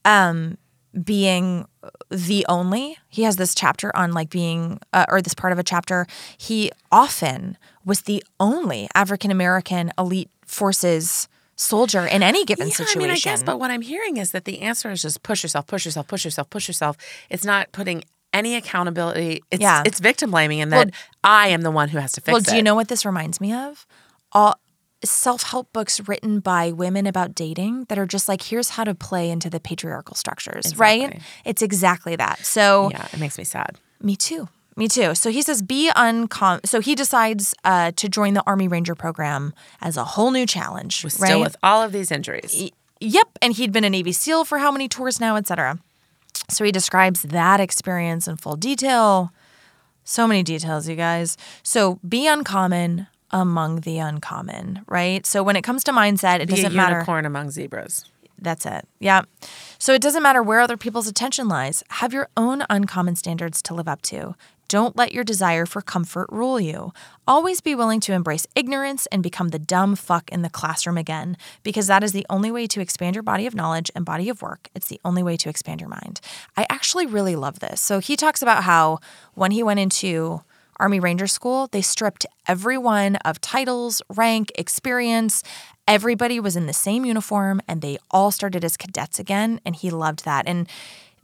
um 0.04 0.58
being 1.04 1.66
the 2.10 2.46
only. 2.48 2.98
He 3.10 3.24
has 3.24 3.36
this 3.36 3.54
chapter 3.54 3.96
on 3.96 4.14
like 4.14 4.30
being 4.30 4.80
uh, 4.94 5.06
or 5.10 5.22
this 5.22 5.34
part 5.34 5.52
of 5.52 5.60
a 5.60 5.64
chapter. 5.64 6.08
He 6.38 6.72
often 6.92 7.58
was 7.86 8.02
the 8.02 8.24
only 8.40 8.88
African 8.96 9.32
American 9.32 9.92
elite 9.98 10.30
forces 10.46 11.28
soldier 11.56 12.06
in 12.06 12.22
any 12.22 12.44
given 12.44 12.68
Yeah, 12.68 12.74
situation. 12.74 13.00
I 13.02 13.04
mean, 13.06 13.12
I 13.12 13.18
guess, 13.20 13.42
but 13.44 13.60
what 13.60 13.72
I'm 13.72 13.82
hearing 13.82 14.18
is 14.18 14.32
that 14.32 14.44
the 14.46 14.62
answer 14.62 14.92
is 14.92 15.02
just 15.02 15.24
push 15.24 15.44
yourself, 15.44 15.68
push 15.68 15.86
yourself, 15.86 16.08
push 16.08 16.26
yourself, 16.26 16.50
push 16.50 16.68
yourself. 16.68 16.98
It's 17.30 17.46
not 17.46 17.72
putting 17.72 18.04
any 18.34 18.56
accountability. 18.56 19.42
It's, 19.52 19.62
Yeah. 19.62 19.84
it's 19.86 20.02
victim 20.02 20.32
blaming, 20.32 20.60
and 20.60 20.74
that 20.74 20.92
I 21.24 21.48
am 21.50 21.62
the 21.62 21.72
one 21.72 21.88
who 21.90 21.98
has 22.00 22.12
to 22.14 22.22
fix 22.22 22.28
Well, 22.28 22.38
it. 22.38 22.48
Well, 22.48 22.52
do 22.54 22.58
you 22.58 22.64
know 22.64 22.76
what 22.76 22.90
this 22.90 23.06
reminds 23.06 23.40
me 23.40 23.54
of? 23.54 23.86
All 24.34 24.60
self-help 25.04 25.72
books 25.72 26.02
written 26.08 26.40
by 26.40 26.72
women 26.72 27.06
about 27.06 27.36
dating 27.36 27.86
that 27.90 27.98
are 28.00 28.06
just 28.08 28.28
like 28.28 28.42
here's 28.42 28.70
how 28.70 28.84
to 28.84 28.96
play 28.96 29.30
into 29.30 29.50
the 29.50 29.60
patriarchal 29.60 30.16
structures, 30.16 30.76
right? 30.78 31.22
It's 31.46 31.62
exactly 31.62 32.16
that. 32.16 32.40
So 32.46 32.90
Yeah, 32.92 33.08
it 33.14 33.20
makes 33.20 33.38
me 33.38 33.44
sad. 33.44 33.78
me 34.02 34.16
too. 34.16 34.50
Me 34.78 34.88
too. 34.90 35.16
So 35.16 35.30
he 35.32 35.42
says 35.42 35.62
be 35.62 35.90
uncom 35.96 36.66
so 36.66 36.82
he 36.82 36.96
decides 36.96 37.56
uh, 37.64 37.92
to 37.96 38.10
join 38.10 38.34
the 38.34 38.44
Army 38.46 38.68
Ranger 38.68 38.96
program 38.96 39.54
as 39.82 39.96
a 39.96 40.04
whole 40.04 40.32
new 40.32 40.46
challenge, 40.46 41.04
right? 41.04 41.12
Still 41.12 41.40
with 41.42 41.56
all 41.64 41.82
of 41.82 41.92
these 41.92 42.12
injuries. 42.12 42.72
Yep, 43.00 43.28
and 43.42 43.54
he'd 43.54 43.72
been 43.72 43.84
a 43.84 43.90
Navy 43.90 44.12
SEAL 44.12 44.46
for 44.46 44.60
how 44.60 44.72
many 44.72 44.88
tours 44.88 45.20
now, 45.20 45.36
etc. 45.36 45.80
So 46.50 46.64
he 46.64 46.72
describes 46.72 47.24
that 47.24 47.60
experience 47.60 48.28
in 48.28 48.38
full 48.38 48.56
detail. 48.56 49.32
So 50.04 50.28
many 50.28 50.44
details, 50.44 50.88
you 50.88 50.96
guys. 50.96 51.38
So 51.64 52.00
be 52.08 52.28
uncommon 52.28 53.08
among 53.32 53.82
the 53.82 53.98
uncommon, 53.98 54.82
right? 54.88 55.26
So 55.26 55.42
when 55.44 55.56
it 55.56 55.64
comes 55.64 55.84
to 55.86 55.92
mindset, 55.92 56.40
it 56.42 56.48
Be 56.48 56.56
doesn't 56.56 56.74
matter. 56.76 56.96
unicorn 56.96 57.26
among 57.26 57.50
zebras. 57.52 58.06
That's 58.40 58.66
it. 58.66 58.88
Yeah. 59.00 59.24
So 59.80 59.94
it 59.94 60.02
doesn't 60.02 60.22
matter 60.22 60.44
where 60.44 60.60
other 60.60 60.78
people's 60.78 61.08
attention 61.08 61.48
lies. 61.48 61.84
Have 61.90 62.14
your 62.14 62.30
own 62.38 62.64
uncommon 62.70 63.16
standards 63.16 63.62
to 63.64 63.74
live 63.74 63.88
up 63.88 64.02
to. 64.04 64.36
Don't 64.76 64.98
let 64.98 65.14
your 65.14 65.24
desire 65.24 65.66
for 65.66 65.82
comfort 65.82 66.28
rule 66.30 66.60
you. 66.60 66.92
Always 67.26 67.62
be 67.62 67.76
willing 67.76 68.02
to 68.02 68.12
embrace 68.12 68.46
ignorance 68.56 69.06
and 69.06 69.24
become 69.24 69.48
the 69.48 69.58
dumb 69.58 69.96
fuck 69.96 70.30
in 70.30 70.42
the 70.42 70.50
classroom 70.50 70.98
again, 70.98 71.38
because 71.64 71.88
that 71.88 72.04
is 72.04 72.12
the 72.12 72.26
only 72.30 72.52
way 72.52 72.68
to 72.68 72.82
expand 72.82 73.16
your 73.16 73.24
body 73.24 73.48
of 73.48 73.56
knowledge 73.56 73.90
and 73.96 74.04
body 74.04 74.28
of 74.28 74.42
work. 74.42 74.68
It's 74.76 74.90
the 74.90 75.00
only 75.06 75.24
way 75.24 75.38
to 75.38 75.48
expand 75.48 75.80
your 75.80 75.90
mind. 75.90 76.20
I 76.58 76.66
actually 76.70 77.06
really 77.06 77.38
love 77.38 77.60
this. 77.60 77.80
So 77.80 78.00
he 78.00 78.18
talks 78.18 78.42
about 78.42 78.64
how 78.64 79.00
when 79.34 79.52
he 79.52 79.64
went 79.64 79.80
into 79.80 80.42
Army 80.76 81.00
Ranger 81.00 81.28
School, 81.28 81.68
they 81.72 81.82
stripped 81.82 82.26
everyone 82.46 83.16
of 83.24 83.40
titles, 83.40 84.02
rank, 84.14 84.52
experience. 84.56 85.42
Everybody 85.88 86.38
was 86.42 86.58
in 86.58 86.66
the 86.66 86.74
same 86.74 87.06
uniform 87.06 87.62
and 87.66 87.82
they 87.82 87.98
all 88.12 88.30
started 88.30 88.66
as 88.66 88.76
cadets 88.76 89.20
again. 89.20 89.62
And 89.66 89.74
he 89.74 89.90
loved 89.90 90.26
that. 90.26 90.46
And 90.50 90.68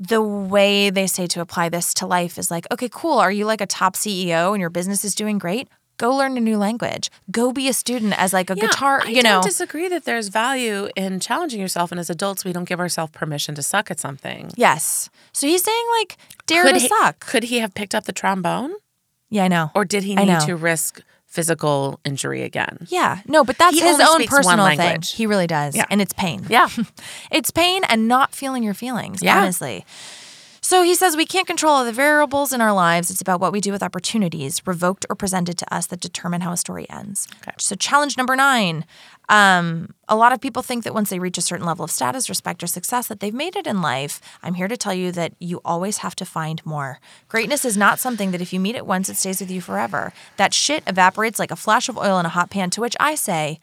the 0.10 0.22
way 0.22 0.89
they 0.89 1.06
say 1.06 1.28
to 1.28 1.41
apply 1.41 1.70
this 1.70 1.93
to 1.95 2.08
life 2.08 2.38
is 2.39 2.49
like, 2.49 2.66
okay, 2.72 2.89
cool. 2.91 3.20
Are 3.20 3.32
you 3.32 3.45
like 3.45 3.62
a 3.62 3.68
top 3.68 3.95
CEO 3.95 4.52
and 4.54 4.60
your 4.60 4.72
business 4.72 5.06
is 5.06 5.14
doing 5.14 5.38
great? 5.38 5.68
Go 5.97 6.16
learn 6.16 6.36
a 6.38 6.39
new 6.41 6.58
language. 6.58 7.12
Go 7.30 7.52
be 7.52 7.68
a 7.68 7.74
student 7.74 8.20
as 8.20 8.34
like 8.34 8.49
a 8.49 8.56
Yeah, 8.56 8.66
guitar, 8.66 9.04
I 9.06 9.10
you 9.10 9.22
know. 9.22 9.30
I 9.30 9.34
don't 9.34 9.43
disagree 9.43 9.88
that 9.89 10.04
there's 10.06 10.30
value 10.30 10.89
in 10.95 11.20
challenging 11.20 11.62
yourself, 11.62 11.91
and 11.91 11.99
as 11.99 12.10
adults, 12.10 12.43
we 12.43 12.52
don't 12.52 12.64
give 12.68 12.80
ourselves 12.80 13.12
permission 13.12 13.54
to 13.54 13.62
suck 13.62 13.91
at 13.91 13.99
something. 13.99 14.49
yes. 14.56 15.12
So 15.34 15.45
he's 15.45 15.64
saying 15.64 15.86
like, 15.99 16.18
dare 16.47 16.64
Could 16.64 16.74
to 16.74 16.80
he, 16.80 16.88
suck. 16.88 17.20
could 17.20 17.43
he 17.43 17.60
have 17.60 17.76
picked 17.76 17.93
up 17.93 18.06
the 18.06 18.14
trombone, 18.14 18.74
yeah, 19.30 19.43
I 19.43 19.47
know. 19.49 19.70
or 19.76 19.86
did 19.86 20.02
he 20.04 20.18
I 20.18 20.26
need 20.26 20.34
know. 20.34 20.45
to 20.47 20.56
risk 20.56 21.02
physical 21.32 22.00
injury 22.06 22.44
again? 22.44 22.86
Yeah, 22.90 23.22
no, 23.26 23.44
but 23.44 23.58
that's 23.58 23.80
He 23.80 23.82
his 23.82 24.00
own 24.00 24.26
personal 24.26 24.68
thing. 24.76 25.02
He 25.02 25.26
really 25.26 25.48
does. 25.48 25.76
Yeah. 25.76 25.86
And 25.90 26.02
it's 26.02 26.14
pain. 26.14 26.46
Yeah. 26.50 26.68
it's 27.32 27.50
pain 27.52 27.84
and 27.88 28.08
not 28.08 28.36
feeling 28.36 28.64
your 28.64 28.74
feelings, 28.74 29.24
Yeah. 29.24 29.40
honestly. 29.40 29.86
So 30.64 30.84
he 30.84 30.94
says 30.94 31.18
we 31.18 31.26
can't 31.26 31.48
control 31.48 31.74
all 31.74 31.86
the 31.86 31.92
variables 31.92 32.54
in 32.54 32.62
our 32.62 32.72
lives. 32.74 33.10
It's 33.10 33.22
about 33.22 33.40
what 33.40 33.52
we 33.52 33.62
do 33.62 33.72
with 33.72 33.82
opportunities, 33.82 34.62
revoked 34.68 35.06
or 35.10 35.16
presented 35.16 35.58
to 35.58 35.74
us, 35.74 35.88
that 35.88 36.00
determine 36.00 36.42
how 36.42 36.52
a 36.52 36.58
story 36.58 36.88
ends. 36.90 37.28
Okay. 37.42 37.56
So, 37.58 37.76
challenge 37.76 38.16
number 38.16 38.36
nine. 38.36 38.86
Um, 39.32 39.96
a 40.10 40.16
lot 40.18 40.34
of 40.34 40.42
people 40.42 40.62
think 40.62 40.84
that 40.84 40.94
once 40.94 41.10
they 41.10 41.18
reach 41.18 41.38
a 41.38 41.42
certain 41.42 41.66
level 41.66 41.86
of 41.86 41.90
status, 41.90 42.28
respect, 42.28 42.62
or 42.62 42.68
success, 42.68 43.08
that 43.08 43.22
they've 43.22 43.34
made 43.34 43.56
it 43.56 43.66
in 43.66 43.82
life. 43.82 44.20
I'm 44.44 44.56
here 44.56 44.68
to 44.68 44.76
tell 44.76 44.94
you 44.94 45.14
that 45.14 45.34
you 45.40 45.62
always 45.64 46.00
have 46.00 46.18
to 46.18 46.26
find 46.26 46.64
more. 46.66 47.00
Greatness 47.30 47.64
is 47.64 47.78
not 47.78 47.98
something 47.98 48.32
that 48.32 48.42
if 48.42 48.52
you 48.52 48.60
meet 48.60 48.76
it 48.76 48.86
once, 48.86 49.08
it 49.08 49.16
stays 49.16 49.40
with 49.40 49.50
you 49.50 49.62
forever. 49.62 50.12
That 50.36 50.54
shit 50.54 50.84
evaporates 50.86 51.40
like 51.40 51.50
a 51.50 51.56
flash 51.56 51.88
of 51.88 51.98
oil 51.98 52.20
in 52.20 52.26
a 52.26 52.30
hot 52.30 52.50
pan, 52.50 52.72
to 52.72 52.82
which 52.82 52.98
I 53.00 53.16
say, 53.16 53.62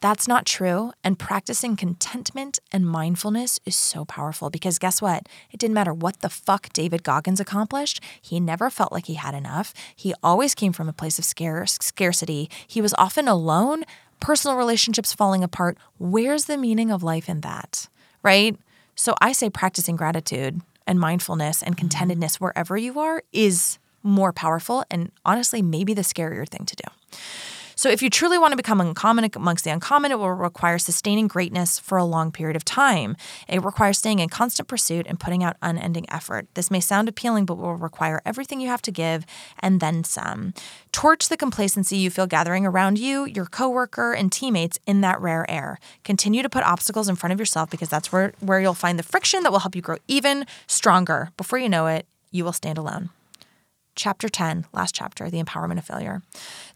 that's 0.00 0.28
not 0.28 0.46
true. 0.46 0.92
And 1.02 1.18
practicing 1.18 1.74
contentment 1.74 2.60
and 2.70 2.88
mindfulness 2.88 3.58
is 3.66 3.74
so 3.74 4.04
powerful 4.04 4.48
because 4.48 4.78
guess 4.78 5.02
what? 5.02 5.28
It 5.50 5.58
didn't 5.58 5.74
matter 5.74 5.92
what 5.92 6.20
the 6.20 6.30
fuck 6.30 6.72
David 6.72 7.02
Goggins 7.02 7.40
accomplished. 7.40 8.00
He 8.22 8.38
never 8.38 8.70
felt 8.70 8.92
like 8.92 9.06
he 9.06 9.14
had 9.14 9.34
enough. 9.34 9.74
He 9.94 10.14
always 10.22 10.54
came 10.54 10.72
from 10.72 10.88
a 10.88 10.94
place 10.94 11.18
of 11.18 11.24
scarce, 11.24 11.78
scarcity. 11.82 12.48
He 12.66 12.80
was 12.80 12.94
often 12.96 13.26
alone, 13.28 13.84
personal 14.20 14.56
relationships 14.56 15.12
falling 15.12 15.42
apart. 15.42 15.78
Where's 15.98 16.44
the 16.44 16.56
meaning 16.56 16.90
of 16.90 17.02
life 17.02 17.28
in 17.28 17.40
that? 17.40 17.88
Right? 18.22 18.56
So 18.94 19.14
I 19.20 19.32
say 19.32 19.50
practicing 19.50 19.96
gratitude 19.96 20.60
and 20.86 21.00
mindfulness 21.00 21.62
and 21.62 21.76
mm-hmm. 21.76 21.88
contentedness 21.88 22.36
wherever 22.36 22.76
you 22.76 22.98
are 23.00 23.22
is 23.32 23.78
more 24.02 24.32
powerful 24.32 24.84
and 24.90 25.10
honestly, 25.24 25.62
maybe 25.62 25.94
the 25.94 26.02
scarier 26.02 26.48
thing 26.48 26.64
to 26.66 26.76
do. 26.76 27.18
So, 27.80 27.88
if 27.88 28.02
you 28.02 28.10
truly 28.10 28.36
want 28.36 28.52
to 28.52 28.58
become 28.58 28.78
uncommon 28.78 29.30
amongst 29.34 29.64
the 29.64 29.70
uncommon, 29.70 30.12
it 30.12 30.18
will 30.18 30.34
require 30.34 30.78
sustaining 30.78 31.28
greatness 31.28 31.78
for 31.78 31.96
a 31.96 32.04
long 32.04 32.30
period 32.30 32.54
of 32.54 32.62
time. 32.62 33.16
It 33.48 33.64
requires 33.64 33.96
staying 33.96 34.18
in 34.18 34.28
constant 34.28 34.68
pursuit 34.68 35.06
and 35.08 35.18
putting 35.18 35.42
out 35.42 35.56
unending 35.62 36.04
effort. 36.10 36.46
This 36.52 36.70
may 36.70 36.80
sound 36.80 37.08
appealing, 37.08 37.46
but 37.46 37.56
will 37.56 37.76
require 37.76 38.20
everything 38.26 38.60
you 38.60 38.68
have 38.68 38.82
to 38.82 38.92
give 38.92 39.24
and 39.60 39.80
then 39.80 40.04
some. 40.04 40.52
Torch 40.92 41.30
the 41.30 41.38
complacency 41.38 41.96
you 41.96 42.10
feel 42.10 42.26
gathering 42.26 42.66
around 42.66 42.98
you, 42.98 43.24
your 43.24 43.46
coworker, 43.46 44.12
and 44.12 44.30
teammates 44.30 44.78
in 44.86 45.00
that 45.00 45.18
rare 45.18 45.50
air. 45.50 45.78
Continue 46.04 46.42
to 46.42 46.50
put 46.50 46.64
obstacles 46.64 47.08
in 47.08 47.16
front 47.16 47.32
of 47.32 47.38
yourself 47.38 47.70
because 47.70 47.88
that's 47.88 48.12
where, 48.12 48.34
where 48.40 48.60
you'll 48.60 48.74
find 48.74 48.98
the 48.98 49.02
friction 49.02 49.42
that 49.42 49.52
will 49.52 49.60
help 49.60 49.74
you 49.74 49.80
grow 49.80 49.96
even 50.06 50.44
stronger. 50.66 51.30
Before 51.38 51.58
you 51.58 51.70
know 51.70 51.86
it, 51.86 52.04
you 52.30 52.44
will 52.44 52.52
stand 52.52 52.76
alone. 52.76 53.08
Chapter 53.94 54.28
10, 54.28 54.66
last 54.72 54.94
chapter, 54.94 55.28
The 55.28 55.42
Empowerment 55.42 55.78
of 55.78 55.84
Failure. 55.84 56.22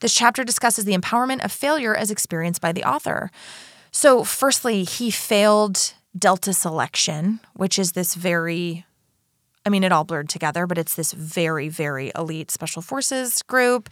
This 0.00 0.14
chapter 0.14 0.44
discusses 0.44 0.84
the 0.84 0.96
empowerment 0.96 1.44
of 1.44 1.52
failure 1.52 1.94
as 1.94 2.10
experienced 2.10 2.60
by 2.60 2.72
the 2.72 2.84
author. 2.84 3.30
So, 3.90 4.24
firstly, 4.24 4.84
he 4.84 5.10
failed 5.10 5.94
Delta 6.16 6.52
selection, 6.52 7.40
which 7.54 7.78
is 7.78 7.92
this 7.92 8.14
very 8.14 8.84
I 9.66 9.70
mean, 9.70 9.82
it 9.82 9.92
all 9.92 10.04
blurred 10.04 10.28
together, 10.28 10.66
but 10.66 10.76
it's 10.76 10.94
this 10.94 11.12
very, 11.12 11.68
very 11.68 12.12
elite 12.14 12.50
special 12.50 12.82
forces 12.82 13.40
group. 13.42 13.88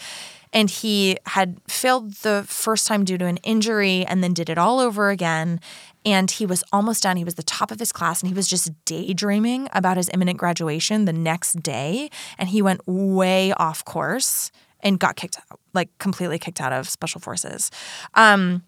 And 0.53 0.69
he 0.69 1.17
had 1.27 1.57
failed 1.67 2.13
the 2.17 2.45
first 2.47 2.87
time 2.87 3.05
due 3.05 3.17
to 3.17 3.25
an 3.25 3.39
injury 3.39 4.05
and 4.05 4.23
then 4.23 4.35
did 4.35 4.51
it 4.51 4.59
all 4.59 4.81
over 4.81 5.09
again. 5.09 5.61
And 6.05 6.31
he 6.31 6.47
was 6.47 6.65
almost 6.73 7.03
done. 7.03 7.17
He 7.17 7.25
was 7.25 7.37
the 7.37 7.43
top 7.43 7.71
of 7.71 7.79
his 7.79 7.93
class 7.93 8.23
and 8.23 8.29
he 8.29 8.35
was 8.35 8.49
just 8.49 8.71
daydreaming 8.85 9.69
about 9.73 9.97
his 9.97 10.11
imminent 10.13 10.39
graduation 10.39 11.05
the 11.05 11.13
next 11.13 11.63
day. 11.63 12.11
And 12.39 12.49
he 12.49 12.63
went 12.63 12.81
way 12.87 13.53
off 13.53 13.85
course 13.85 14.51
and 14.81 14.99
got 14.99 15.17
kicked 15.17 15.39
out, 15.39 15.61
like 15.75 15.97
completely 15.99 16.39
kicked 16.39 16.61
out 16.61 16.73
of 16.73 16.89
special 16.89 17.21
forces. 17.21 17.71
Um, 18.15 18.65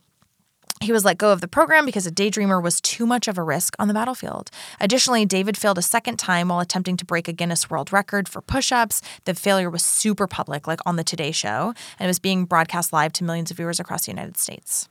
he 0.81 0.93
was 0.93 1.05
let 1.05 1.19
go 1.19 1.33
of 1.33 1.41
the 1.41 1.49
program 1.49 1.87
because 1.87 2.07
a 2.07 2.11
daydreamer 2.11 2.63
was 2.63 2.81
too 2.81 3.07
much 3.07 3.29
of 3.29 3.39
a 3.39 3.43
risk 3.43 3.75
on 3.79 3.89
the 3.89 3.95
battlefield. 3.95 4.51
Additionally, 4.81 5.25
David 5.25 5.57
failed 5.57 5.79
a 5.79 5.83
second 5.83 6.19
time 6.19 6.49
while 6.49 6.61
attempting 6.61 6.97
to 6.97 7.05
break 7.05 7.29
a 7.29 7.33
Guinness 7.33 7.71
World 7.71 7.93
Record 7.93 8.29
for 8.29 8.43
push 8.43 8.73
ups. 8.73 9.01
The 9.25 9.35
failure 9.35 9.71
was 9.71 9.85
super 9.85 10.27
public, 10.27 10.67
like 10.67 10.81
on 10.85 10.97
the 10.97 11.05
Today 11.05 11.31
Show, 11.31 11.75
and 11.99 12.07
it 12.07 12.09
was 12.09 12.19
being 12.19 12.45
broadcast 12.45 12.93
live 12.93 13.13
to 13.15 13.25
millions 13.25 13.51
of 13.51 13.57
viewers 13.57 13.81
across 13.81 14.07
the 14.07 14.13
United 14.13 14.37
States. 14.37 14.89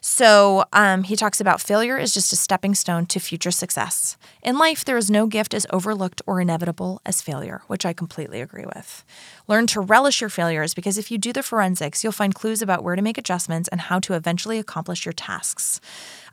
So 0.00 0.64
um, 0.72 1.02
he 1.02 1.16
talks 1.16 1.40
about 1.40 1.60
failure 1.60 1.98
is 1.98 2.14
just 2.14 2.32
a 2.32 2.36
stepping 2.36 2.74
stone 2.74 3.06
to 3.06 3.18
future 3.18 3.50
success. 3.50 4.16
In 4.42 4.58
life, 4.58 4.84
there 4.84 4.96
is 4.96 5.10
no 5.10 5.26
gift 5.26 5.54
as 5.54 5.66
overlooked 5.70 6.22
or 6.26 6.40
inevitable 6.40 7.00
as 7.04 7.22
failure, 7.22 7.62
which 7.66 7.84
I 7.84 7.92
completely 7.92 8.40
agree 8.40 8.64
with. 8.64 9.04
Learn 9.46 9.66
to 9.68 9.80
relish 9.80 10.20
your 10.20 10.30
failures 10.30 10.74
because 10.74 10.98
if 10.98 11.10
you 11.10 11.18
do 11.18 11.32
the 11.32 11.42
forensics, 11.42 12.02
you'll 12.02 12.12
find 12.12 12.34
clues 12.34 12.62
about 12.62 12.84
where 12.84 12.96
to 12.96 13.02
make 13.02 13.18
adjustments 13.18 13.68
and 13.68 13.82
how 13.82 13.98
to 14.00 14.14
eventually 14.14 14.58
accomplish 14.58 15.04
your 15.04 15.12
tasks. 15.12 15.80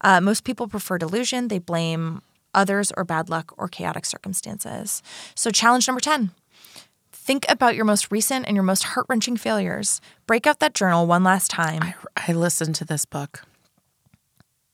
Uh, 0.02 0.22
most 0.22 0.44
people 0.44 0.68
prefer 0.68 0.98
delusion, 0.98 1.48
they 1.48 1.60
blame 1.60 2.22
others 2.54 2.92
or 2.96 3.04
bad 3.04 3.30
luck 3.30 3.54
or 3.58 3.68
chaotic 3.68 4.06
circumstances. 4.06 5.04
So, 5.36 5.52
challenge 5.52 5.88
number 5.88 6.00
10 6.00 6.32
Think 7.26 7.48
about 7.50 7.76
your 7.76 7.86
most 7.86 8.12
recent 8.12 8.46
and 8.46 8.56
your 8.56 8.64
most 8.64 8.84
heart 8.84 9.08
wrenching 9.10 9.36
failures. 9.36 10.00
Break 10.28 10.46
out 10.46 10.60
that 10.60 10.76
journal 10.76 11.08
one 11.08 11.24
last 11.24 11.50
time. 11.50 11.82
I, 11.82 11.96
I 12.16 12.34
listened 12.34 12.76
to 12.76 12.86
this 12.86 13.04
book. 13.06 13.42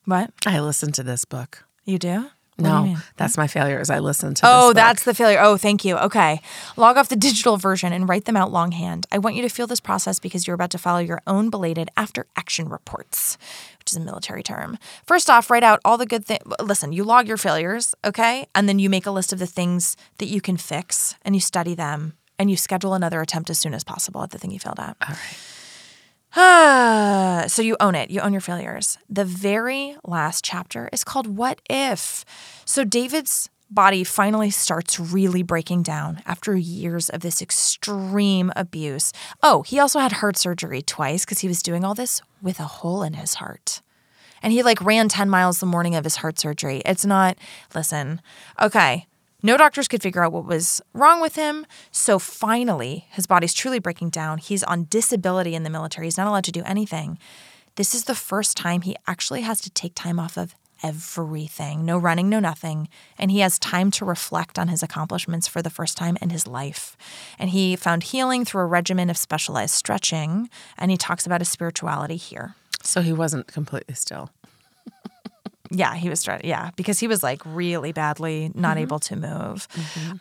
What? 0.05 0.31
I 0.45 0.59
listened 0.59 0.95
to 0.95 1.03
this 1.03 1.25
book. 1.25 1.65
You 1.85 1.97
do? 1.99 2.29
What 2.57 2.67
do 2.67 2.69
you 2.69 2.69
No, 2.75 2.83
mean? 2.83 2.97
that's 3.17 3.37
my 3.37 3.47
failure. 3.47 3.73
failures. 3.75 3.89
I 3.89 3.99
listened 3.99 4.37
to. 4.37 4.43
Oh, 4.45 4.73
that's 4.73 5.03
the 5.03 5.15
failure. 5.15 5.39
Oh, 5.41 5.57
thank 5.57 5.83
you. 5.83 5.97
Okay. 5.97 6.41
Log 6.77 6.95
off 6.97 7.09
the 7.09 7.15
digital 7.15 7.57
version 7.57 7.91
and 7.93 8.07
write 8.07 8.25
them 8.25 8.37
out 8.37 8.51
longhand. 8.51 9.07
I 9.11 9.17
want 9.17 9.35
you 9.35 9.41
to 9.41 9.49
feel 9.49 9.65
this 9.67 9.79
process 9.79 10.19
because 10.19 10.45
you're 10.45 10.53
about 10.53 10.69
to 10.71 10.77
follow 10.77 10.99
your 10.99 11.21
own 11.25 11.49
belated 11.49 11.89
after 11.97 12.27
action 12.35 12.69
reports, 12.69 13.37
which 13.79 13.91
is 13.91 13.97
a 13.97 13.99
military 14.01 14.43
term. 14.43 14.77
First 15.07 15.27
off, 15.29 15.49
write 15.49 15.63
out 15.63 15.79
all 15.83 15.97
the 15.97 16.05
good 16.05 16.25
things. 16.25 16.41
Listen, 16.59 16.91
you 16.91 17.03
log 17.03 17.27
your 17.27 17.37
failures, 17.37 17.95
okay? 18.05 18.45
And 18.53 18.69
then 18.69 18.77
you 18.77 18.89
make 18.89 19.05
a 19.07 19.11
list 19.11 19.33
of 19.33 19.39
the 19.39 19.47
things 19.47 19.95
that 20.19 20.27
you 20.27 20.39
can 20.41 20.57
fix 20.57 21.15
and 21.23 21.35
you 21.35 21.41
study 21.41 21.73
them 21.73 22.13
and 22.37 22.51
you 22.51 22.57
schedule 22.57 22.93
another 22.93 23.21
attempt 23.21 23.49
as 23.49 23.57
soon 23.57 23.73
as 23.73 23.83
possible 23.83 24.21
at 24.23 24.31
the 24.31 24.37
thing 24.37 24.51
you 24.51 24.59
failed 24.59 24.79
at. 24.79 24.97
all 25.01 25.09
right. 25.15 25.37
So 27.47 27.63
you 27.63 27.75
own 27.79 27.95
it. 27.95 28.11
You 28.11 28.21
own 28.21 28.33
your 28.33 28.41
failures. 28.41 28.99
The 29.09 29.25
very 29.25 29.97
last 30.05 30.43
chapter 30.45 30.89
is 30.93 31.03
called 31.03 31.25
What 31.25 31.59
If? 31.69 32.23
So 32.65 32.83
David's 32.83 33.49
body 33.69 34.03
finally 34.03 34.51
starts 34.51 34.99
really 34.99 35.43
breaking 35.43 35.81
down 35.81 36.21
after 36.25 36.55
years 36.55 37.09
of 37.09 37.21
this 37.21 37.41
extreme 37.41 38.51
abuse. 38.55 39.11
Oh, 39.41 39.63
he 39.63 39.79
also 39.79 39.99
had 39.99 40.11
heart 40.13 40.37
surgery 40.37 40.81
twice 40.81 41.25
because 41.25 41.39
he 41.39 41.47
was 41.47 41.63
doing 41.63 41.83
all 41.83 41.95
this 41.95 42.21
with 42.41 42.59
a 42.59 42.63
hole 42.63 43.01
in 43.01 43.13
his 43.13 43.35
heart. 43.35 43.81
And 44.43 44.53
he 44.53 44.61
like 44.61 44.81
ran 44.81 45.09
10 45.09 45.29
miles 45.29 45.59
the 45.59 45.65
morning 45.65 45.95
of 45.95 46.03
his 46.03 46.17
heart 46.17 46.37
surgery. 46.37 46.81
It's 46.85 47.05
not, 47.05 47.37
listen, 47.73 48.21
okay, 48.61 49.07
no 49.43 49.57
doctors 49.57 49.87
could 49.87 50.01
figure 50.01 50.23
out 50.23 50.31
what 50.31 50.45
was 50.45 50.81
wrong 50.93 51.21
with 51.21 51.35
him. 51.35 51.65
So 51.91 52.19
finally, 52.19 53.05
his 53.11 53.27
body's 53.27 53.53
truly 53.53 53.79
breaking 53.79 54.09
down. 54.09 54.37
He's 54.37 54.63
on 54.63 54.85
disability 54.89 55.55
in 55.55 55.63
the 55.63 55.69
military. 55.69 56.07
He's 56.07 56.17
not 56.17 56.27
allowed 56.27 56.43
to 56.45 56.51
do 56.51 56.63
anything. 56.65 57.17
This 57.75 57.95
is 57.95 58.05
the 58.05 58.15
first 58.15 58.57
time 58.57 58.81
he 58.81 58.95
actually 59.07 59.41
has 59.41 59.61
to 59.61 59.69
take 59.69 59.95
time 59.95 60.19
off 60.19 60.37
of 60.37 60.55
everything 60.83 61.85
no 61.85 61.97
running, 61.97 62.29
no 62.29 62.39
nothing. 62.39 62.89
And 63.17 63.31
he 63.31 63.39
has 63.39 63.59
time 63.59 63.91
to 63.91 64.05
reflect 64.05 64.57
on 64.57 64.67
his 64.67 64.83
accomplishments 64.83 65.47
for 65.47 65.61
the 65.61 65.69
first 65.69 65.97
time 65.97 66.17
in 66.21 66.29
his 66.29 66.47
life. 66.47 66.97
And 67.37 67.51
he 67.51 67.75
found 67.75 68.03
healing 68.03 68.45
through 68.45 68.61
a 68.61 68.67
regimen 68.67 69.09
of 69.09 69.17
specialized 69.17 69.73
stretching. 69.73 70.49
And 70.77 70.91
he 70.91 70.97
talks 70.97 71.25
about 71.25 71.41
his 71.41 71.49
spirituality 71.49 72.17
here. 72.17 72.55
So 72.83 73.01
he 73.01 73.13
wasn't 73.13 73.47
completely 73.47 73.95
still. 73.95 74.31
Yeah, 75.71 75.95
he 75.95 76.09
was 76.09 76.21
trying. 76.21 76.41
Yeah, 76.43 76.71
because 76.75 76.99
he 76.99 77.07
was 77.07 77.23
like 77.23 77.41
really 77.45 77.93
badly 77.93 78.51
not 78.53 78.77
able 78.77 78.99
to 78.99 79.15
move. 79.15 79.67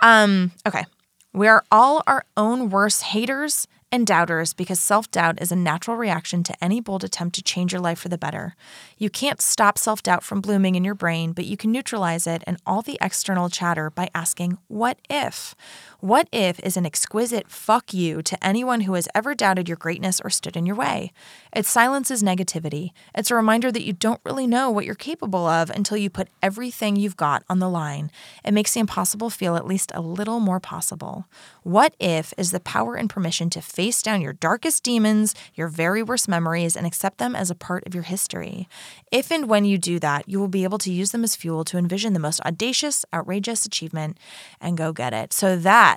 Um, 0.01 0.53
okay. 0.67 0.85
We 1.33 1.49
are 1.49 1.65
all 1.71 2.03
our 2.07 2.25
own 2.37 2.71
worst 2.71 3.03
haters 3.03 3.67
and 3.93 4.07
doubters 4.07 4.53
because 4.53 4.79
self 4.79 5.11
doubt 5.11 5.41
is 5.43 5.51
a 5.53 5.57
natural 5.57 5.97
reaction 5.97 6.43
to 6.45 6.65
any 6.65 6.81
bold 6.81 7.05
attempt 7.05 7.35
to 7.37 7.43
change 7.43 7.73
your 7.73 7.81
life 7.81 7.99
for 7.99 8.09
the 8.09 8.19
better. 8.19 8.55
You 8.99 9.11
can't 9.11 9.41
stop 9.41 9.79
self 9.79 10.03
doubt 10.03 10.23
from 10.23 10.41
blooming 10.41 10.75
in 10.77 10.85
your 10.85 10.95
brain, 10.95 11.33
but 11.33 11.45
you 11.47 11.57
can 11.57 11.73
neutralize 11.73 12.27
it 12.27 12.43
and 12.47 12.57
all 12.67 12.83
the 12.83 12.99
external 13.01 13.49
chatter 13.49 13.91
by 13.91 14.09
asking, 14.15 14.59
What 14.69 14.99
if? 15.09 15.55
What 16.01 16.29
if 16.33 16.59
is 16.61 16.79
an 16.79 16.87
exquisite 16.87 17.51
fuck 17.51 17.93
you 17.93 18.23
to 18.23 18.43
anyone 18.43 18.83
who 18.83 18.95
has 18.95 19.07
ever 19.15 19.35
doubted 19.35 19.69
your 19.69 19.77
greatness 19.77 20.19
or 20.25 20.31
stood 20.31 20.57
in 20.57 20.65
your 20.65 20.77
way. 20.77 21.13
It 21.53 21.67
silences 21.67 22.23
negativity. 22.23 22.93
It's 23.15 23.31
a 23.31 23.35
reminder 23.35 23.71
that 23.71 23.85
you 23.85 23.93
don't 23.93 24.21
really 24.25 24.47
know 24.47 24.71
what 24.71 24.87
you're 24.87 24.95
capable 24.95 25.47
of 25.47 25.69
until 25.69 25.99
you 25.99 26.09
put 26.09 26.29
everything 26.43 26.97
you've 26.97 27.19
got 27.19 27.43
on 27.51 27.59
the 27.59 27.69
line. 27.69 28.11
It 28.45 28.55
makes 28.55 28.73
the 28.73 28.81
impossible 28.81 29.29
feel 29.29 29.57
at 29.57 29.67
least 29.67 29.93
a 29.95 30.01
little 30.01 30.41
more 30.41 30.59
possible. 30.59 31.27
What 31.65 31.95
if 32.01 32.33
is 32.39 32.51
the 32.51 32.61
power 32.61 32.95
and 32.95 33.11
permission 33.11 33.51
to 33.51 33.61
face 33.61 34.03
down 34.03 34.23
your 34.23 34.33
darkest 34.33 34.83
demons, 34.83 35.35
your 35.55 35.69
very 35.69 36.03
worst 36.03 36.29
memories, 36.29 36.77
and 36.77 36.87
accept 36.87 37.19
them 37.19 37.37
as 37.37 37.51
a 37.51 37.55
part 37.55 37.87
of 37.87 37.95
your 37.95 38.05
history. 38.05 38.69
If 39.13 39.31
and 39.31 39.49
when 39.49 39.67
you 39.67 39.77
do 39.77 39.99
that, 39.99 40.29
you 40.29 40.39
will 40.41 40.49
be 40.49 40.65
able 40.65 40.79
to 40.79 40.93
use 40.93 41.11
them 41.11 41.25
as 41.25 41.37
fuel 41.37 41.65
to 41.65 41.77
envision 41.77 42.15
the 42.15 42.21
most 42.21 42.41
audacious, 42.41 43.05
outrageous 43.13 43.67
achievement 43.67 44.17
and 44.61 44.79
go 44.79 44.93
get 44.93 45.13
it. 45.13 45.33
So 45.33 45.57
that 45.57 45.90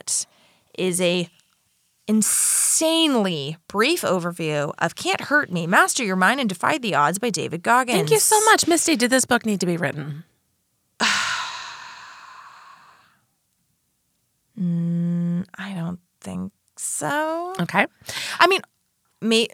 is 0.78 1.00
a 1.02 1.30
insanely 2.08 3.58
brief 3.68 4.02
overview 4.02 4.74
of 4.80 4.96
Can't 4.96 5.22
Hurt 5.22 5.52
Me, 5.52 5.68
Master 5.68 6.04
Your 6.04 6.16
Mind 6.16 6.40
and 6.40 6.50
Defy 6.50 6.78
the 6.78 6.96
Odds 6.96 7.20
by 7.20 7.30
David 7.30 7.64
Goggins. 7.64 7.98
Thank 7.98 8.12
you 8.12 8.20
so 8.20 8.40
much, 8.46 8.68
Misty. 8.68 8.96
Did 8.96 9.10
this 9.10 9.26
book 9.26 9.46
need 9.46 9.60
to 9.60 9.66
be 9.66 9.78
written? 9.78 10.24
Mm, 14.60 15.46
I 15.58 15.74
don't 15.74 16.00
think 16.22 16.52
so. 16.76 17.56
Okay. 17.60 17.88
I 18.40 18.46
mean, 18.46 18.62
me 19.20 19.48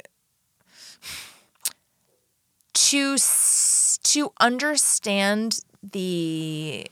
to 2.74 3.18
to 3.18 4.32
understand 4.40 5.60
the 5.82 6.86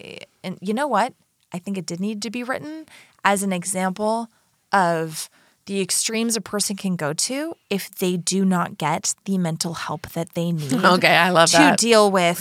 and 0.44 0.58
you 0.62 0.74
know 0.74 0.88
what? 0.88 1.14
I 1.52 1.60
think 1.60 1.78
it 1.78 1.86
did 1.86 2.00
need 2.00 2.22
to 2.22 2.30
be 2.30 2.44
written 2.44 2.86
as 3.28 3.44
an 3.44 3.52
example 3.52 4.30
of 4.72 5.30
the 5.66 5.82
extremes 5.82 6.38
a 6.38 6.42
person 6.42 6.76
can 6.78 6.96
go 6.96 7.12
to 7.12 7.54
if 7.70 7.84
they 8.00 8.16
do 8.16 8.46
not 8.46 8.78
get 8.78 9.14
the 9.26 9.38
mental 9.38 9.74
help 9.74 10.08
that 10.14 10.34
they 10.34 10.52
need. 10.62 10.74
Okay, 10.74 11.16
I 11.16 11.30
love 11.32 11.50
to 11.52 11.58
that. 11.58 11.78
deal 11.78 12.10
with 12.10 12.40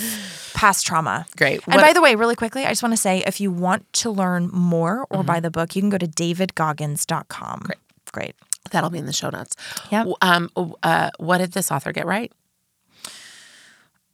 past 0.54 0.86
trauma. 0.86 1.26
Great. 1.36 1.60
And 1.66 1.80
by 1.80 1.92
the 1.92 2.00
way, 2.00 2.14
really 2.14 2.36
quickly, 2.36 2.64
I 2.64 2.68
just 2.68 2.82
want 2.84 2.92
to 2.92 2.96
say 2.96 3.24
if 3.26 3.40
you 3.40 3.50
want 3.50 3.82
to 3.94 4.10
learn 4.10 4.48
more 4.52 5.06
or 5.10 5.18
Mm-hmm. 5.18 5.26
buy 5.26 5.40
the 5.40 5.50
book, 5.50 5.74
you 5.74 5.82
can 5.82 5.90
go 5.90 5.98
to 5.98 6.06
davidgoggins.com. 6.06 7.60
Great. 7.64 7.78
Great. 8.12 8.34
That'll 8.70 8.90
be 8.90 8.98
in 8.98 9.06
the 9.06 9.12
show 9.12 9.30
notes. 9.30 9.54
Yeah. 9.90 10.04
Um. 10.22 10.48
Uh. 10.82 11.10
What 11.18 11.38
did 11.38 11.52
this 11.52 11.70
author 11.72 11.92
get 11.92 12.06
right? 12.06 12.32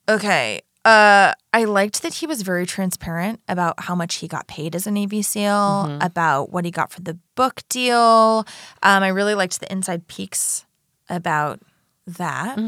Okay. 0.08 0.62
Uh, 0.84 1.32
I 1.52 1.64
liked 1.64 2.02
that 2.02 2.14
he 2.14 2.26
was 2.26 2.42
very 2.42 2.66
transparent 2.66 3.40
about 3.48 3.74
how 3.78 3.94
much 3.94 4.16
he 4.16 4.26
got 4.26 4.48
paid 4.48 4.74
as 4.74 4.86
a 4.86 4.90
Navy 4.90 5.22
SEAL, 5.22 5.98
about 6.00 6.50
what 6.50 6.64
he 6.64 6.70
got 6.72 6.90
for 6.90 7.00
the 7.02 7.18
book 7.36 7.60
deal. 7.68 8.44
Um, 8.82 9.02
I 9.04 9.08
really 9.08 9.34
liked 9.34 9.60
the 9.60 9.70
inside 9.70 10.08
peeks 10.08 10.66
about 11.08 11.60
that. 12.06 12.58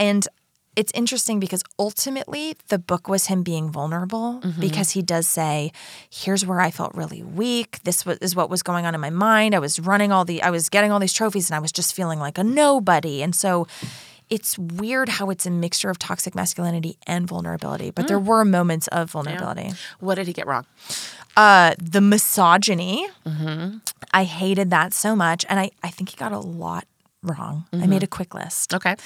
And 0.00 0.26
it's 0.74 0.92
interesting 0.94 1.40
because 1.40 1.62
ultimately 1.78 2.54
the 2.68 2.78
book 2.78 3.08
was 3.08 3.26
him 3.26 3.42
being 3.42 3.70
vulnerable 3.70 4.40
because 4.60 4.90
he 4.90 5.00
does 5.02 5.26
say, 5.26 5.72
here's 6.10 6.44
where 6.44 6.60
I 6.60 6.70
felt 6.70 6.94
really 6.94 7.22
weak. 7.22 7.78
This 7.84 8.04
was, 8.04 8.18
is 8.18 8.34
what 8.36 8.50
was 8.50 8.62
going 8.62 8.84
on 8.84 8.94
in 8.94 9.00
my 9.00 9.08
mind. 9.10 9.54
I 9.54 9.58
was 9.58 9.80
running 9.80 10.12
all 10.12 10.24
the, 10.26 10.42
I 10.42 10.50
was 10.50 10.68
getting 10.68 10.92
all 10.92 10.98
these 10.98 11.14
trophies 11.14 11.48
and 11.48 11.56
I 11.56 11.60
was 11.60 11.72
just 11.72 11.94
feeling 11.94 12.18
like 12.18 12.36
a 12.36 12.44
nobody. 12.44 13.22
And 13.22 13.34
so 13.34 13.66
it's 14.28 14.58
weird 14.58 15.08
how 15.08 15.30
it's 15.30 15.46
a 15.46 15.50
mixture 15.50 15.90
of 15.90 15.98
toxic 15.98 16.34
masculinity 16.34 16.98
and 17.06 17.26
vulnerability, 17.26 17.90
but 17.90 18.04
mm. 18.04 18.08
there 18.08 18.18
were 18.18 18.44
moments 18.44 18.88
of 18.88 19.10
vulnerability. 19.10 19.72
What 20.00 20.16
did 20.16 20.26
he 20.26 20.32
get 20.32 20.46
wrong? 20.46 20.66
Uh, 21.36 21.74
the 21.78 22.00
misogyny, 22.00 23.06
mm-hmm. 23.26 23.78
I 24.12 24.24
hated 24.24 24.70
that 24.70 24.92
so 24.94 25.14
much. 25.14 25.44
And 25.48 25.60
I, 25.60 25.70
I 25.82 25.90
think 25.90 26.08
he 26.08 26.16
got 26.16 26.32
a 26.32 26.38
lot 26.38 26.86
wrong. 27.22 27.66
I 27.72 27.78
made 27.78 27.96
mm-hmm. 27.96 28.04
a 28.04 28.06
quick 28.06 28.34
list. 28.34 28.74
Okay. 28.74 28.96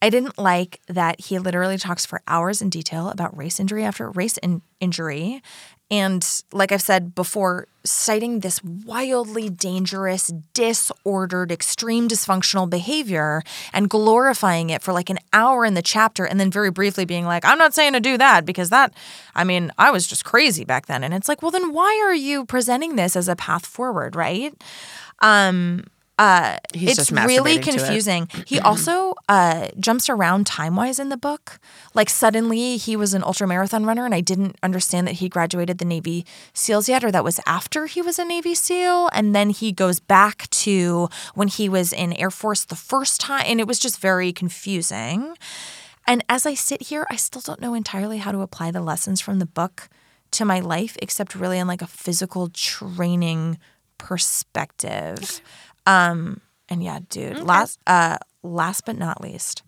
I 0.00 0.10
didn't 0.10 0.38
like 0.38 0.80
that 0.88 1.20
he 1.20 1.38
literally 1.38 1.76
talks 1.76 2.06
for 2.06 2.22
hours 2.28 2.62
in 2.62 2.70
detail 2.70 3.08
about 3.08 3.36
race 3.36 3.58
injury 3.58 3.84
after 3.84 4.10
race 4.10 4.36
in- 4.38 4.62
injury. 4.80 5.42
And 5.90 6.26
like 6.52 6.70
I've 6.70 6.82
said 6.82 7.14
before, 7.14 7.66
citing 7.82 8.40
this 8.40 8.62
wildly 8.62 9.48
dangerous, 9.48 10.32
disordered, 10.52 11.50
extreme 11.50 12.08
dysfunctional 12.08 12.68
behavior 12.68 13.42
and 13.72 13.88
glorifying 13.88 14.68
it 14.68 14.82
for 14.82 14.92
like 14.92 15.08
an 15.08 15.18
hour 15.32 15.64
in 15.64 15.72
the 15.72 15.80
chapter 15.80 16.26
and 16.26 16.38
then 16.38 16.50
very 16.50 16.70
briefly 16.70 17.06
being 17.06 17.24
like, 17.24 17.44
I'm 17.44 17.56
not 17.56 17.72
saying 17.72 17.94
to 17.94 18.00
do 18.00 18.18
that 18.18 18.44
because 18.44 18.68
that, 18.68 18.92
I 19.34 19.44
mean, 19.44 19.72
I 19.78 19.90
was 19.90 20.06
just 20.06 20.26
crazy 20.26 20.64
back 20.64 20.86
then. 20.86 21.02
And 21.02 21.14
it's 21.14 21.28
like, 21.28 21.40
well, 21.40 21.50
then 21.50 21.72
why 21.72 22.02
are 22.04 22.14
you 22.14 22.44
presenting 22.44 22.96
this 22.96 23.16
as 23.16 23.28
a 23.28 23.36
path 23.36 23.64
forward, 23.64 24.14
right? 24.14 24.54
Um, 25.20 25.84
He's 26.74 26.98
it's 26.98 27.12
really 27.12 27.54
to 27.54 27.60
it. 27.60 27.62
confusing. 27.62 28.28
He 28.48 28.58
also 28.58 29.14
uh, 29.28 29.68
jumps 29.78 30.08
around 30.08 30.46
time 30.46 30.74
wise 30.74 30.98
in 30.98 31.10
the 31.10 31.16
book. 31.16 31.60
Like 31.94 32.08
suddenly 32.08 32.76
he 32.76 32.96
was 32.96 33.12
an 33.12 33.22
ultra 33.22 33.46
marathon 33.46 33.84
runner, 33.84 34.04
and 34.04 34.14
I 34.14 34.20
didn't 34.20 34.56
understand 34.62 35.06
that 35.06 35.16
he 35.16 35.28
graduated 35.28 35.78
the 35.78 35.84
Navy 35.84 36.24
SEALs 36.54 36.88
yet, 36.88 37.04
or 37.04 37.10
that 37.12 37.24
was 37.24 37.40
after 37.46 37.86
he 37.86 38.00
was 38.00 38.18
a 38.18 38.24
Navy 38.24 38.54
SEAL. 38.54 39.10
And 39.12 39.34
then 39.34 39.50
he 39.50 39.70
goes 39.70 40.00
back 40.00 40.48
to 40.50 41.08
when 41.34 41.48
he 41.48 41.68
was 41.68 41.92
in 41.92 42.12
Air 42.14 42.30
Force 42.30 42.64
the 42.64 42.76
first 42.76 43.20
time, 43.20 43.44
and 43.46 43.60
it 43.60 43.66
was 43.66 43.78
just 43.78 44.00
very 44.00 44.32
confusing. 44.32 45.36
And 46.06 46.24
as 46.28 46.46
I 46.46 46.54
sit 46.54 46.84
here, 46.84 47.06
I 47.10 47.16
still 47.16 47.42
don't 47.42 47.60
know 47.60 47.74
entirely 47.74 48.18
how 48.18 48.32
to 48.32 48.40
apply 48.40 48.70
the 48.70 48.80
lessons 48.80 49.20
from 49.20 49.40
the 49.40 49.46
book 49.46 49.90
to 50.32 50.44
my 50.44 50.60
life, 50.60 50.96
except 51.02 51.34
really 51.34 51.58
in 51.58 51.66
like 51.66 51.82
a 51.82 51.86
physical 51.86 52.48
training 52.48 53.58
perspective. 53.98 55.42
Um, 55.88 56.40
and 56.68 56.84
yeah, 56.84 57.00
dude, 57.08 57.40
last 57.40 57.78
uh 57.86 58.18
last 58.42 58.84
but 58.84 58.96
not 58.98 59.20
least, 59.20 59.62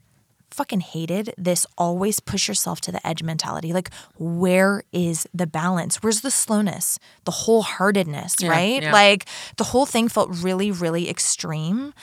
fucking 0.50 0.80
hated 0.80 1.32
this 1.38 1.66
always 1.78 2.20
push 2.20 2.46
yourself 2.48 2.80
to 2.82 2.92
the 2.92 3.04
edge 3.06 3.22
mentality. 3.22 3.72
Like, 3.72 3.90
where 4.18 4.82
is 4.92 5.26
the 5.32 5.46
balance? 5.46 6.02
Where's 6.02 6.20
the 6.20 6.30
slowness, 6.30 6.98
the 7.24 7.32
wholeheartedness, 7.32 8.46
right? 8.46 8.82
yeah. 8.82 8.92
Like 8.92 9.26
the 9.56 9.64
whole 9.64 9.86
thing 9.86 10.08
felt 10.08 10.30
really, 10.30 10.70
really 10.70 11.08
extreme. 11.08 11.94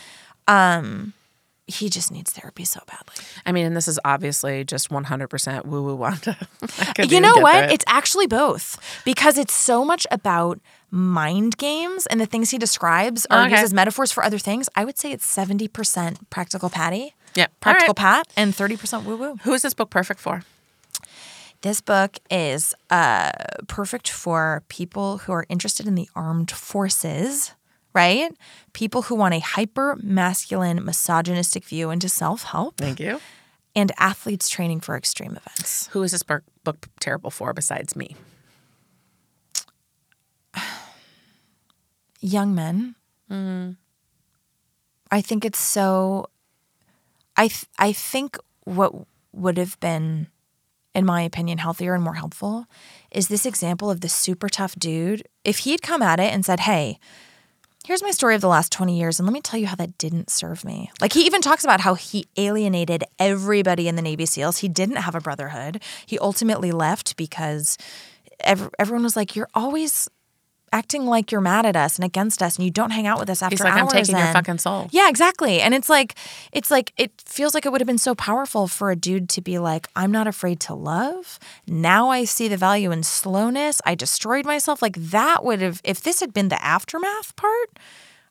Um, 0.47 1.13
he 1.67 1.89
just 1.89 2.11
needs 2.11 2.31
therapy 2.31 2.63
so 2.65 2.79
badly. 2.87 3.25
I 3.45 3.51
mean, 3.51 3.65
and 3.65 3.75
this 3.75 3.87
is 3.87 3.99
obviously 4.05 4.63
just 4.63 4.89
100% 4.89 5.65
woo 5.65 5.83
woo 5.83 5.95
Wanda. 5.95 6.37
You 6.99 7.19
know 7.21 7.35
what? 7.37 7.65
it. 7.65 7.71
It's 7.73 7.85
actually 7.87 8.27
both 8.27 8.79
because 9.05 9.37
it's 9.37 9.53
so 9.53 9.83
much 9.85 10.07
about 10.09 10.59
mind 10.89 11.57
games 11.57 12.05
and 12.07 12.19
the 12.21 12.25
things 12.25 12.49
he 12.51 12.57
describes 12.57 13.27
or 13.29 13.39
Okay. 13.43 13.51
uses 13.51 13.73
metaphors 13.73 14.11
for 14.11 14.23
other 14.23 14.39
things. 14.39 14.69
I 14.75 14.85
would 14.85 14.97
say 14.97 15.11
it's 15.11 15.27
70% 15.27 16.17
practical 16.29 16.69
patty, 16.69 17.13
yeah. 17.35 17.47
practical 17.59 17.93
right. 17.97 18.25
pat, 18.25 18.27
and 18.37 18.53
30% 18.53 19.03
woo 19.03 19.17
woo. 19.17 19.35
Who 19.43 19.53
is 19.53 19.61
this 19.61 19.73
book 19.73 19.89
perfect 19.89 20.19
for? 20.21 20.43
This 21.61 21.81
book 21.81 22.17
is 22.29 22.73
uh, 22.89 23.31
perfect 23.67 24.09
for 24.09 24.63
people 24.69 25.17
who 25.19 25.31
are 25.33 25.45
interested 25.49 25.87
in 25.87 25.95
the 25.95 26.07
armed 26.15 26.51
forces, 26.51 27.53
right? 27.97 28.31
People 28.73 29.01
who 29.03 29.15
want 29.15 29.33
a 29.33 29.39
hyper 29.39 29.97
masculine, 30.03 30.85
misogynistic 30.85 31.63
view 31.65 31.89
into 31.89 32.07
self 32.07 32.43
help, 32.43 32.77
Thank 32.77 32.99
you. 32.99 33.19
and 33.75 33.91
athletes 33.97 34.47
training 34.49 34.81
for 34.81 34.95
extreme 34.95 35.31
events. 35.35 35.87
Who 35.93 36.03
is 36.03 36.11
this 36.11 36.21
book, 36.23 36.43
book 36.63 36.87
terrible 36.99 37.31
for 37.31 37.53
besides 37.53 37.95
me? 37.95 38.15
young 42.21 42.53
men. 42.55 42.95
Mm. 43.31 43.77
I 45.11 45.21
think 45.21 45.43
it's 45.45 45.59
so. 45.59 46.27
I 47.35 47.47
th- 47.47 47.65
I 47.79 47.93
think 47.93 48.37
what 48.65 48.93
would 49.31 49.57
have 49.57 49.79
been, 49.79 50.27
in 50.93 51.05
my 51.05 51.21
opinion, 51.21 51.57
healthier 51.59 51.93
and 51.93 52.03
more 52.03 52.15
helpful 52.15 52.65
is 53.11 53.27
this 53.27 53.45
example 53.45 53.89
of 53.89 54.01
the 54.01 54.09
super 54.09 54.49
tough 54.49 54.75
dude. 54.75 55.23
If 55.43 55.59
he'd 55.59 55.81
come 55.81 56.01
at 56.01 56.19
it 56.19 56.33
and 56.33 56.45
said, 56.45 56.61
"Hey." 56.61 56.99
Here's 57.87 58.03
my 58.03 58.11
story 58.11 58.35
of 58.35 58.41
the 58.41 58.49
last 58.49 58.73
20 58.73 58.99
years, 58.99 59.17
and 59.17 59.25
let 59.25 59.31
me 59.31 59.39
tell 59.39 59.57
you 59.57 59.65
how 59.65 59.75
that 59.75 59.97
didn't 59.97 60.29
serve 60.29 60.65
me. 60.65 60.91
Like, 60.99 61.13
he 61.13 61.21
even 61.21 61.39
talks 61.39 61.63
about 61.63 61.79
how 61.79 61.93
he 61.93 62.25
alienated 62.35 63.05
everybody 63.17 63.87
in 63.87 63.95
the 63.95 64.01
Navy 64.01 64.25
SEALs. 64.25 64.57
He 64.57 64.67
didn't 64.67 64.97
have 64.97 65.15
a 65.15 65.21
brotherhood. 65.21 65.81
He 66.05 66.19
ultimately 66.19 66.73
left 66.73 67.15
because 67.15 67.77
ev- 68.41 68.69
everyone 68.77 69.03
was 69.03 69.15
like, 69.15 69.37
You're 69.37 69.47
always 69.53 70.09
acting 70.73 71.05
like 71.05 71.31
you're 71.31 71.41
mad 71.41 71.65
at 71.65 71.75
us 71.75 71.95
and 71.95 72.03
against 72.05 72.41
us 72.43 72.57
and 72.57 72.65
you 72.65 72.71
don't 72.71 72.91
hang 72.91 73.07
out 73.07 73.19
with 73.19 73.29
us 73.29 73.41
after 73.41 73.53
He's 73.53 73.61
like, 73.63 73.73
I'm 73.73 73.83
hours 73.85 73.93
taking 73.93 74.17
your 74.17 74.33
fucking 74.33 74.57
soul. 74.57 74.87
yeah 74.91 75.09
exactly. 75.09 75.61
And 75.61 75.73
it's 75.73 75.89
like 75.89 76.15
it's 76.51 76.69
like 76.69 76.91
it 76.97 77.11
feels 77.25 77.53
like 77.53 77.65
it 77.65 77.71
would 77.71 77.81
have 77.81 77.87
been 77.87 77.97
so 77.97 78.13
powerful 78.15 78.67
for 78.67 78.91
a 78.91 78.95
dude 78.95 79.29
to 79.29 79.41
be 79.41 79.59
like 79.59 79.87
i'm 79.95 80.11
not 80.11 80.27
afraid 80.27 80.59
to 80.61 80.73
love. 80.73 81.39
Now 81.67 82.09
i 82.09 82.25
see 82.25 82.47
the 82.47 82.57
value 82.57 82.91
in 82.91 83.03
slowness. 83.03 83.81
I 83.85 83.95
destroyed 83.95 84.45
myself. 84.45 84.81
Like 84.81 84.95
that 84.97 85.43
would 85.45 85.61
have 85.61 85.81
if 85.83 86.01
this 86.01 86.19
had 86.19 86.33
been 86.33 86.49
the 86.49 86.61
aftermath 86.63 87.35
part 87.35 87.69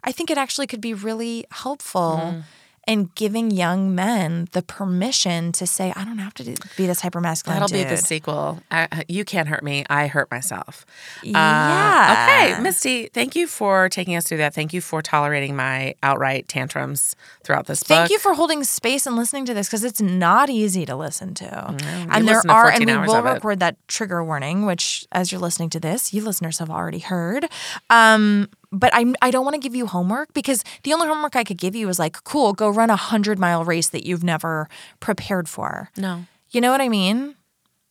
i 0.05 0.13
think 0.13 0.31
it 0.31 0.39
actually 0.39 0.67
could 0.67 0.81
be 0.81 0.95
really 0.95 1.45
helpful 1.51 2.21
Mm. 2.23 2.43
In 2.87 3.11
giving 3.15 3.51
young 3.51 3.95
men 3.95 4.47
the 4.53 4.63
permission 4.63 5.51
to 5.53 5.67
say 5.67 5.93
i 5.97 6.05
don't 6.05 6.19
have 6.19 6.33
to 6.35 6.45
do- 6.45 6.55
be 6.77 6.87
this 6.87 7.01
hyper 7.01 7.21
masculine 7.21 7.61
That'll 7.61 7.73
be 7.77 7.85
the 7.85 7.97
sequel. 7.97 8.61
I, 8.71 9.05
you 9.09 9.25
can't 9.25 9.49
hurt 9.49 9.63
me. 9.63 9.85
I 9.89 10.07
hurt 10.07 10.31
myself. 10.31 10.85
Uh, 11.25 11.29
Yeah. 11.29 12.27
okay, 12.53 12.63
Misty, 12.63 13.07
thank 13.13 13.35
you 13.35 13.47
for 13.47 13.89
taking 13.89 14.15
us 14.17 14.27
through 14.27 14.39
that. 14.39 14.55
Thank 14.55 14.73
you 14.73 14.81
for 14.81 15.03
tolerating 15.03 15.57
my 15.57 15.95
outright 16.03 16.49
tantrums 16.49 17.17
throughout 17.45 17.67
this 17.67 17.81
book. 17.83 17.89
Thank 17.89 18.11
you 18.11 18.19
for 18.19 18.35
holding 18.35 18.63
space 18.65 19.07
and 19.07 19.17
listening 19.17 19.47
to 19.47 19.55
this 19.55 19.69
because 19.69 19.85
it's 19.85 20.01
not 20.01 20.51
easy 20.51 20.85
to 20.87 20.95
listen 20.97 21.35
to. 21.35 21.75
we 21.79 21.87
and 22.11 22.29
there 22.29 22.43
are, 22.49 22.71
and 22.71 22.85
we 22.85 22.97
will 22.99 23.17
it. 23.17 23.23
record 23.25 23.61
that 23.61 23.77
trigger 23.89 24.23
warning, 24.25 24.67
which, 24.67 25.07
as 25.13 25.33
you're 25.33 25.41
listening 25.41 25.71
to 25.71 25.81
this, 25.81 26.13
you 26.13 26.23
listeners 26.23 26.59
have 26.59 26.71
already 26.71 26.99
heard. 27.01 27.47
Um, 27.91 28.49
but 28.73 28.91
I, 28.95 29.13
I 29.23 29.31
don't 29.31 29.45
want 29.45 29.55
to 29.55 29.61
give 29.61 29.75
you 29.75 29.87
homework 29.87 30.33
because 30.35 30.65
the 30.83 30.93
only 30.93 31.07
homework 31.07 31.37
I 31.37 31.45
could 31.45 31.59
give 31.59 31.75
you 31.75 31.89
is 31.89 31.99
like, 31.99 32.25
cool, 32.25 32.53
go 32.53 32.69
run 32.69 32.91
a 32.91 32.97
hundred 32.97 33.39
mile 33.39 33.65
race 33.65 33.89
that 33.91 34.07
you've 34.07 34.25
never 34.25 34.69
prepared 35.01 35.49
for. 35.49 35.91
No. 35.97 36.25
You 36.51 36.61
know 36.61 36.71
what 36.71 36.81
I 36.81 36.89
mean? 36.89 37.35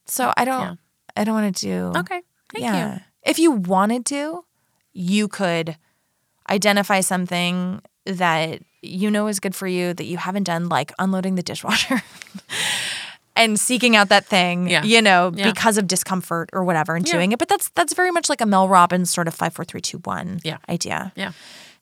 So 0.05 0.33
I 0.37 0.45
don't, 0.45 0.79
I 1.15 1.23
don't 1.23 1.33
want 1.33 1.55
to 1.55 1.65
do. 1.65 1.99
Okay. 1.99 2.21
Thank 2.51 2.63
yeah. 2.63 2.95
you. 2.95 3.01
If 3.23 3.39
you 3.39 3.51
wanted 3.51 4.05
to, 4.07 4.45
you 4.93 5.27
could 5.27 5.77
identify 6.49 7.01
something 7.01 7.81
that 8.05 8.61
you 8.81 9.09
know 9.09 9.27
is 9.27 9.39
good 9.39 9.55
for 9.55 9.67
you 9.67 9.93
that 9.93 10.05
you 10.05 10.17
haven't 10.17 10.43
done, 10.43 10.69
like 10.69 10.91
unloading 10.99 11.35
the 11.35 11.43
dishwasher 11.43 12.03
and 13.35 13.59
seeking 13.59 13.95
out 13.95 14.09
that 14.09 14.25
thing, 14.25 14.69
Yeah. 14.69 14.83
you 14.83 15.01
know, 15.01 15.31
Yeah. 15.35 15.51
because 15.51 15.77
of 15.77 15.87
discomfort 15.87 16.49
or 16.53 16.63
whatever 16.63 16.95
and 16.95 17.05
Yeah. 17.07 17.13
doing 17.13 17.31
it. 17.31 17.39
But 17.39 17.49
that's 17.49 17.69
that's 17.75 17.93
very 17.93 18.11
much 18.11 18.29
like 18.29 18.41
a 18.41 18.45
Mel 18.45 18.67
Robbins 18.69 19.09
sort 19.11 19.27
of 19.27 19.33
five, 19.33 19.53
four, 19.53 19.65
three, 19.65 19.81
two, 19.81 19.97
one 19.99 20.39
Yeah. 20.43 20.57
idea. 20.69 21.11
Yeah. 21.15 21.31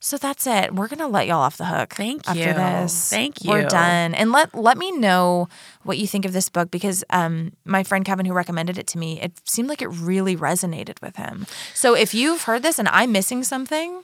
So 0.00 0.18
that's 0.18 0.46
it. 0.46 0.74
We're 0.74 0.88
gonna 0.88 1.08
let 1.08 1.26
y'all 1.26 1.40
off 1.40 1.56
the 1.56 1.64
hook. 1.64 1.94
Thank 1.94 2.28
after 2.28 2.38
you. 2.38 2.52
this. 2.52 3.08
Thank 3.08 3.42
you. 3.42 3.50
We're 3.50 3.64
done. 3.66 4.14
And 4.14 4.32
let 4.32 4.54
let 4.54 4.76
me 4.76 4.92
know 4.92 5.48
what 5.82 5.96
you 5.96 6.06
think 6.06 6.26
of 6.26 6.34
this 6.34 6.50
book 6.50 6.70
because 6.70 7.02
um, 7.08 7.52
my 7.64 7.82
friend 7.84 8.04
Kevin, 8.04 8.26
who 8.26 8.34
recommended 8.34 8.76
it 8.76 8.86
to 8.88 8.98
me, 8.98 9.18
it 9.22 9.32
seemed 9.44 9.68
like 9.70 9.80
it 9.80 9.88
really 9.88 10.36
resonated 10.36 11.00
with 11.00 11.16
him. 11.16 11.46
So 11.72 11.94
if 11.94 12.12
you've 12.12 12.42
heard 12.42 12.62
this 12.62 12.78
and 12.78 12.86
I'm 12.88 13.12
missing 13.12 13.42
something, 13.44 14.02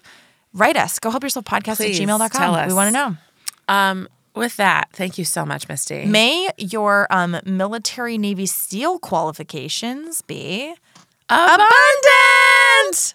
write 0.54 0.78
us. 0.78 0.98
Go 0.98 1.10
help 1.10 1.22
yourself 1.22 1.44
podcast 1.44 1.76
Please, 1.76 2.00
at 2.00 2.06
gmail.com. 2.08 2.30
tell 2.30 2.54
us. 2.54 2.68
We 2.68 2.74
want 2.74 2.88
to 2.88 2.98
know. 2.98 3.16
Um, 3.68 4.08
with 4.40 4.56
that, 4.56 4.88
thank 4.92 5.18
you 5.18 5.24
so 5.24 5.46
much, 5.46 5.68
Misty. 5.68 6.06
May 6.06 6.48
your 6.56 7.06
um, 7.10 7.38
military 7.44 8.18
Navy 8.18 8.46
SEAL 8.46 8.98
qualifications 8.98 10.22
be 10.22 10.74
Abundant! 11.28 13.14